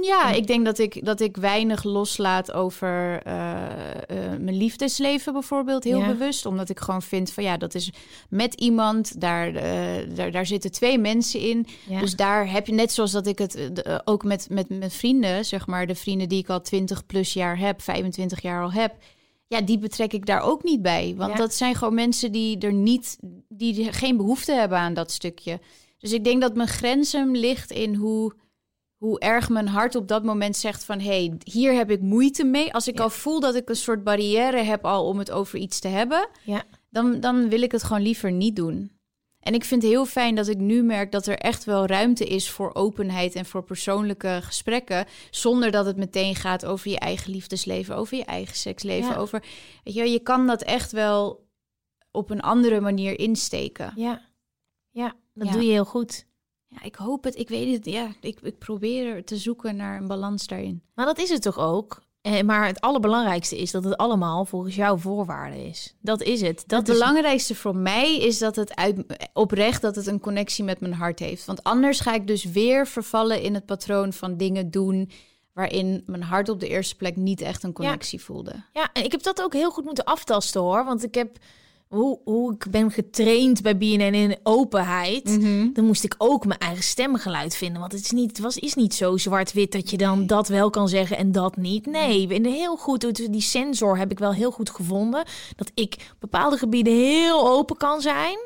[0.00, 5.84] Ja, ik denk dat ik, dat ik weinig loslaat over eh, eh, mijn liefdesleven bijvoorbeeld.
[5.84, 6.06] Heel Ja.
[6.06, 6.46] bewust.
[6.46, 7.90] Omdat ik gewoon vind van ja, dat is
[8.28, 9.20] met iemand.
[9.20, 11.66] Daar, eh, daar, daar zitten twee mensen in.
[11.88, 12.00] Ja.
[12.00, 15.66] Dus daar heb je, net zoals dat ik het ook met, met mijn vrienden, zeg
[15.66, 18.94] maar, de vrienden die ik al 20 plus jaar heb, 25 jaar al heb.
[19.46, 21.14] Ja, die betrek ik daar ook niet bij.
[21.16, 21.36] Want Ja.
[21.36, 25.60] dat zijn gewoon mensen die er niet, die geen behoefte hebben aan dat stukje.
[25.98, 28.32] Dus ik denk dat mijn grens hem ligt in hoe,
[29.00, 30.98] hoe erg mijn hart op dat moment zegt van...
[31.00, 32.72] hé, hey, hier heb ik moeite mee.
[32.74, 33.02] Als ik Ja.
[33.02, 36.28] al voel dat ik een soort barrière heb al om het over iets te hebben...
[36.44, 36.62] Ja.
[36.90, 38.98] dan, dan wil ik het gewoon liever niet doen.
[39.40, 42.24] En ik vind het heel fijn dat ik nu merk dat er echt wel ruimte
[42.24, 45.06] is voor openheid en voor persoonlijke gesprekken.
[45.30, 49.08] Zonder dat het meteen gaat over je eigen liefdesleven, over je eigen seksleven.
[49.10, 49.16] Ja.
[49.16, 49.44] Over,
[49.84, 51.48] weet je, je kan dat echt wel
[52.10, 53.92] op een andere manier insteken.
[53.96, 54.28] Ja,
[54.90, 55.52] ja dat Ja.
[55.52, 56.26] doe je heel goed.
[56.70, 57.38] Ja, ik hoop het.
[57.38, 57.84] Ik weet het.
[57.84, 60.82] Ja, ik, ik probeer te zoeken naar een balans daarin.
[60.94, 62.02] Maar dat is het toch ook?
[62.20, 65.94] Eh, maar het allerbelangrijkste is dat het allemaal volgens jouw voorwaarden is.
[66.00, 66.64] Dat is het.
[66.66, 70.64] Dat het is belangrijkste voor mij is dat het uit, oprecht dat het een connectie
[70.64, 71.44] met mijn hart heeft.
[71.44, 75.10] Want anders ga ik dus weer vervallen in het patroon van dingen doen
[75.52, 78.52] waarin mijn hart op de eerste plek niet echt een connectie voelde.
[78.72, 80.84] Ja, en ik heb dat ook heel goed moeten aftasten hoor.
[80.84, 81.38] Want ik heb
[81.90, 85.40] hoe, hoe ik ben getraind bij BNN in openheid.
[85.74, 87.80] Dan moest ik ook mijn eigen stemgeluid vinden.
[87.80, 90.70] Want het is niet, het was, is niet zo zwart-wit dat je dan dat wel
[90.70, 91.86] kan zeggen en dat niet.
[91.86, 93.32] Nee, ik ben heel goed.
[93.32, 95.24] Die sensor heb ik wel heel goed gevonden.
[95.56, 98.38] Dat ik bepaalde gebieden heel open kan zijn.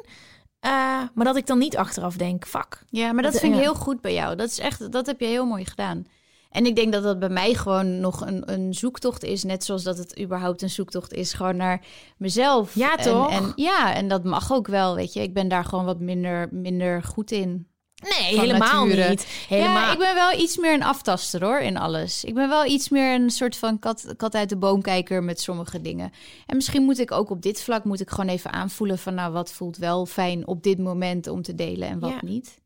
[0.60, 0.70] Eh,
[1.14, 2.82] maar dat ik dan niet achteraf denk, fuck.
[2.90, 4.36] Ja, maar dat Dat- vind ik heel goed bij jou.
[4.36, 6.06] Dat is echt, dat heb je heel mooi gedaan.
[6.54, 9.44] En ik denk dat dat bij mij gewoon nog een, een zoektocht is.
[9.44, 11.32] Net zoals dat het überhaupt een zoektocht is.
[11.32, 11.80] Gewoon naar
[12.16, 12.74] mezelf.
[12.74, 13.30] Ja, En- toch?
[13.30, 15.22] En, ja, en dat mag ook wel, weet je.
[15.22, 17.66] Ik ben daar gewoon wat minder, minder goed in.
[18.18, 19.08] Nee, helemaal nature.
[19.08, 19.26] niet.
[19.48, 19.74] Helemaal.
[19.74, 22.24] Ja, ik ben wel iets meer een aftaster hoor, in alles.
[22.24, 25.80] Ik ben wel iets meer een soort van kat, kat uit de boomkijker met sommige
[25.80, 26.10] dingen.
[26.46, 29.14] En misschien moet ik ook op dit vlak moet ik gewoon even aanvoelen van...
[29.14, 32.18] nou, wat voelt wel fijn op dit moment om te delen en wat Ja.
[32.20, 32.62] niet.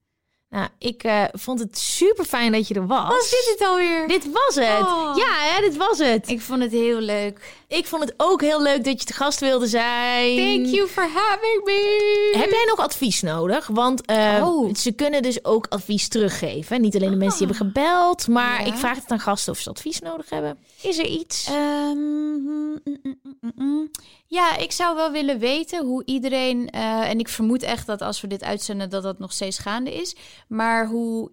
[0.51, 3.09] Nou, ik eh, vond het super fijn dat je er was.
[3.09, 4.09] Was dit het alweer?
[4.09, 4.81] Dit was het.
[4.87, 5.17] Oh.
[5.17, 6.29] Ja, hè, dit was het.
[6.29, 7.55] Ik vond het heel leuk.
[7.69, 10.37] Ik vond het ook heel leuk dat je te gast wilde zijn.
[10.37, 12.35] Thank you for having me.
[12.37, 13.67] Heb jij nog advies nodig?
[13.67, 14.75] Want eh, Oh.
[14.75, 16.81] ze kunnen dus ook advies teruggeven.
[16.81, 18.67] Niet alleen de mensen die hebben gebeld, maar Ja.
[18.67, 20.59] ik vraag het aan gasten of ze advies nodig hebben.
[20.83, 21.47] Is er iets?
[21.47, 23.91] Ehm, mm, mm, mm, mm, mm.
[24.31, 26.70] Ja, ik zou wel willen weten hoe iedereen.
[26.70, 29.95] eh, en ik vermoed echt dat als we dit uitzenden, dat dat nog steeds gaande
[29.95, 30.16] is.
[30.49, 31.33] Maar hoe,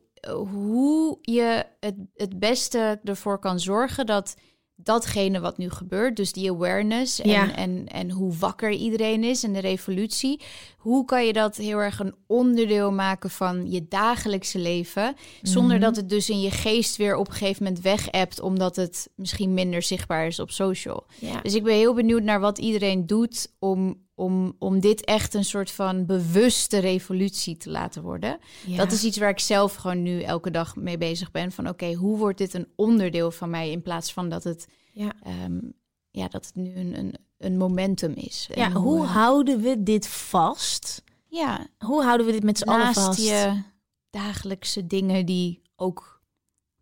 [0.52, 4.36] hoe je het, het beste ervoor kan zorgen dat
[4.76, 7.56] datgene wat nu gebeurt, dus die awareness en, Ja.
[7.56, 10.42] en, en hoe wakker iedereen is en de revolutie,
[10.78, 15.96] hoe kan je dat heel erg een onderdeel maken van je dagelijkse leven, zonder dat
[15.96, 18.10] het dus in je geest weer op een gegeven moment weg
[18.42, 21.06] omdat het misschien minder zichtbaar is op social.
[21.20, 21.42] Ja.
[21.42, 25.44] Dus ik ben heel benieuwd naar wat iedereen doet om, om, om dit echt een
[25.46, 28.38] soort van bewuste revolutie te laten worden.
[28.66, 28.78] Ja.
[28.78, 31.52] Dat is iets waar ik zelf gewoon nu elke dag mee bezig ben.
[31.52, 35.14] Van oké, hoe wordt dit een onderdeel van mij in plaats van dat het, Ja.
[35.24, 35.60] ehm,
[36.12, 38.50] ja, dat het nu een, een, een momentum is.
[38.54, 41.04] Ja, hoe houden we dit vast?
[41.28, 43.20] Ja, Hoe houden we dit met z'n allen vast?
[43.22, 43.62] je
[44.10, 46.22] dagelijkse dingen die ook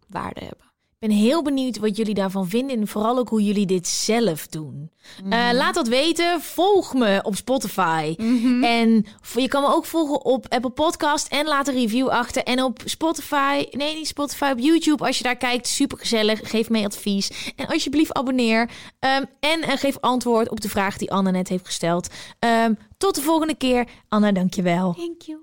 [0.07, 0.71] waarde hebben.
[1.03, 4.47] Ik ben heel benieuwd wat jullie daarvan vinden en vooral ook hoe jullie dit zelf
[4.47, 4.91] doen.
[5.29, 6.41] Eh, laat dat weten.
[6.41, 8.15] Volg me op Spotify.
[8.61, 12.43] En v- je kan me ook volgen op Apple Podcast en laat een review achter.
[12.43, 15.05] En op Spotify, nee niet Spotify, op YouTube.
[15.05, 16.39] Als je daar kijkt, super gezellig.
[16.49, 17.51] Geef mee advies.
[17.55, 18.69] En alsjeblieft abonneer.
[18.99, 22.07] Ehm, en eh, geef antwoord op de vraag die Anne net heeft gesteld.
[22.39, 23.87] Ehm, tot de volgende keer.
[24.09, 24.93] Anna, dankjewel.
[24.93, 25.39] Thank you.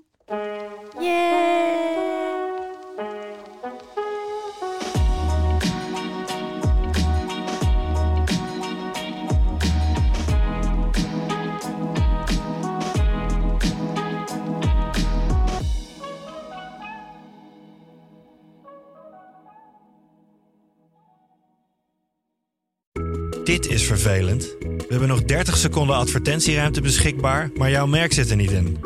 [0.99, 2.30] Yay!
[23.51, 24.55] Dit is vervelend.
[24.59, 28.77] We hebben nog 30 seconden advertentieruimte beschikbaar, maar jouw merk zit er niet in.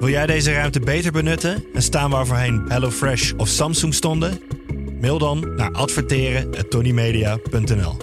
[0.00, 4.42] Wil jij deze ruimte beter benutten en staan waar voorheen HelloFresh of Samsung stonden?
[5.00, 7.96] Mail dan naar adverteren@tonymedia.nl.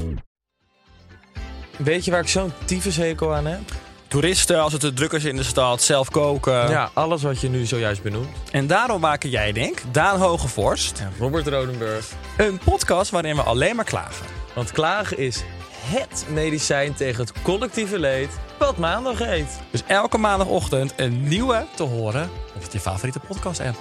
[1.77, 3.59] Weet je waar ik zo'n tyfushekel aan heb?
[4.07, 6.69] Toeristen, als het te druk is in de stad, zelf koken.
[6.69, 8.27] Ja, alles wat je nu zojuist benoemt.
[8.51, 12.11] En daarom maken jij, denk Daan Hogevorst, Ja, Robert Rodenburg.
[12.37, 14.25] een podcast waarin we alleen maar klagen.
[14.55, 15.43] Want klagen is
[15.87, 19.59] HET medicijn tegen het collectieve leed wat maandag heet.
[19.71, 23.77] Dus elke maandagochtend een nieuwe te horen op je favoriete podcast-app.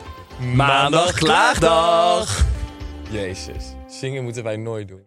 [0.54, 2.44] Maandag Klaagdag!
[3.10, 5.06] Jezus, zingen moeten wij nooit doen.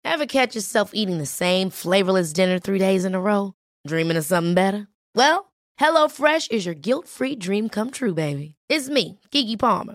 [0.00, 3.52] Ever catch yourself eating the same flavorless dinner three days in a row?
[3.82, 4.88] Dreaming of something better?
[5.12, 5.52] Well,
[5.82, 8.54] HelloFresh is your guilt-free dream come true, baby.
[8.68, 9.94] It's me, Kiki Palmer.